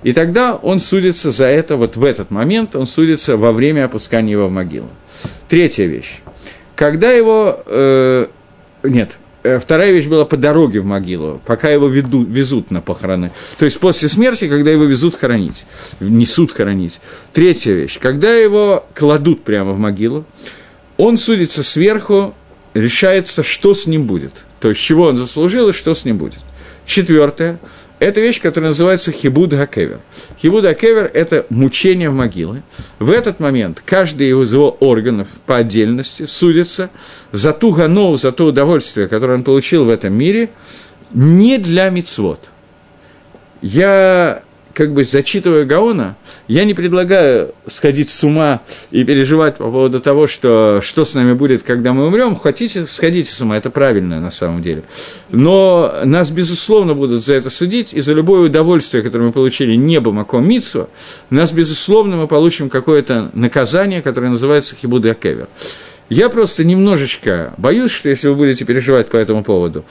И 0.04 0.14
тогда 0.14 0.56
он 0.56 0.80
судится 0.80 1.32
за 1.32 1.45
это, 1.45 1.76
вот 1.76 1.97
в 1.97 2.04
этот 2.04 2.32
момент 2.32 2.76
он 2.76 2.86
судится 2.86 3.36
во 3.36 3.51
время 3.51 3.86
опускания 3.86 4.32
его 4.32 4.47
в 4.47 4.51
могилу. 4.51 4.89
Третья 5.49 5.86
вещь. 5.86 6.20
Когда 6.76 7.12
его... 7.12 7.62
Э, 7.66 8.28
нет, 8.84 9.18
вторая 9.60 9.91
вещь 9.91 10.08
была 10.08 10.26
по 10.26 10.38
дороге 10.38 10.80
в 10.80 10.86
могилу, 10.86 11.41
пока 11.46 11.70
его 11.70 11.88
веду, 11.88 12.24
везут 12.24 12.72
на 12.72 12.82
похороны. 12.82 13.32
То 13.58 13.66
есть 13.66 13.80
после 13.80 14.10
смерти, 14.10 14.48
когда 14.48 14.72
его 14.72 14.86
везут 14.86 15.16
хоронить, 15.16 15.66
несут 16.00 16.52
хоронить. 16.52 17.00
Третья 17.34 17.74
вещь, 17.74 18.00
когда 18.00 18.34
его 18.34 18.86
кладут 18.94 19.44
прямо 19.44 19.74
в 19.74 19.80
могилу, 19.80 20.26
он 20.98 21.18
судится 21.18 21.64
сверху, 21.64 22.34
решается, 22.74 23.44
что 23.44 23.74
с 23.74 23.88
ним 23.88 24.06
будет. 24.06 24.46
То 24.60 24.70
есть, 24.70 24.82
чего 24.82 25.08
он 25.08 25.18
заслужил 25.18 25.70
и 25.70 25.74
что 25.74 25.94
с 25.94 26.06
ним 26.06 26.18
будет. 26.18 26.39
Четвертое, 26.86 27.60
это 28.04 28.22
вещь, 28.22 28.41
которая 28.41 28.72
называется 28.72 29.12
хибуд 29.12 29.54
хакевер. 29.54 29.99
Хибуд 30.41 30.66
хакевер– 30.66 31.10
это 31.14 31.45
мучение 31.49 32.10
в 32.10 32.14
могилы. 32.14 32.64
В 32.99 33.12
этот 33.12 33.39
момент 33.39 33.82
каждый 33.86 34.30
из 34.30 34.54
его 34.54 34.72
органов 34.80 35.30
по 35.45 35.58
отдельности 35.58 36.26
судится 36.26 36.89
за 37.32 37.54
ту 37.54 37.72
гану, 37.72 38.16
за 38.18 38.32
то 38.32 38.45
удовольствие, 38.45 39.08
которое 39.08 39.36
он 39.36 39.43
получил 39.43 39.86
в 39.86 39.89
этом 39.89 40.14
мире, 40.14 40.49
не 41.14 41.58
для 41.58 41.89
мицвод. 41.89 42.49
Я 43.62 44.43
как 44.74 44.94
бы 44.94 45.04
зачитывая 45.04 45.66
Гаона, 45.66 46.16
я 46.48 46.64
не 46.66 46.74
предлагаю 46.74 47.54
сходить 47.68 48.10
с 48.10 48.24
ума 48.24 48.62
и 48.92 49.04
переживать 49.04 49.58
по 49.58 49.66
поводу 49.66 50.00
того, 50.00 50.28
что, 50.28 50.80
что 50.82 51.06
с 51.06 51.14
нами 51.14 51.34
будет, 51.34 51.64
когда 51.64 51.94
мы 51.94 52.08
умрем. 52.08 52.36
Хотите, 52.36 52.88
сходите 52.88 53.32
с 53.32 53.40
ума, 53.42 53.58
это 53.58 53.70
правильно 53.70 54.20
на 54.20 54.32
самом 54.32 54.62
деле. 54.62 54.84
Но 55.30 55.94
нас, 56.04 56.32
безусловно, 56.32 56.96
будут 56.96 57.24
за 57.24 57.36
это 57.36 57.50
судить, 57.50 57.94
и 57.94 58.02
за 58.02 58.14
любое 58.14 58.42
удовольствие, 58.42 59.04
которое 59.04 59.26
мы 59.26 59.32
получили 59.32 59.76
небом 59.76 60.20
Аком 60.20 60.48
Митсу, 60.48 60.90
нас, 61.30 61.52
безусловно, 61.52 62.18
мы 62.18 62.28
получим 62.28 62.70
какое-то 62.70 63.30
наказание, 63.34 64.02
которое 64.02 64.30
называется 64.30 64.76
Хибуда 64.76 65.14
Кевер. 65.14 65.48
Я 66.10 66.30
просто 66.30 66.64
немножечко 66.64 67.54
боюсь, 67.58 67.92
что 67.92 68.10
если 68.10 68.28
вы 68.28 68.36
будете 68.36 68.66
переживать 68.66 69.10
по 69.10 69.18
этому 69.18 69.44
поводу, 69.44 69.86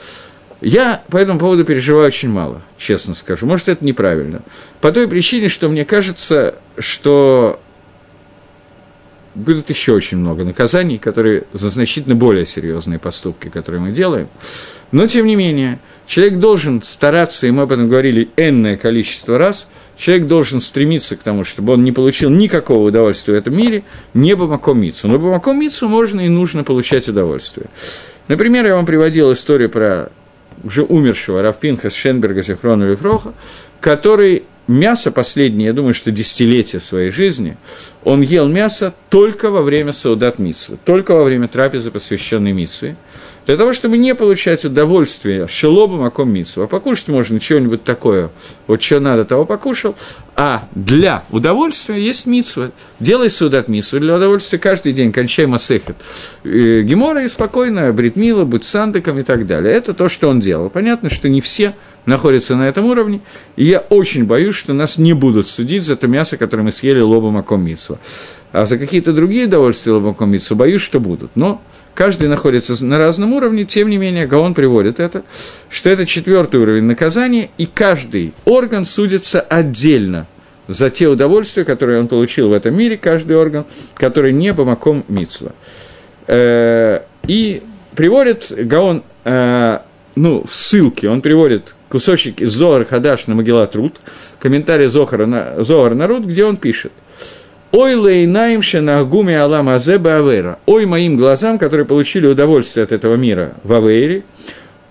я 0.63 1.03
по 1.09 1.17
этому 1.17 1.39
поводу 1.39 1.65
переживаю 1.65 2.07
очень 2.07 2.29
мало, 2.29 2.61
честно 2.77 3.13
скажу. 3.13 3.45
Может, 3.45 3.67
это 3.67 3.83
неправильно. 3.83 4.41
По 4.81 4.91
той 4.91 5.07
причине, 5.07 5.49
что 5.49 5.69
мне 5.69 5.85
кажется, 5.85 6.55
что 6.77 7.59
будет 9.35 9.69
еще 9.69 9.93
очень 9.93 10.17
много 10.17 10.43
наказаний, 10.43 10.97
которые 10.97 11.43
за 11.53 11.69
значительно 11.69 12.15
более 12.15 12.45
серьезные 12.45 12.99
поступки, 12.99 13.49
которые 13.49 13.81
мы 13.81 13.91
делаем. 13.91 14.29
Но, 14.91 15.07
тем 15.07 15.25
не 15.25 15.35
менее, 15.35 15.79
человек 16.05 16.37
должен 16.37 16.81
стараться, 16.83 17.47
и 17.47 17.51
мы 17.51 17.63
об 17.63 17.71
этом 17.71 17.89
говорили 17.89 18.29
энное 18.37 18.77
количество 18.77 19.37
раз, 19.37 19.69
человек 19.97 20.27
должен 20.27 20.59
стремиться 20.59 21.15
к 21.15 21.23
тому, 21.23 21.43
чтобы 21.43 21.73
он 21.73 21.83
не 21.83 21.91
получил 21.91 22.29
никакого 22.29 22.87
удовольствия 22.87 23.33
в 23.33 23.37
этом 23.37 23.57
мире, 23.57 23.83
не 24.13 24.35
бамакомицу. 24.35 25.07
Но 25.07 25.19
бамакомицу 25.19 25.87
можно 25.87 26.21
и 26.21 26.29
нужно 26.29 26.63
получать 26.63 27.07
удовольствие. 27.09 27.67
Например, 28.27 28.65
я 28.65 28.75
вам 28.75 28.85
приводил 28.85 29.33
историю 29.33 29.69
про 29.69 30.11
уже 30.63 30.83
умершего 30.83 31.41
Равпинха 31.41 31.89
Шенберга 31.89 32.41
Зефрона 32.41 32.91
Лефроха, 32.91 33.33
который 33.79 34.43
мясо 34.67 35.11
последнее, 35.11 35.67
я 35.67 35.73
думаю, 35.73 35.93
что 35.93 36.11
десятилетия 36.11 36.79
своей 36.79 37.09
жизни, 37.09 37.57
он 38.03 38.21
ел 38.21 38.47
мясо 38.47 38.93
только 39.09 39.49
во 39.49 39.61
время 39.61 39.91
Саудат 39.91 40.39
Митсвы, 40.39 40.77
только 40.83 41.13
во 41.13 41.23
время 41.23 41.47
трапезы, 41.47 41.91
посвященной 41.91 42.53
Митсве, 42.53 42.95
для 43.45 43.57
того, 43.57 43.73
чтобы 43.73 43.97
не 43.97 44.15
получать 44.15 44.63
удовольствие 44.65 45.47
шелобом 45.47 46.03
аком 46.03 46.31
митсу. 46.31 46.63
А 46.63 46.67
покушать 46.67 47.09
можно 47.09 47.39
чего-нибудь 47.39 47.83
такое, 47.83 48.29
вот 48.67 48.81
что 48.81 48.99
надо, 48.99 49.25
того 49.25 49.45
покушал, 49.45 49.95
а 50.35 50.67
для 50.73 51.23
удовольствия 51.31 52.01
есть 52.01 52.25
митсва. 52.25 52.71
Делай 52.99 53.29
судат 53.29 53.67
митсву, 53.67 53.99
для 53.99 54.15
удовольствия 54.15 54.59
каждый 54.59 54.93
день 54.93 55.11
кончай 55.11 55.45
масехет. 55.45 55.97
Э, 56.43 56.81
Гемора 56.81 57.23
и 57.23 57.27
спокойно, 57.27 57.91
бритмила, 57.93 58.45
будь 58.45 58.63
сандыком 58.63 59.19
и 59.19 59.23
так 59.23 59.45
далее. 59.45 59.73
Это 59.73 59.93
то, 59.93 60.09
что 60.09 60.29
он 60.29 60.39
делал. 60.39 60.69
Понятно, 60.69 61.09
что 61.09 61.29
не 61.29 61.41
все 61.41 61.75
находятся 62.05 62.55
на 62.55 62.67
этом 62.67 62.85
уровне, 62.85 63.21
и 63.55 63.65
я 63.65 63.79
очень 63.79 64.25
боюсь, 64.25 64.55
что 64.55 64.73
нас 64.73 64.97
не 64.97 65.13
будут 65.13 65.47
судить 65.47 65.83
за 65.83 65.95
то 65.95 66.07
мясо, 66.07 66.37
которое 66.37 66.63
мы 66.63 66.71
съели 66.71 66.99
лобом 66.99 67.37
аком 67.37 67.63
митсва. 67.63 67.99
А 68.51 68.65
за 68.65 68.77
какие-то 68.77 69.13
другие 69.13 69.45
удовольствия 69.45 69.93
лобом 69.93 70.11
аком 70.11 70.31
митсва 70.31 70.55
боюсь, 70.55 70.81
что 70.81 70.99
будут. 70.99 71.31
Но 71.35 71.61
Каждый 71.93 72.27
находится 72.27 72.83
на 72.83 72.97
разном 72.97 73.33
уровне, 73.33 73.65
тем 73.65 73.89
не 73.89 73.97
менее, 73.97 74.25
Гаон 74.25 74.55
приводит 74.55 74.99
это, 74.99 75.23
что 75.69 75.91
это 75.91 76.05
четвертый 76.05 76.59
уровень 76.59 76.83
наказания, 76.83 77.49
и 77.59 77.67
каждый 77.67 78.33
орган 78.45 78.83
судится 78.85 79.41
отдельно 79.41 80.25
за 80.67 80.89
те 80.89 81.07
удовольствия, 81.07 81.65
которые 81.65 81.99
он 81.99 82.07
получил 82.07 82.49
в 82.49 82.53
этом 82.53 82.75
мире, 82.75 82.97
каждый 82.97 83.37
орган, 83.37 83.65
который 83.93 84.33
не 84.33 84.53
бамаком 84.53 85.05
митсва. 85.07 85.51
Э, 86.25 87.01
и 87.27 87.61
приводит 87.95 88.51
Гаон, 88.51 89.03
э, 89.25 89.79
ну, 90.15 90.43
в 90.47 90.55
ссылке, 90.55 91.09
он 91.09 91.21
приводит 91.21 91.75
кусочек 91.89 92.41
из 92.41 92.51
Зоар 92.53 92.85
Хадаш 92.85 93.27
на 93.27 93.35
Могила 93.35 93.67
Труд, 93.67 93.97
комментарий 94.39 94.87
Зохара 94.87 95.27
на, 95.27 95.63
Зоар 95.63 95.93
Народ, 95.93 96.23
где 96.23 96.43
он 96.43 96.57
пишет– 96.57 96.91
Ой 97.75 97.95
лейнаим 97.95 98.61
шенагуми 98.61 99.33
алам 99.33 99.67
азеба 99.67 100.17
авера. 100.17 100.59
Ой 100.67 100.85
моим 100.85 101.17
глазам, 101.17 101.57
которые 101.57 101.87
получили 101.87 102.27
удовольствие 102.27 102.83
от 102.83 102.91
этого 102.91 103.15
мира 103.15 103.55
в 103.63 103.73
Авере. 103.73 104.25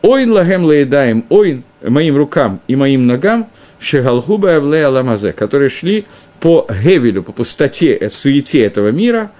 Ой 0.03 0.27
лагем 0.27 0.65
лейдаем, 0.65 1.25
ой 1.29 1.63
моим 1.81 2.17
рукам 2.17 2.61
и 2.67 2.75
моим 2.75 3.07
ногам, 3.07 3.49
шегалхуба 3.79 4.57
авле 4.57 4.85
аламазе, 4.85 5.33
которые 5.33 5.69
шли 5.69 6.07
по 6.41 6.67
гевелю, 6.69 7.23
по 7.23 7.31
пустоте, 7.31 7.95
от 7.95 8.13
суете 8.13 8.65
этого 8.65 8.89
мира, 8.89 9.31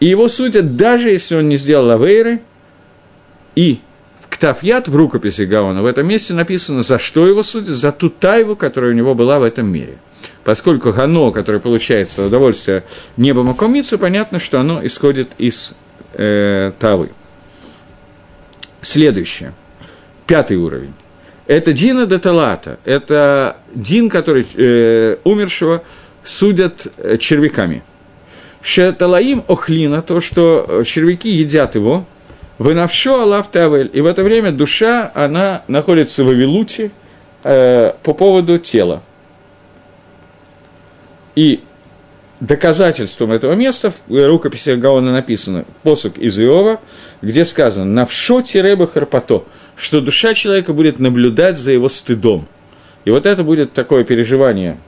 и 0.00 0.06
его 0.06 0.28
судят, 0.28 0.76
даже 0.76 1.10
если 1.10 1.34
он 1.34 1.50
не 1.50 1.56
сделал 1.56 1.90
авейры, 1.90 2.40
и 3.54 3.80
Ктафьят, 4.30 4.88
в 4.88 4.96
рукописи 4.96 5.42
Гаона, 5.42 5.82
в 5.82 5.86
этом 5.86 6.08
месте 6.08 6.32
написано, 6.32 6.80
за 6.80 6.98
что 6.98 7.28
его 7.28 7.42
судят, 7.42 7.68
за 7.68 7.92
ту 7.92 8.08
тайву, 8.08 8.56
которая 8.56 8.92
у 8.92 8.94
него 8.94 9.14
была 9.14 9.38
в 9.38 9.42
этом 9.42 9.66
мире– 9.66 9.98
поскольку 10.44 10.92
гано, 10.92 11.30
которое 11.30 11.58
получается 11.58 12.26
удовольствие 12.26 12.84
небом 13.16 13.50
Акомицу, 13.50 13.98
понятно, 13.98 14.38
что 14.38 14.60
оно 14.60 14.84
исходит 14.84 15.28
из 15.38 15.74
э, 16.14 16.72
Тавы. 16.78 17.10
Следующее. 18.80 19.52
Пятый 20.26 20.56
уровень. 20.56 20.94
Это 21.46 21.72
Дина 21.72 22.06
де 22.06 22.18
Талата. 22.18 22.78
Это 22.84 23.56
Дин, 23.74 24.10
который 24.10 24.46
э, 24.54 25.16
умершего 25.24 25.82
судят 26.22 26.86
э, 26.98 27.16
червяками. 27.16 27.82
Шеталаим 28.60 29.44
охлина, 29.48 30.02
то, 30.02 30.20
что 30.20 30.82
червяки 30.84 31.30
едят 31.30 31.74
его, 31.74 32.04
вынавшо 32.58 33.22
Аллах 33.22 33.50
Тавель. 33.50 33.90
И 33.92 34.00
в 34.00 34.06
это 34.06 34.22
время 34.22 34.52
душа, 34.52 35.10
она 35.14 35.62
находится 35.68 36.24
в 36.24 36.28
Авилуте 36.28 36.90
э, 37.44 37.92
по 38.02 38.12
поводу 38.12 38.58
тела. 38.58 39.02
И 41.38 41.60
доказательством 42.40 43.30
этого 43.30 43.52
места 43.52 43.92
в 44.08 44.26
рукописи 44.26 44.70
Гаона 44.70 45.12
написано 45.12 45.66
посук 45.84 46.18
из 46.18 46.36
Иова, 46.36 46.80
где 47.22 47.44
сказано 47.44 47.84
«Навшо 47.84 48.42
тиреба 48.42 48.88
харпато», 48.88 49.44
что 49.76 50.00
душа 50.00 50.34
человека 50.34 50.72
будет 50.72 50.98
наблюдать 50.98 51.56
за 51.56 51.70
его 51.70 51.88
стыдом. 51.88 52.48
И 53.04 53.10
вот 53.10 53.24
это 53.24 53.44
будет 53.44 53.72
такое 53.72 54.02
переживание 54.02 54.78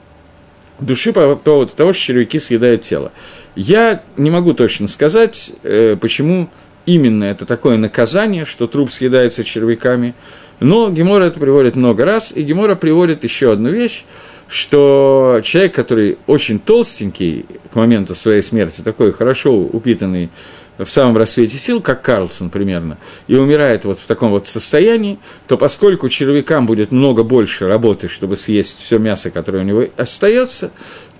души 0.81 1.13
по 1.13 1.37
поводу 1.37 1.73
того, 1.73 1.93
что 1.93 2.03
червяки 2.03 2.37
съедают 2.37 2.81
тело. 2.81 3.13
Я 3.55 4.03
не 4.17 4.29
могу 4.29 4.53
точно 4.53 4.89
сказать, 4.89 5.53
э, 5.63 5.95
почему 6.01 6.49
именно 6.85 7.23
это 7.23 7.45
такое 7.45 7.77
наказание, 7.77 8.43
что 8.43 8.67
труп 8.67 8.91
съедается 8.91 9.45
червяками, 9.45 10.15
но 10.59 10.89
Гемора 10.89 11.23
это 11.23 11.39
приводит 11.39 11.77
много 11.77 12.03
раз, 12.03 12.33
и 12.35 12.43
Гемора 12.43 12.75
приводит 12.75 13.23
еще 13.23 13.53
одну 13.53 13.69
вещь, 13.69 14.03
что 14.51 15.39
человек, 15.43 15.73
который 15.73 16.17
очень 16.27 16.59
толстенький 16.59 17.45
к 17.71 17.75
моменту 17.75 18.15
своей 18.15 18.41
смерти, 18.41 18.81
такой 18.81 19.13
хорошо 19.13 19.55
упитанный 19.55 20.29
в 20.77 20.87
самом 20.87 21.15
рассвете 21.15 21.57
сил, 21.57 21.79
как 21.79 22.01
Карлсон 22.01 22.49
примерно, 22.49 22.97
и 23.27 23.35
умирает 23.35 23.85
вот 23.85 23.97
в 23.97 24.05
таком 24.05 24.31
вот 24.31 24.47
состоянии, 24.47 25.19
то 25.47 25.57
поскольку 25.57 26.09
червякам 26.09 26.65
будет 26.65 26.91
много 26.91 27.23
больше 27.23 27.67
работы, 27.67 28.09
чтобы 28.09 28.35
съесть 28.35 28.81
все 28.81 28.97
мясо, 28.97 29.31
которое 29.31 29.59
у 29.59 29.63
него 29.63 29.85
остается, 29.95 30.71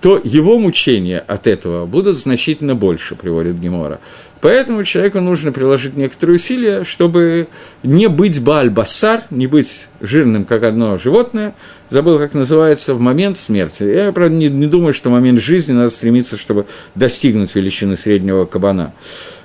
то 0.02 0.20
его 0.24 0.58
мучения 0.58 1.20
от 1.20 1.45
этого 1.45 1.86
будут 1.86 2.18
значительно 2.18 2.74
больше, 2.74 3.16
приводит 3.16 3.60
Гемора. 3.60 3.99
Поэтому 4.41 4.84
человеку 4.84 5.22
нужно 5.22 5.52
приложить 5.52 5.95
некоторые 5.95 6.38
усилия, 6.38 6.84
чтобы 6.84 7.47
не 7.84 8.10
быть 8.10 8.41
бальбасар, 8.41 9.22
не 9.30 9.45
быть 9.45 9.88
жирным, 10.02 10.45
как 10.45 10.64
одно 10.64 10.97
животное, 10.97 11.54
забыл, 11.89 12.18
как 12.18 12.34
называется, 12.34 12.95
в 12.95 12.99
момент 12.99 13.38
смерти. 13.38 13.84
Я, 13.84 14.12
правда, 14.12 14.36
не, 14.36 14.49
не 14.49 14.66
думаю, 14.66 14.95
что 14.95 15.10
в 15.10 15.12
момент 15.12 15.39
жизни 15.39 15.74
надо 15.74 15.91
стремиться, 15.91 16.36
чтобы 16.36 16.66
достигнуть 16.95 17.54
величины 17.54 17.95
среднего 17.95 18.45
кабана. 18.45 18.93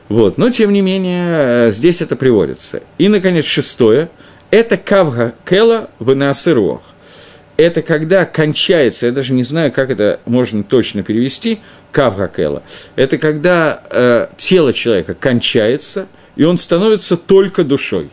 Вот. 0.09 0.39
Но, 0.39 0.49
тем 0.49 0.73
не 0.73 0.81
менее, 0.81 1.71
здесь 1.71 2.01
это 2.01 2.17
приводится. 2.17 2.83
И, 2.97 3.09
наконец, 3.09 3.45
шестое– 3.45 4.09
это 4.51 4.79
кавга 4.79 5.35
кела 5.45 5.91
в 5.99 6.15
насыруах 6.15 6.81
это 7.57 7.83
когда 7.83 8.25
кончается, 8.25 9.07
я 9.07 9.13
даже 9.13 9.33
не 9.33 9.43
знаю, 9.43 9.73
как 9.73 9.91
это 9.91 10.21
можно 10.27 10.63
точно 10.63 11.03
перевести, 11.03 11.61
кавгакела, 11.93 12.63
это 12.97 13.19
когда 13.19 13.83
э, 13.91 14.27
тело 14.37 14.73
человека 14.73 15.15
кончается, 15.15 16.07
и 16.37 16.45
он 16.45 16.59
становится 16.59 17.17
только 17.17 17.65
душой. 17.65 18.09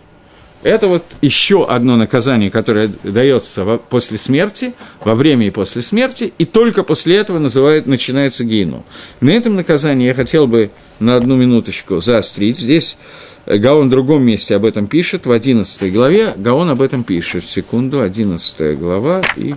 Это 0.64 0.88
вот 0.88 1.04
еще 1.22 1.66
одно 1.66 1.98
наказание, 1.98 2.50
которое 2.50 2.90
дается 3.04 3.66
после 3.90 4.18
смерти, 4.18 4.74
во 5.02 5.14
время 5.14 5.48
и 5.48 5.50
после 5.50 5.82
смерти, 5.82 6.34
и 6.38 6.46
только 6.46 6.84
после 6.84 7.18
этого 7.18 7.38
называют, 7.38 7.86
начинается 7.86 8.46
гейну. 8.46 8.86
На 9.20 9.32
этом 9.32 9.58
наказании 9.58 10.08
я 10.08 10.14
хотел 10.14 10.48
бы 10.48 10.72
на 11.00 11.18
одну 11.18 11.36
минуточку 11.36 12.00
заострить. 12.00 12.60
Здесь 12.60 12.98
Гаон 13.46 13.88
в 13.88 13.92
другом 13.92 14.24
месте 14.24 14.56
об 14.56 14.66
этом 14.66 14.88
пишет, 14.88 15.26
в 15.26 15.32
11 15.32 15.92
главе 15.92 16.34
Гаон 16.38 16.70
об 16.70 16.82
этом 16.82 17.04
пишет. 17.04 17.44
Секунду, 17.44 18.02
11 18.02 18.80
глава, 18.80 19.22
и 19.36 19.54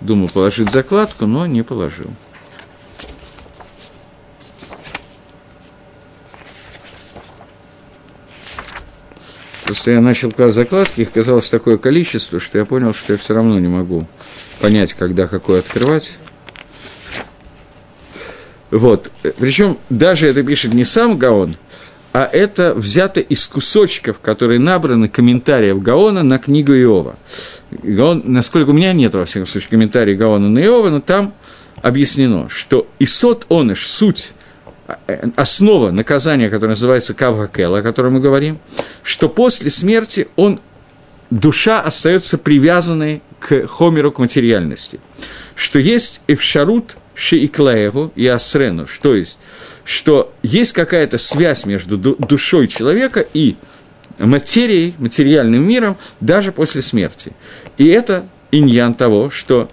думаю 0.00 0.28
положить 0.28 0.70
закладку, 0.70 1.26
но 1.26 1.46
не 1.46 1.62
положил. 1.62 2.10
Просто 9.64 9.90
я 9.90 10.00
начал 10.00 10.30
класть 10.30 10.54
закладки, 10.54 11.00
их 11.00 11.10
казалось 11.10 11.50
такое 11.50 11.76
количество, 11.76 12.38
что 12.38 12.56
я 12.56 12.64
понял, 12.64 12.94
что 12.94 13.14
я 13.14 13.18
все 13.18 13.34
равно 13.34 13.58
не 13.58 13.66
могу 13.66 14.06
понять, 14.60 14.94
когда 14.94 15.26
какой 15.26 15.58
открывать. 15.58 16.18
Вот. 18.70 19.10
Причем 19.38 19.78
даже 19.90 20.26
это 20.28 20.42
пишет 20.42 20.74
не 20.74 20.84
сам 20.84 21.18
Гаон, 21.18 21.56
а 22.12 22.28
это 22.32 22.74
взято 22.74 23.20
из 23.20 23.46
кусочков, 23.46 24.20
которые 24.20 24.58
набраны 24.58 25.08
комментариев 25.08 25.82
Гаона 25.82 26.22
на 26.22 26.38
книгу 26.38 26.72
Иова. 26.72 27.16
Гаон, 27.70 28.22
насколько 28.24 28.70
у 28.70 28.72
меня 28.72 28.92
нет, 28.92 29.14
во 29.14 29.26
всяком 29.26 29.46
случае, 29.46 29.70
комментариев 29.70 30.18
Гаона 30.18 30.48
на 30.48 30.58
Иова, 30.60 30.88
но 30.88 31.00
там 31.00 31.34
объяснено, 31.82 32.48
что 32.48 32.86
Исот 32.98 33.46
Оныш, 33.50 33.86
суть, 33.86 34.32
э, 35.06 35.28
основа 35.36 35.90
наказания, 35.90 36.48
которое 36.48 36.70
называется 36.70 37.14
Кавгакел, 37.14 37.74
о 37.74 37.82
котором 37.82 38.14
мы 38.14 38.20
говорим, 38.20 38.58
что 39.02 39.28
после 39.28 39.70
смерти 39.70 40.28
он, 40.36 40.58
душа 41.30 41.80
остается 41.80 42.38
привязанной 42.38 43.22
к 43.38 43.66
хомеру, 43.66 44.12
к 44.12 44.18
материальности. 44.18 45.00
Что 45.54 45.78
есть 45.78 46.22
эфшарут 46.26 46.96
шииклаеву 47.14 48.12
и 48.14 48.26
асрену, 48.26 48.86
то 49.00 49.14
есть, 49.14 49.38
что 49.84 50.32
есть 50.42 50.72
какая-то 50.72 51.18
связь 51.18 51.64
между 51.64 51.96
душой 51.96 52.66
человека 52.66 53.26
и 53.32 53.56
материей, 54.18 54.94
материальным 54.98 55.66
миром, 55.66 55.96
даже 56.20 56.52
после 56.52 56.82
смерти. 56.82 57.32
И 57.78 57.86
это 57.86 58.26
иньян 58.50 58.94
того, 58.94 59.30
что 59.30 59.70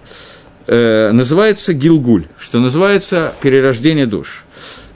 э, 0.68 1.11
называется 1.11 1.74
гилгуль, 1.74 2.26
что 2.38 2.59
называется 2.59 3.34
перерождение 3.41 4.05
душ. 4.05 4.45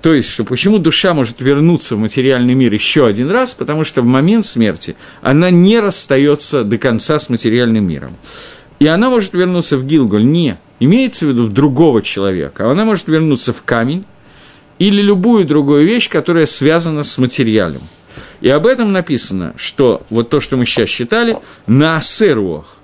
То 0.01 0.13
есть, 0.13 0.29
что 0.29 0.43
почему 0.43 0.77
душа 0.77 1.13
может 1.13 1.41
вернуться 1.41 1.95
в 1.95 1.99
материальный 1.99 2.53
мир 2.53 2.73
еще 2.73 3.07
один 3.07 3.31
раз, 3.31 3.53
потому 3.53 3.83
что 3.83 4.01
в 4.01 4.05
момент 4.05 4.45
смерти 4.45 4.95
она 5.21 5.49
не 5.49 5.79
расстается 5.79 6.63
до 6.63 6.77
конца 6.77 7.19
с 7.19 7.29
материальным 7.29 7.87
миром. 7.87 8.15
И 8.79 8.87
она 8.87 9.09
может 9.09 9.33
вернуться 9.33 9.77
в 9.77 9.85
Гилгуль 9.85 10.25
не 10.25 10.57
имеется 10.79 11.25
в 11.25 11.29
виду 11.29 11.47
другого 11.47 12.01
человека, 12.01 12.69
она 12.69 12.85
может 12.85 13.07
вернуться 13.07 13.53
в 13.53 13.63
камень 13.63 14.05
или 14.79 15.01
любую 15.01 15.45
другую 15.45 15.85
вещь, 15.85 16.09
которая 16.09 16.45
связана 16.45 17.03
с 17.03 17.17
материалем. 17.17 17.81
И 18.41 18.49
об 18.49 18.67
этом 18.67 18.91
написано, 18.91 19.53
что 19.55 20.03
вот 20.09 20.29
то, 20.29 20.39
что 20.39 20.57
мы 20.57 20.65
сейчас 20.65 20.89
читали, 20.89 21.37
на 21.65 21.97
асеруах, 21.97 22.77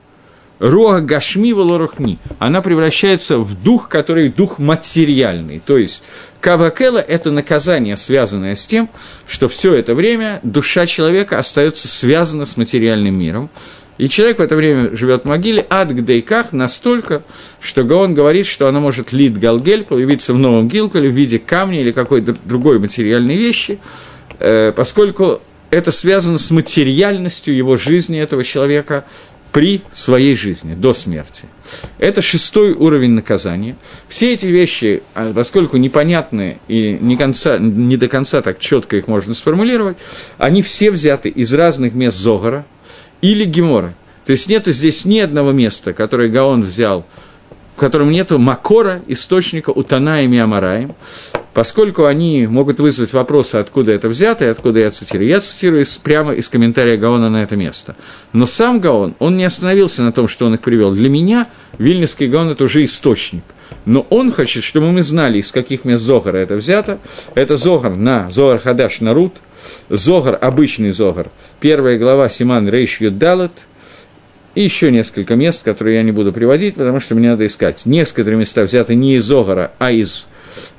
Роа 0.60 1.02
Гашми 1.02 1.52
Валорухни, 1.52 2.20
она 2.40 2.62
превращается 2.62 3.38
в 3.38 3.62
дух, 3.62 3.90
который 3.90 4.30
дух 4.30 4.60
материальный. 4.60 5.60
То 5.60 5.78
есть 5.78 6.04
Кавакела– 6.40 7.00
это 7.08 7.32
наказание, 7.32 7.98
связанное 7.98 8.56
с 8.56 8.66
тем, 8.66 8.90
что 9.28 9.50
все 9.50 9.74
это 9.74 9.94
время 9.94 10.40
душа 10.44 10.86
человека 10.86 11.38
остается 11.38 11.88
связана 11.88 12.46
с 12.46 12.56
материальным 12.56 13.20
миром. 13.20 13.50
И 13.98 14.10
человек 14.10 14.40
в 14.40 14.42
это 14.42 14.56
время 14.56 14.96
живет 14.96 15.24
в 15.24 15.28
могиле 15.28 15.66
ад 15.70 15.92
гдейках 15.92 16.52
настолько, 16.52 17.24
что 17.60 17.84
Гаон 17.84 18.14
говорит, 18.14 18.46
что 18.46 18.68
она 18.68 18.80
может 18.80 19.12
лид 19.12 19.38
галгель, 19.38 19.84
появиться 19.84 20.34
в 20.34 20.40
новом 20.40 20.68
гилкале 20.68 21.10
в 21.10 21.14
виде 21.14 21.40
камня 21.40 21.82
или 21.82 21.92
какой-то 21.92 22.36
другой 22.44 22.80
материальной 22.80 23.36
вещи, 23.36 23.80
э, 24.40 24.72
поскольку 24.76 25.42
это 25.70 25.92
связано 25.92 26.38
с 26.38 26.52
материальностью 26.52 27.56
его 27.56 27.78
жизни, 27.78 28.20
этого 28.20 28.44
человека, 28.44 29.06
при 29.54 29.82
своей 29.94 30.36
жизни, 30.36 30.74
до 30.74 30.96
смерти. 30.96 31.46
Это 32.00 32.24
шестой 32.24 32.72
уровень 32.74 33.12
наказания. 33.12 33.76
Все 34.10 34.34
эти 34.34 34.48
вещи, 34.48 35.04
а, 35.14 35.32
поскольку 35.32 35.78
непонятны 35.78 36.58
и 36.68 36.98
не, 37.00 37.16
конца, 37.16 37.60
не 37.60 37.96
до 37.96 38.08
конца 38.08 38.42
так 38.42 38.58
четко 38.58 38.98
их 38.98 39.08
можно 39.08 39.36
сформулировать, 39.36 39.98
они 40.40 40.64
все 40.64 40.90
взяты 40.90 41.30
из 41.30 41.54
разных 41.54 41.94
мест 41.94 42.18
Зогара, 42.18 42.66
или 43.24 43.46
Гемора. 43.46 43.94
То 44.26 44.34
есть 44.34 44.50
нет 44.50 44.68
здесь 44.68 45.06
ни 45.06 45.20
одного 45.20 45.54
места, 45.54 45.94
которое 45.94 46.28
Гаон 46.28 46.64
взял, 46.64 47.06
в 47.76 47.80
котором 47.80 48.12
нет 48.12 48.32
макора, 48.32 49.02
источника 49.08 49.72
у 49.72 49.82
Танаем 49.82 50.34
и 50.34 50.38
Амараем, 50.38 50.94
поскольку 51.54 52.06
они 52.06 52.48
могут 52.48 52.80
вызвать 52.80 53.14
вопросы, 53.14 53.56
откуда 53.56 53.94
это 53.94 54.10
взято 54.10 54.46
и 54.46 54.50
откуда 54.50 54.82
я 54.82 54.90
цитирую. 54.90 55.30
Я 55.30 55.40
цитирую 55.40 55.86
прямо 56.04 56.34
из 56.34 56.50
комментария 56.50 56.98
Гаона 56.98 57.30
на 57.30 57.42
это 57.42 57.56
место. 57.56 57.96
Но 58.34 58.46
сам 58.46 58.82
Гаон, 58.82 59.16
он 59.20 59.38
не 59.38 59.46
остановился 59.46 60.04
на 60.04 60.12
том, 60.12 60.28
что 60.28 60.46
он 60.46 60.56
их 60.56 60.62
привел. 60.62 60.92
Для 60.92 61.10
меня 61.10 61.48
Вильнюсский 61.78 62.28
Гаон– 62.28 62.50
это 62.52 62.66
уже 62.66 62.84
источник. 62.84 63.44
Но 63.86 64.06
он 64.10 64.32
хочет, 64.32 64.64
чтобы 64.64 64.92
мы 64.92 65.02
знали, 65.02 65.40
из 65.40 65.52
каких 65.52 65.86
мест 65.86 66.04
Зогара 66.04 66.38
это 66.38 66.56
взято. 66.56 67.00
Это 67.36 67.56
Зогар 67.56 67.96
на 67.96 68.30
Зогар 68.30 68.60
Хадаш 68.60 69.00
Нарут– 69.00 69.36
Зогар, 69.90 70.38
обычный 70.40 70.92
Зогар, 70.92 71.30
первая 71.60 71.98
глава 71.98 72.30
Симан 72.30 72.70
Рейш 72.70 73.02
Юдалат, 73.02 73.68
и 74.56 74.64
еще 74.64 74.92
несколько 74.92 75.36
мест, 75.36 75.64
которые 75.64 75.98
я 75.98 76.04
не 76.04 76.12
буду 76.12 76.32
приводить, 76.32 76.76
потому 76.76 77.00
что 77.00 77.16
мне 77.16 77.30
надо 77.30 77.46
искать. 77.46 77.84
Некоторые 77.86 78.38
места 78.38 78.64
взяты 78.64 78.94
не 78.94 79.16
из 79.16 79.24
Зогара, 79.24 79.72
а 79.80 79.92
из 79.92 80.28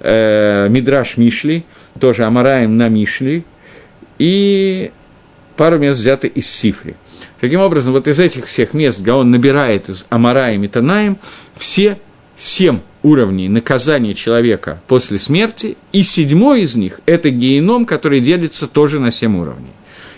э, 0.00 0.68
Мидраш 0.68 1.16
Мишли, 1.16 1.64
тоже 1.98 2.24
Амараем 2.24 2.76
на 2.76 2.88
Мишли, 2.88 3.44
и 4.18 4.92
пару 5.56 5.78
мест 5.78 5.98
взяты 5.98 6.28
из 6.28 6.48
Сифри. 6.48 6.94
Таким 7.40 7.60
образом, 7.60 7.92
вот 7.92 8.06
из 8.06 8.20
этих 8.20 8.46
всех 8.46 8.74
мест 8.74 9.02
Гаон 9.02 9.30
набирает 9.30 9.88
из 9.88 10.06
Амараем 10.08 10.62
и 10.62 10.68
Танаем 10.68 11.18
все 11.58 11.98
семь 12.36 12.78
уровней 13.04 13.48
наказания 13.48 14.14
человека 14.14 14.82
после 14.88 15.18
смерти, 15.18 15.76
и 15.92 16.02
седьмой 16.02 16.62
из 16.62 16.74
них– 16.74 17.00
это 17.06 17.30
геном, 17.30 17.86
который 17.86 18.18
делится 18.18 18.66
тоже 18.66 18.98
на 18.98 19.12
семь 19.12 19.36
уровней. 19.36 19.70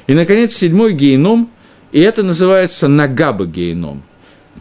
И, 0.06 0.14
наконец, 0.14 0.54
седьмой 0.54 0.94
геном, 0.94 1.50
и 1.92 2.00
это 2.00 2.22
называется 2.22 2.88
нагаба 2.88 3.44
геном. 3.44 4.04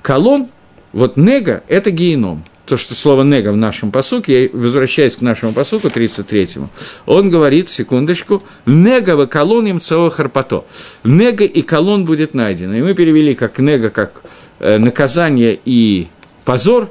Колон, 0.02 0.50
вот 0.92 1.18
нега– 1.18 1.64
это 1.68 1.92
геном. 1.92 2.44
То, 2.66 2.78
что 2.78 2.96
слово 2.96 3.22
нега 3.22 3.52
в 3.52 3.58
нашем 3.58 3.92
посуке, 3.92 4.46
я 4.46 4.50
возвращаюсь 4.52 5.18
к 5.18 5.22
нашему 5.22 5.54
посуку 5.54 5.90
33-му, 5.90 6.70
он 7.06 7.30
говорит, 7.30 7.70
секундочку, 7.70 8.42
нега 8.66 9.16
в 9.16 9.28
колон 9.28 9.68
им 9.68 9.80
харпато. 9.80 10.66
Нега 11.04 11.46
и 11.46 11.62
колон 11.62 12.06
будет 12.06 12.34
найдено. 12.34 12.76
И 12.76 12.82
мы 12.82 12.96
перевели 12.96 13.36
как 13.36 13.60
нега, 13.60 13.92
как 13.92 14.24
э, 14.58 14.80
наказание 14.80 15.60
и 15.64 16.08
позор, 16.44 16.90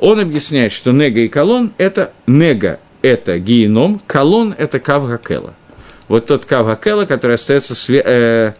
он 0.00 0.20
объясняет, 0.20 0.72
что 0.72 0.92
нега 0.92 1.20
и 1.20 1.28
колон– 1.28 1.72
это 1.78 2.12
нега– 2.26 2.80
это 3.02 3.38
геном, 3.38 4.00
колон– 4.06 4.54
это 4.58 4.78
кавгакела. 4.80 5.54
Вот 6.08 6.26
тот 6.26 6.44
кавгакела, 6.46 7.04
который 7.04 7.34
остается 7.34 7.74
свя- 7.74 8.02
э, 8.04 8.52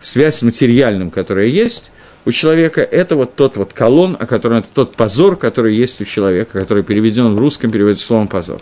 связь 0.00 0.36
с 0.36 0.42
материальным, 0.42 1.10
которая 1.10 1.46
есть, 1.46 1.90
у 2.26 2.32
человека, 2.32 2.82
это 2.82 3.14
вот 3.14 3.36
тот 3.36 3.56
вот 3.56 3.72
колонн, 3.72 4.16
о 4.18 4.26
котором 4.26 4.58
это 4.58 4.68
тот 4.70 4.96
позор, 4.96 5.36
который 5.36 5.76
есть 5.76 6.00
у 6.00 6.04
человека, 6.04 6.58
который 6.58 6.82
переведен 6.82 7.36
в 7.36 7.38
русском 7.38 7.70
переводе 7.70 8.00
словом 8.00 8.26
позор. 8.26 8.60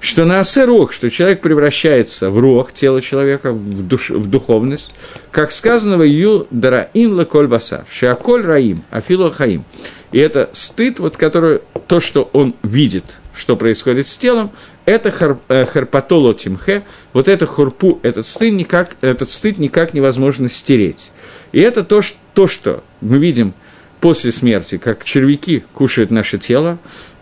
Что 0.00 0.24
на 0.24 0.40
осе 0.40 0.64
рог, 0.64 0.92
что 0.92 1.10
человек 1.10 1.42
превращается 1.42 2.30
в 2.30 2.38
рог, 2.38 2.72
тело 2.72 3.02
человека, 3.02 3.52
в, 3.52 3.86
душ, 3.86 4.08
в 4.08 4.28
духовность, 4.28 4.92
как 5.30 5.52
сказано 5.52 5.98
в 5.98 6.02
Ю 6.02 6.46
Дараин 6.50 7.20
Леколь 7.20 7.46
Басар, 7.46 7.84
Шиаколь 7.90 8.42
Раим, 8.42 8.82
Афило 8.90 9.30
Хаим. 9.30 9.64
И 10.12 10.18
это 10.18 10.48
стыд, 10.52 10.98
вот 10.98 11.18
который, 11.18 11.60
то, 11.86 12.00
что 12.00 12.30
он 12.32 12.54
видит, 12.62 13.04
что 13.34 13.56
происходит 13.56 14.06
с 14.06 14.16
телом, 14.16 14.50
это 14.86 15.10
хар, 15.10 15.38
э, 15.48 15.66
харпатоло 15.66 16.32
тимхе, 16.32 16.84
вот 17.12 17.28
это 17.28 17.44
хурпу, 17.44 17.98
этот 18.02 18.26
стыд, 18.26 18.54
никак, 18.54 18.96
этот 19.02 19.30
стыд 19.30 19.58
никак 19.58 19.92
невозможно 19.92 20.48
стереть. 20.48 21.10
И 21.54 21.60
это 21.60 21.84
то, 21.84 22.02
что, 22.02 22.16
то, 22.34 22.48
что 22.48 22.82
мы 23.00 23.18
видим 23.18 23.54
после 24.00 24.32
смерти, 24.32 24.76
как 24.76 25.04
червяки 25.04 25.62
кушают 25.72 26.10
наше 26.10 26.36
тело, 26.36 26.80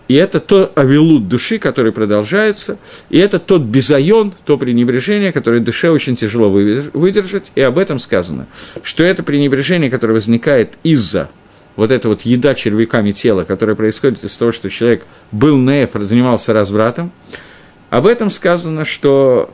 и 0.08 0.14
это 0.14 0.40
то 0.40 0.72
авилут 0.74 1.28
души, 1.28 1.58
который 1.58 1.92
продолжается, 1.92 2.78
и 3.10 3.18
это 3.18 3.38
тот 3.38 3.60
безайон, 3.60 4.32
то 4.46 4.56
пренебрежение, 4.56 5.32
которое 5.32 5.60
душе 5.60 5.90
очень 5.90 6.16
тяжело 6.16 6.48
выдержать, 6.48 7.52
и 7.56 7.60
об 7.60 7.76
этом 7.76 7.98
сказано, 7.98 8.46
что 8.82 9.04
это 9.04 9.22
пренебрежение, 9.22 9.90
которое 9.90 10.14
возникает 10.14 10.78
из-за 10.82 11.28
вот 11.76 11.90
эта 11.90 12.08
вот 12.08 12.22
еда 12.22 12.54
червяками 12.54 13.10
тела, 13.10 13.44
которая 13.44 13.76
происходит 13.76 14.24
из 14.24 14.34
того, 14.34 14.50
что 14.50 14.70
человек 14.70 15.04
был 15.30 15.58
неф, 15.58 15.90
занимался 15.92 16.54
развратом, 16.54 17.12
об 17.90 18.06
этом 18.06 18.30
сказано, 18.30 18.86
что 18.86 19.50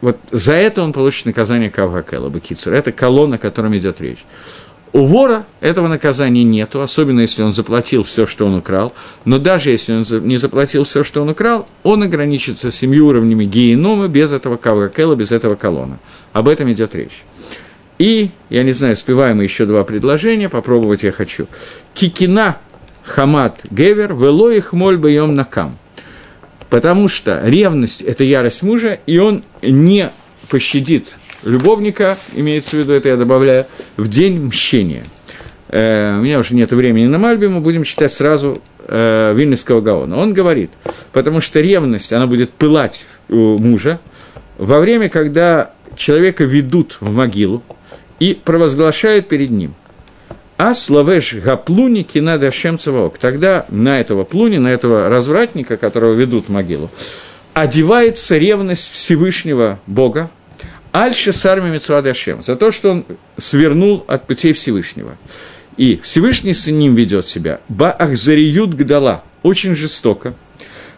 вот 0.00 0.18
за 0.30 0.54
это 0.54 0.82
он 0.82 0.92
получит 0.92 1.26
наказание 1.26 1.70
Кавгакела, 1.70 2.28
Бакицур. 2.28 2.72
Это 2.74 2.92
колонна, 2.92 3.36
о 3.36 3.38
котором 3.38 3.76
идет 3.76 4.00
речь. 4.00 4.24
У 4.92 5.04
вора 5.04 5.44
этого 5.60 5.88
наказания 5.88 6.44
нету, 6.44 6.80
особенно 6.80 7.20
если 7.20 7.42
он 7.42 7.52
заплатил 7.52 8.02
все, 8.02 8.24
что 8.24 8.46
он 8.46 8.54
украл. 8.54 8.94
Но 9.24 9.38
даже 9.38 9.70
если 9.70 9.92
он 9.92 10.04
не 10.26 10.36
заплатил 10.38 10.84
все, 10.84 11.02
что 11.04 11.20
он 11.22 11.28
украл, 11.28 11.66
он 11.82 12.02
ограничится 12.02 12.70
семью 12.70 13.08
уровнями 13.08 13.44
генома 13.44 14.08
без 14.08 14.32
этого 14.32 14.56
кавгакела, 14.56 15.14
без 15.14 15.32
этого 15.32 15.54
колонна. 15.54 15.98
Об 16.32 16.48
этом 16.48 16.72
идет 16.72 16.94
речь. 16.94 17.24
И, 17.98 18.30
я 18.50 18.62
не 18.62 18.72
знаю, 18.72 18.94
успеваем 18.94 19.40
еще 19.40 19.64
два 19.64 19.84
предложения, 19.84 20.48
попробовать 20.48 21.02
я 21.02 21.12
хочу. 21.12 21.46
Кикина 21.94 22.58
хамат 23.02 23.66
гевер, 23.70 24.14
вело 24.14 24.50
их 24.50 24.72
моль 24.72 24.96
бьем 24.96 25.34
накам. 25.34 25.76
Потому 26.70 27.08
что 27.08 27.40
ревность– 27.44 28.00
это 28.02 28.24
ярость 28.24 28.62
мужа, 28.62 28.98
и 29.06 29.18
он 29.18 29.44
не 29.62 30.10
пощадит 30.48 31.16
любовника, 31.44 32.16
имеется 32.34 32.76
в 32.76 32.78
виду, 32.80 32.92
это 32.92 33.08
я 33.08 33.16
добавляю, 33.16 33.66
в 33.96 34.08
день 34.08 34.40
мщения. 34.40 35.04
Э, 35.68 36.16
у 36.18 36.22
меня 36.22 36.38
уже 36.38 36.54
нет 36.54 36.72
времени 36.72 37.06
на 37.06 37.18
Мальбе, 37.18 37.48
мы 37.48 37.60
будем 37.60 37.84
читать 37.84 38.12
сразу 38.12 38.60
э, 38.86 39.32
Вильнюсского 39.34 39.80
Гаона. 39.80 40.16
Он 40.16 40.32
говорит, 40.32 40.70
потому 41.12 41.40
что 41.40 41.60
ревность, 41.60 42.12
она 42.12 42.26
будет 42.26 42.50
пылать 42.50 43.06
у 43.28 43.58
мужа 43.58 44.00
во 44.58 44.80
время, 44.80 45.08
когда 45.08 45.72
человека 45.96 46.44
ведут 46.44 46.98
в 47.00 47.12
могилу, 47.12 47.62
и 48.18 48.34
провозглашают 48.34 49.28
перед 49.28 49.50
ним. 49.50 49.74
А 50.56 50.72
словеш 50.72 51.34
гаплуни 51.34 52.02
кинада 52.02 52.50
шемцевок. 52.50 53.18
Тогда 53.18 53.66
на 53.68 54.00
этого 54.00 54.24
плуни, 54.24 54.58
на 54.58 54.68
этого 54.68 55.08
развратника, 55.08 55.76
которого 55.76 56.14
ведут 56.14 56.46
в 56.46 56.48
могилу, 56.50 56.90
одевается 57.52 58.38
ревность 58.38 58.90
Всевышнего 58.90 59.78
Бога, 59.86 60.30
Альша 60.92 61.32
с 61.32 61.44
армией 61.44 61.72
Митсвадашем, 61.72 62.42
за 62.42 62.56
то, 62.56 62.70
что 62.70 62.90
он 62.90 63.04
свернул 63.36 64.04
от 64.08 64.26
путей 64.26 64.54
Всевышнего. 64.54 65.18
И 65.76 66.00
Всевышний 66.02 66.54
с 66.54 66.66
ним 66.68 66.94
ведет 66.94 67.26
себя. 67.26 67.60
Баахзариют 67.68 68.72
гдала, 68.72 69.24
очень 69.42 69.74
жестоко. 69.74 70.32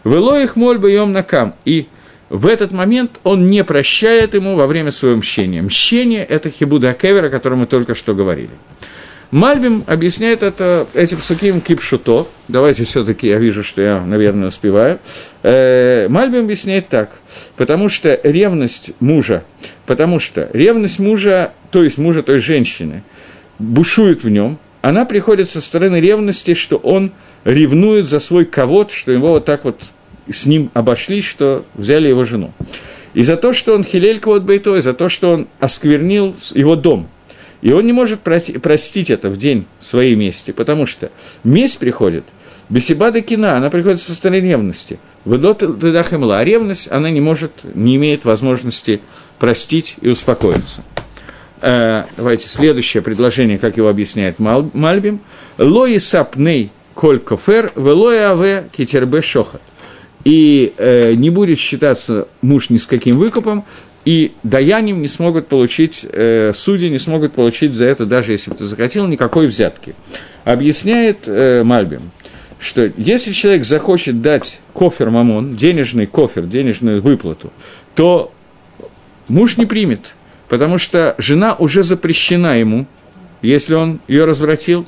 Вело 0.05 0.37
их 0.37 0.55
моль 0.55 0.77
боем 0.77 1.11
накам. 1.11 1.53
И 1.65 1.87
в 2.29 2.47
этот 2.47 2.71
момент 2.71 3.19
он 3.23 3.47
не 3.47 3.65
прощает 3.65 4.35
ему 4.35 4.55
во 4.55 4.67
время 4.67 4.91
своего 4.91 5.17
мщения. 5.17 5.61
Мщение– 5.61 6.23
это 6.29 6.49
хибуда 6.49 6.93
кевер, 6.93 7.25
о 7.25 7.29
котором 7.29 7.59
мы 7.59 7.65
только 7.65 7.93
что 7.93 8.15
говорили. 8.15 8.51
Мальбим 9.31 9.83
объясняет 9.85 10.41
это 10.41 10.87
этим 10.95 11.17
суким 11.17 11.61
кипшуто. 11.61 12.27
Давайте 12.47 12.83
все-таки, 12.83 13.27
я 13.27 13.37
вижу, 13.37 13.63
что 13.63 13.81
я, 13.81 14.01
наверное, 14.01 14.47
успеваю. 14.47 14.99
Э, 15.43 16.07
Мальбим 16.09 16.45
объясняет 16.45 16.87
так. 16.87 17.11
Потому 17.55 17.89
что 17.89 18.19
ревность 18.23 18.91
мужа, 18.99 19.43
потому 19.85 20.17
что 20.17 20.49
ревность 20.53 20.97
мужа, 20.97 21.53
то 21.69 21.83
есть 21.83 21.99
мужа 21.99 22.23
той 22.23 22.39
женщины, 22.39 23.03
бушует 23.59 24.23
в 24.23 24.29
нем, 24.29 24.57
она 24.81 25.05
приходит 25.05 25.47
со 25.47 25.61
стороны 25.61 25.97
ревности, 25.99 26.55
что 26.55 26.77
он 26.77 27.11
ревнует 27.43 28.07
за 28.07 28.19
свой 28.19 28.45
ковод, 28.45 28.91
что 28.91 29.11
его 29.11 29.29
вот 29.29 29.45
так 29.45 29.63
вот 29.63 29.83
с 30.27 30.47
ним 30.47 30.71
обошлись, 30.73 31.25
что 31.25 31.65
взяли 31.75 32.07
его 32.07 32.23
жену. 32.23 32.53
И 33.13 33.21
за 33.21 33.35
то, 33.35 33.53
что 33.53 33.75
он 33.75 33.83
хилель 33.83 34.19
квот 34.19 34.43
бейтой, 34.43 34.81
за 34.81 34.93
то, 34.93 35.09
что 35.09 35.31
он 35.33 35.47
осквернил 35.59 36.35
его 36.53 36.75
дом. 36.75 37.09
И 37.61 37.71
он 37.71 37.85
не 37.85 37.93
может 37.93 38.21
простить 38.21 39.09
это 39.09 39.29
в 39.29 39.37
день 39.37 39.65
своей 39.79 40.15
мести, 40.15 40.51
потому 40.51 40.85
что 40.85 41.11
месть 41.43 41.77
приходит, 41.77 42.23
бесибада 42.69 43.21
кина, 43.21 43.57
она 43.57 43.69
приходит 43.69 43.99
со 43.99 44.13
стороны 44.13 44.39
ревности. 44.39 44.99
Выдот 45.25 45.63
а 45.63 46.43
ревность, 46.43 46.91
она 46.91 47.09
не 47.09 47.19
может, 47.19 47.51
не 47.73 47.97
имеет 47.97 48.23
возможности 48.23 49.01
простить 49.39 49.97
и 50.01 50.09
успокоиться. 50.09 50.81
Э, 51.61 52.03
давайте 52.15 52.47
следующее 52.47 53.03
предложение, 53.03 53.57
как 53.57 53.75
его 53.75 53.89
объясняет 53.89 54.39
Мальбим. 54.39 55.19
Лои 55.57 55.97
сапней 55.97 56.71
коль 56.93 57.19
кофер, 57.19 57.73
велои 57.75 58.17
аве 58.17 58.69
китербе 58.71 59.21
шохат 59.21 59.61
и 60.23 60.73
э, 60.77 61.13
не 61.13 61.29
будет 61.29 61.57
считаться 61.57 62.27
муж 62.41 62.69
ни 62.69 62.77
с 62.77 62.85
каким 62.85 63.17
выкупом, 63.17 63.65
и 64.05 64.33
даяним 64.43 65.01
не 65.01 65.07
смогут 65.07 65.47
получить, 65.47 66.05
э, 66.11 66.51
судьи 66.53 66.89
не 66.89 66.97
смогут 66.97 67.33
получить 67.33 67.73
за 67.73 67.85
это, 67.85 68.05
даже 68.05 68.31
если 68.31 68.51
бы 68.51 68.57
ты 68.57 68.65
захотел, 68.65 69.07
никакой 69.07 69.47
взятки. 69.47 69.93
Объясняет 70.43 71.27
э, 71.27 71.63
Мальбим, 71.63 72.11
что 72.59 72.91
если 72.97 73.31
человек 73.31 73.65
захочет 73.65 74.21
дать 74.21 74.61
кофер 74.73 75.09
мамон, 75.09 75.55
денежный 75.55 76.05
кофер, 76.05 76.45
денежную 76.45 77.01
выплату, 77.01 77.51
то 77.95 78.31
муж 79.27 79.57
не 79.57 79.65
примет, 79.65 80.15
потому 80.47 80.77
что 80.77 81.15
жена 81.17 81.55
уже 81.55 81.83
запрещена 81.83 82.57
ему, 82.59 82.87
если 83.41 83.73
он 83.75 83.99
ее 84.07 84.25
развратил, 84.25 84.85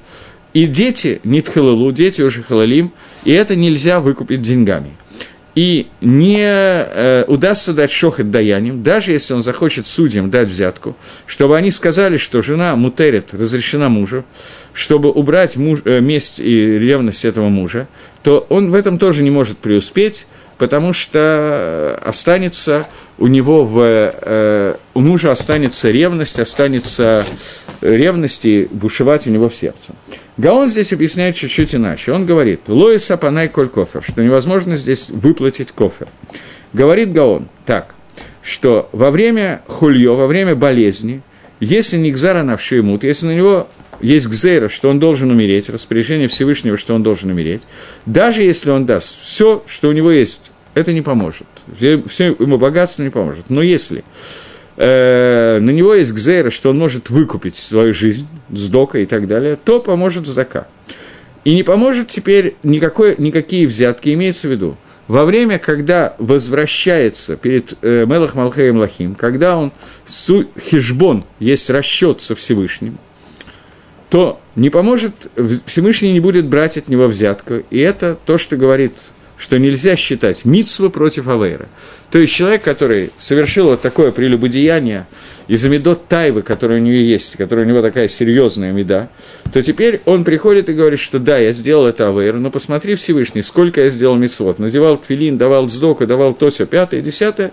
и 0.53 0.65
дети, 0.65 1.21
не 1.23 1.41
тхалалу, 1.41 1.91
дети 1.91 2.21
уже 2.21 2.43
халалим, 2.43 2.91
и 3.23 3.31
это 3.31 3.55
нельзя 3.55 3.99
выкупить 3.99 4.41
деньгами 4.41 4.91
и 5.55 5.87
не 5.99 6.39
э, 6.39 7.25
удастся 7.27 7.73
дать 7.73 7.91
шохет 7.91 8.31
даянием, 8.31 8.83
даже 8.83 9.11
если 9.11 9.33
он 9.33 9.41
захочет 9.41 9.85
судьям 9.85 10.29
дать 10.29 10.47
взятку, 10.47 10.95
чтобы 11.25 11.57
они 11.57 11.71
сказали, 11.71 12.17
что 12.17 12.41
жена 12.41 12.75
мутерит, 12.75 13.33
разрешена 13.33 13.89
мужу, 13.89 14.23
чтобы 14.73 15.11
убрать 15.11 15.57
муж, 15.57 15.81
э, 15.85 15.99
месть 15.99 16.39
и 16.39 16.79
ревность 16.79 17.25
этого 17.25 17.49
мужа, 17.49 17.87
то 18.23 18.45
он 18.49 18.71
в 18.71 18.75
этом 18.75 18.97
тоже 18.97 19.23
не 19.23 19.29
может 19.29 19.57
преуспеть, 19.57 20.27
потому 20.57 20.93
что 20.93 21.99
останется 22.05 22.87
у 23.21 23.27
него 23.27 23.63
в, 23.65 23.79
э, 23.79 24.75
у 24.95 24.99
мужа 24.99 25.31
останется 25.31 25.91
ревность, 25.91 26.39
останется 26.39 27.23
ревность 27.81 28.45
и 28.47 28.67
бушевать 28.71 29.27
у 29.27 29.29
него 29.29 29.47
в 29.47 29.53
сердце. 29.53 29.93
Гаон 30.37 30.69
здесь 30.69 30.91
объясняет 30.91 31.35
чуть-чуть 31.35 31.75
иначе. 31.75 32.13
Он 32.13 32.25
говорит, 32.25 32.61
лоиса 32.67 33.17
панай 33.17 33.47
коль 33.47 33.69
кофер, 33.69 34.01
что 34.01 34.23
невозможно 34.23 34.75
здесь 34.75 35.11
выплатить 35.11 35.71
кофер. 35.71 36.07
Говорит 36.73 37.13
Гаон 37.13 37.47
так, 37.67 37.93
что 38.41 38.89
во 38.91 39.11
время 39.11 39.61
хульё, 39.67 40.15
во 40.15 40.25
время 40.25 40.55
болезни, 40.55 41.21
если 41.59 41.97
не 41.97 42.11
гзара 42.11 42.41
навшимут, 42.41 43.03
если 43.03 43.27
на 43.27 43.35
него 43.35 43.67
есть 43.99 44.29
гзейра, 44.29 44.67
что 44.67 44.89
он 44.89 44.99
должен 44.99 45.29
умереть, 45.29 45.69
распоряжение 45.69 46.27
Всевышнего, 46.27 46.75
что 46.75 46.95
он 46.95 47.03
должен 47.03 47.29
умереть, 47.29 47.61
даже 48.07 48.41
если 48.41 48.71
он 48.71 48.87
даст 48.87 49.13
все, 49.13 49.63
что 49.67 49.89
у 49.89 49.91
него 49.91 50.09
есть, 50.09 50.50
это 50.73 50.93
не 50.93 51.01
поможет. 51.01 51.47
Все, 51.75 52.01
все 52.03 52.35
ему 52.37 52.57
богатство 52.57 53.03
не 53.03 53.09
поможет. 53.09 53.49
Но 53.49 53.61
если 53.61 54.03
э, 54.77 55.59
на 55.59 55.69
него 55.69 55.93
есть 55.93 56.13
гзейра, 56.13 56.49
что 56.49 56.69
он 56.69 56.79
может 56.79 57.09
выкупить 57.09 57.55
свою 57.55 57.93
жизнь, 57.93 58.27
сдока 58.49 58.99
и 58.99 59.05
так 59.05 59.27
далее, 59.27 59.55
то 59.55 59.79
поможет 59.79 60.27
здака. 60.27 60.67
И 61.43 61.55
не 61.55 61.63
поможет 61.63 62.07
теперь 62.07 62.55
никакой, 62.63 63.15
никакие 63.17 63.67
взятки, 63.67 64.13
имеется 64.13 64.47
в 64.47 64.51
виду, 64.51 64.77
во 65.07 65.25
время, 65.25 65.59
когда 65.59 66.15
возвращается 66.19 67.35
перед 67.35 67.73
э, 67.81 68.05
Мелах 68.05 68.35
Малхеем 68.35 68.77
Лахим, 68.77 69.15
когда 69.15 69.57
он 69.57 69.73
су, 70.05 70.45
хижбон, 70.57 71.25
есть 71.39 71.69
расчет 71.69 72.21
со 72.21 72.35
Всевышним, 72.35 72.97
то 74.09 74.39
не 74.55 74.69
поможет, 74.69 75.31
Всевышний 75.65 76.13
не 76.13 76.19
будет 76.19 76.45
брать 76.45 76.77
от 76.77 76.87
него 76.87 77.07
взятку. 77.07 77.55
И 77.71 77.79
это 77.79 78.17
то, 78.25 78.37
что 78.37 78.55
говорит 78.57 79.13
что 79.41 79.57
нельзя 79.57 79.95
считать 79.95 80.45
мицву 80.45 80.91
против 80.91 81.27
Авейра. 81.27 81.67
То 82.11 82.19
есть 82.19 82.31
человек, 82.31 82.61
который 82.61 83.09
совершил 83.17 83.65
вот 83.69 83.81
такое 83.81 84.11
прелюбодеяние 84.11 85.07
из-за 85.47 85.67
медот 85.67 86.07
тайвы, 86.07 86.43
которая 86.43 86.77
у 86.77 86.81
него 86.81 86.95
есть, 86.95 87.37
которая 87.37 87.65
у 87.65 87.67
него 87.67 87.81
такая 87.81 88.07
серьезная 88.07 88.71
меда, 88.71 89.09
то 89.51 89.63
теперь 89.63 90.01
он 90.05 90.25
приходит 90.25 90.69
и 90.69 90.73
говорит, 90.73 90.99
что 90.99 91.17
да, 91.17 91.39
я 91.39 91.53
сделал 91.53 91.87
это 91.87 92.09
Авейр, 92.09 92.35
но 92.35 92.51
посмотри 92.51 92.93
Всевышний, 92.93 93.41
сколько 93.41 93.81
я 93.81 93.89
сделал 93.89 94.15
мицвод. 94.15 94.59
Надевал 94.59 94.97
тфилин, 94.97 95.39
давал 95.39 95.67
сдоку, 95.69 96.05
давал 96.05 96.33
то, 96.33 96.51
все, 96.51 96.67
пятое, 96.67 97.01
десятое. 97.01 97.51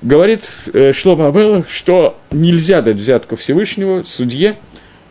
Говорит 0.00 0.50
э, 0.72 0.94
Шлома 0.94 1.28
Абелах, 1.28 1.68
что 1.68 2.18
нельзя 2.30 2.80
дать 2.80 2.96
взятку 2.96 3.36
Всевышнего 3.36 4.04
судье, 4.04 4.56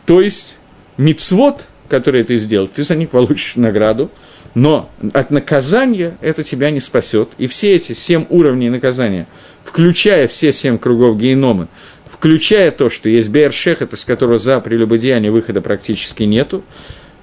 то 0.07 0.21
есть 0.21 0.57
мицвод, 0.97 1.67
который 1.88 2.23
ты 2.23 2.38
сделал, 2.38 2.67
ты 2.67 2.84
за 2.84 2.95
них 2.95 3.11
получишь 3.11 3.57
награду, 3.57 4.09
но 4.56 4.89
от 5.14 5.32
наказания 5.32 6.18
это 6.22 6.41
тебя 6.41 6.72
не 6.72 6.80
спасет. 6.80 7.34
И 7.38 7.45
все 7.47 7.76
эти 7.76 7.91
семь 7.91 8.26
уровней 8.30 8.70
наказания, 8.70 9.28
включая 9.64 10.28
все 10.28 10.51
семь 10.51 10.78
кругов 10.78 11.18
геномы, 11.18 11.68
включая 12.10 12.72
то, 12.72 12.89
что 12.89 13.10
есть 13.10 13.30
Беершехет, 13.30 13.93
из 13.93 14.06
которого 14.06 14.39
за 14.39 14.62
прелюбодеяние 14.62 15.32
выхода 15.32 15.62
практически 15.62 16.24
нету, 16.24 16.64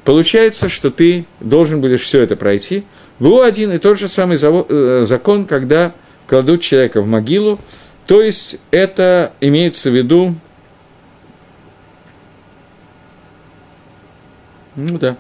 получается, 0.05 0.69
что 0.69 0.91
ты 0.91 1.27
должен 1.41 1.81
будешь 1.81 2.03
все 2.03 2.23
это 2.23 2.37
пройти. 2.37 2.85
Был 3.19 3.41
один 3.41 3.73
и 3.73 3.79
тот 3.79 3.99
же 3.99 4.09
самый 4.09 4.39
э, 4.41 5.05
закон, 5.07 5.47
когда 5.47 5.95
кладут 6.27 6.61
человека 6.61 7.01
в 7.01 7.07
могилу, 7.07 7.59
то 8.07 8.21
есть 8.21 8.59
это 8.71 9.33
имеется 9.41 9.91
в 9.91 9.95
виду, 9.95 10.35
ну 14.77 14.99
да, 14.99 15.17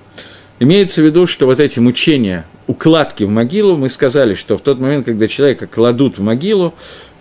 Имеется 0.62 1.02
в 1.02 1.04
виду, 1.04 1.26
что 1.26 1.46
вот 1.46 1.58
эти 1.58 1.80
мучения, 1.80 2.46
укладки 2.68 3.24
в 3.24 3.28
могилу, 3.28 3.76
мы 3.76 3.88
сказали, 3.88 4.34
что 4.34 4.56
в 4.56 4.60
тот 4.60 4.78
момент, 4.78 5.06
когда 5.06 5.26
человека 5.26 5.66
кладут 5.66 6.18
в 6.18 6.22
могилу, 6.22 6.72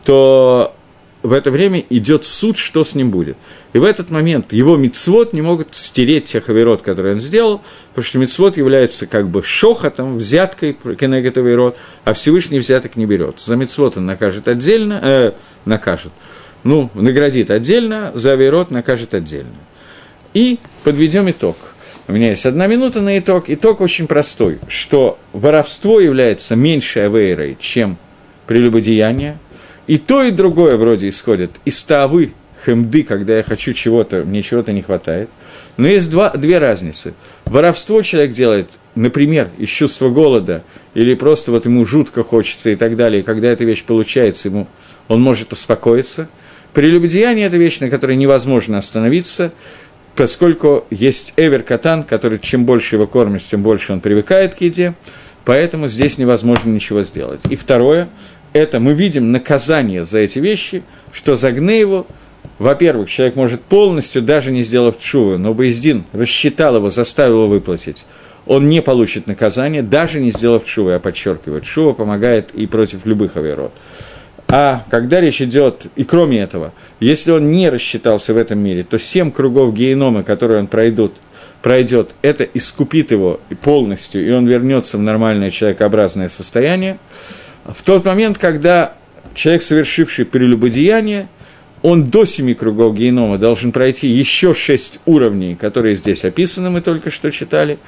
то 0.06 0.76
в 1.24 1.34
это 1.34 1.50
время 1.50 1.84
идет 1.90 2.24
суд, 2.24 2.60
что 2.60 2.84
с 2.84 2.94
ним 2.94 3.10
будет. 3.10 3.40
И 3.74 3.80
в 3.80 3.84
этот 3.84 4.12
момент 4.12 4.54
его 4.54 4.78
мицвод 4.78 5.34
не 5.34 5.42
могут 5.42 5.70
стереть 5.72 6.26
тех 6.26 6.50
оверот, 6.50 6.84
которые 6.84 7.16
он 7.16 7.20
сделал, 7.20 7.62
потому 7.90 8.06
что 8.06 8.20
мицвод 8.20 8.58
является 8.58 9.08
как 9.08 9.28
бы 9.28 9.42
шохотом, 9.42 10.18
взяткой 10.18 10.74
кенегет 10.74 11.40
оверот, 11.40 11.78
а 12.04 12.14
Всевышний 12.14 12.60
взяток 12.60 12.96
не 12.96 13.08
берет. 13.08 13.40
За 13.40 13.56
мицвод 13.56 13.98
он 13.98 14.06
накажет 14.06 14.48
отдельно, 14.50 15.00
э, 15.02 15.32
накажет, 15.66 16.12
ну, 16.62 16.92
наградит 16.94 17.50
отдельно, 17.50 18.12
за 18.14 18.34
оверот 18.34 18.70
накажет 18.70 19.16
отдельно. 19.16 19.50
И 20.36 20.60
подведем 20.84 21.28
итог– 21.28 21.58
у 22.08 22.14
меня 22.14 22.30
есть 22.30 22.46
одна 22.46 22.68
минута 22.68 23.02
на 23.02 23.18
итог. 23.18 23.46
Итог 23.48 23.82
очень 23.82 24.08
простой, 24.08 24.60
что 24.68 25.18
воровство 25.34 26.00
является 26.00 26.56
меньшей 26.56 27.06
авейрой, 27.06 27.58
чем 27.60 27.98
прелюбодеяние. 28.48 29.38
И 29.88 29.98
то, 29.98 30.24
и 30.24 30.32
другое 30.32 30.78
вроде 30.78 31.10
исходит 31.10 31.52
из 31.66 31.82
тавы, 31.84 32.34
хемды, 32.66 33.04
когда 33.04 33.38
я 33.38 33.44
хочу 33.44 33.74
чего-то, 33.74 34.24
мне 34.24 34.42
чего-то 34.42 34.74
не 34.74 34.82
хватает. 34.82 35.30
Но 35.78 35.88
есть 35.88 36.10
два, 36.10 36.32
две 36.32 36.60
разницы. 36.60 37.14
Воровство 37.46 38.02
человек 38.02 38.34
делает, 38.34 38.70
например, 38.96 39.50
из 39.58 39.70
чувства 39.70 40.10
голода, 40.10 40.64
или 40.94 41.14
просто 41.16 41.52
вот 41.52 41.66
ему 41.66 41.86
жутко 41.86 42.24
хочется 42.24 42.70
и 42.70 42.76
так 42.76 42.96
далее, 42.96 43.22
и 43.22 43.24
когда 43.24 43.48
эта 43.48 43.66
вещь 43.66 43.84
получается, 43.84 44.50
ему 44.50 44.68
он 45.08 45.22
может 45.22 45.52
успокоиться. 45.54 46.30
Прелюбодеяние– 46.74 47.48
это 47.48 47.58
вещь, 47.58 47.80
на 47.80 47.90
которой 47.90 48.16
невозможно 48.16 48.78
остановиться, 48.78 49.52
поскольку 50.16 50.86
есть 50.90 51.34
Эвер 51.38 51.64
Катан, 51.64 52.04
который 52.04 52.40
чем 52.40 52.66
больше 52.66 52.96
его 52.96 53.08
кормишь, 53.08 53.46
тем 53.46 53.64
больше 53.64 53.94
он 53.94 54.02
привыкает 54.02 54.56
к 54.56 54.62
еде, 54.62 54.94
поэтому 55.46 55.88
здесь 55.88 56.18
невозможно 56.18 56.70
ничего 56.70 57.04
сделать. 57.04 57.42
И 57.50 57.56
второе, 57.56 58.10
это 58.54 58.80
мы 58.80 58.94
видим 58.94 59.32
наказание 59.32 60.06
за 60.06 60.20
эти 60.20 60.40
вещи, 60.40 60.84
что 61.12 61.36
за 61.36 61.50
его, 61.50 62.06
во-первых, 62.60 63.10
человек 63.10 63.36
может 63.36 63.62
полностью, 63.62 64.22
даже 64.22 64.52
не 64.52 64.62
сделав 64.62 65.00
чуву, 65.00 65.38
но 65.38 65.54
Боиздин 65.54 66.06
рассчитал 66.12 66.76
его, 66.76 66.90
заставил 66.90 67.44
его 67.44 67.48
выплатить, 67.48 68.06
он 68.46 68.70
не 68.70 68.82
получит 68.82 69.28
наказание, 69.28 69.82
даже 69.82 70.20
не 70.20 70.32
сделав 70.32 70.66
чуву, 70.66 70.90
я 70.90 71.00
подчеркиваю. 71.00 71.62
Чува 71.62 71.94
помогает 71.94 72.52
и 72.54 72.66
против 72.66 73.06
любых 73.06 73.38
авиарод. 73.38 73.72
А 74.54 74.84
когда 74.90 75.22
речь 75.22 75.42
идет, 75.42 75.88
и 75.96 76.04
кроме 76.04 76.42
этого, 76.42 76.74
если 77.00 77.32
он 77.32 77.52
не 77.52 77.70
рассчитался 77.70 78.34
в 78.34 78.38
этом 78.38 78.60
мире, 78.60 78.84
то 78.84 79.00
семь 79.00 79.32
кругов 79.32 79.74
генома, 79.74 80.24
которые 80.24 80.60
он 80.60 80.68
пройдет, 80.68 81.14
пройдет, 81.62 82.16
это 82.22 82.44
искупит 82.44 83.12
его 83.12 83.40
полностью, 83.62 84.28
и 84.28 84.32
он 84.32 84.48
вернется 84.48 84.98
в 84.98 85.02
нормальное 85.02 85.52
человекообразное 85.52 86.28
состояние. 86.28 86.98
В 87.66 87.82
тот 87.84 88.04
момент, 88.04 88.38
когда 88.38 88.96
человек, 89.34 89.62
совершивший 89.62 90.26
прелюбодеяние, 90.26 91.30
он 91.82 92.10
до 92.10 92.26
семи 92.26 92.54
кругов 92.54 92.96
генома 92.96 93.38
должен 93.38 93.72
пройти 93.72 94.08
еще 94.08 94.54
шесть 94.54 95.00
уровней, 95.06 95.56
которые 95.56 95.96
здесь 95.96 96.26
описаны, 96.26 96.70
мы 96.70 96.82
только 96.82 97.10
что 97.10 97.32
читали, 97.32 97.80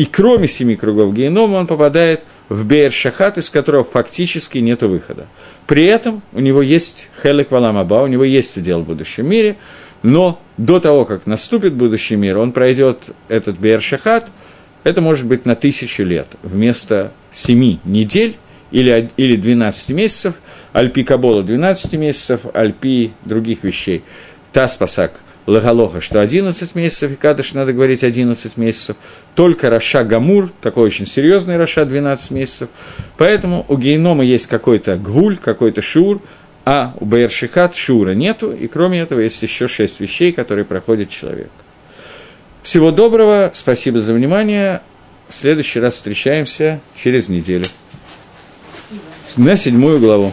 и 0.00 0.06
кроме 0.06 0.48
семи 0.48 0.76
кругов 0.76 1.12
генома 1.12 1.56
он 1.56 1.66
попадает 1.66 2.22
в 2.48 2.64
Бейер-Шахат, 2.64 3.38
из 3.38 3.50
которого 3.50 3.84
фактически 3.84 4.56
нет 4.56 4.80
выхода. 4.82 5.26
При 5.66 5.84
этом 5.84 6.22
у 6.32 6.40
него 6.40 6.62
есть 6.62 7.10
Хелек 7.22 7.50
Валамаба, 7.50 7.96
у 7.96 8.06
него 8.06 8.24
есть 8.24 8.56
удел 8.56 8.80
в 8.80 8.86
будущем 8.86 9.28
мире, 9.28 9.58
но 10.02 10.40
до 10.56 10.80
того, 10.80 11.04
как 11.04 11.26
наступит 11.26 11.74
будущий 11.74 12.16
мир, 12.16 12.38
он 12.38 12.52
пройдет 12.52 13.10
этот 13.28 13.58
Бейер-Шахат, 13.58 14.28
это 14.84 15.02
может 15.02 15.26
быть 15.26 15.44
на 15.44 15.54
тысячу 15.54 16.02
лет, 16.02 16.28
вместо 16.42 17.12
семи 17.30 17.78
недель 17.84 18.36
или, 18.70 19.10
или 19.18 19.36
12 19.36 19.90
месяцев, 19.90 20.36
על 20.72 20.88
פי 20.88 21.04
קבלה 21.04 21.42
12 21.42 21.92
месяцев, 21.92 22.46
על 22.54 22.83
פי 22.83 23.12
других 23.26 23.64
вещей. 23.64 24.02
Так 24.50 25.20
פסק 25.26 25.29
להלכה, 25.46 26.00
что 26.00 26.20
11 26.20 26.74
месяцев, 26.74 27.12
и 27.12 27.14
Кадиш 27.14 27.54
надо 27.54 27.72
говорить 27.72 28.04
11 28.04 28.56
месяцев. 28.56 28.96
Только 29.34 29.70
רשע 29.70 30.04
גמור, 30.04 30.50
такой 30.60 30.84
очень 30.84 31.06
серьезный 31.06 31.56
רשע, 31.56 31.84
12 31.84 32.30
месяцев. 32.30 32.68
Поэтому 33.16 33.64
у 33.68 33.76
Гейнома 33.76 34.24
есть 34.24 34.46
какой-то 34.46 34.96
גבול, 34.96 35.36
какой-то 35.38 35.82
שיעור, 35.82 36.20
а 36.64 36.94
у 37.00 37.04
באר 37.04 37.34
שחת 37.34 37.74
שיעור 37.74 38.07
а 38.07 38.12
нету, 38.12 38.52
и 38.52 38.66
кроме 38.66 39.00
этого 39.00 39.20
есть 39.20 39.42
еще 39.42 39.66
шесть 39.66 39.98
вещей, 40.00 40.32
которые 40.32 40.64
проходит 40.64 41.08
человек. 41.08 41.50
Всего 42.62 42.90
доброго, 42.90 43.50
спасибо 43.54 44.00
за 44.00 44.12
внимание. 44.12 44.82
В 45.28 45.34
следующий 45.34 45.80
раз 45.80 45.94
встречаемся 45.94 46.80
через 46.94 47.28
неделю. 47.28 47.64
На 49.36 49.56
седьмую 49.56 49.98
главу. 50.00 50.32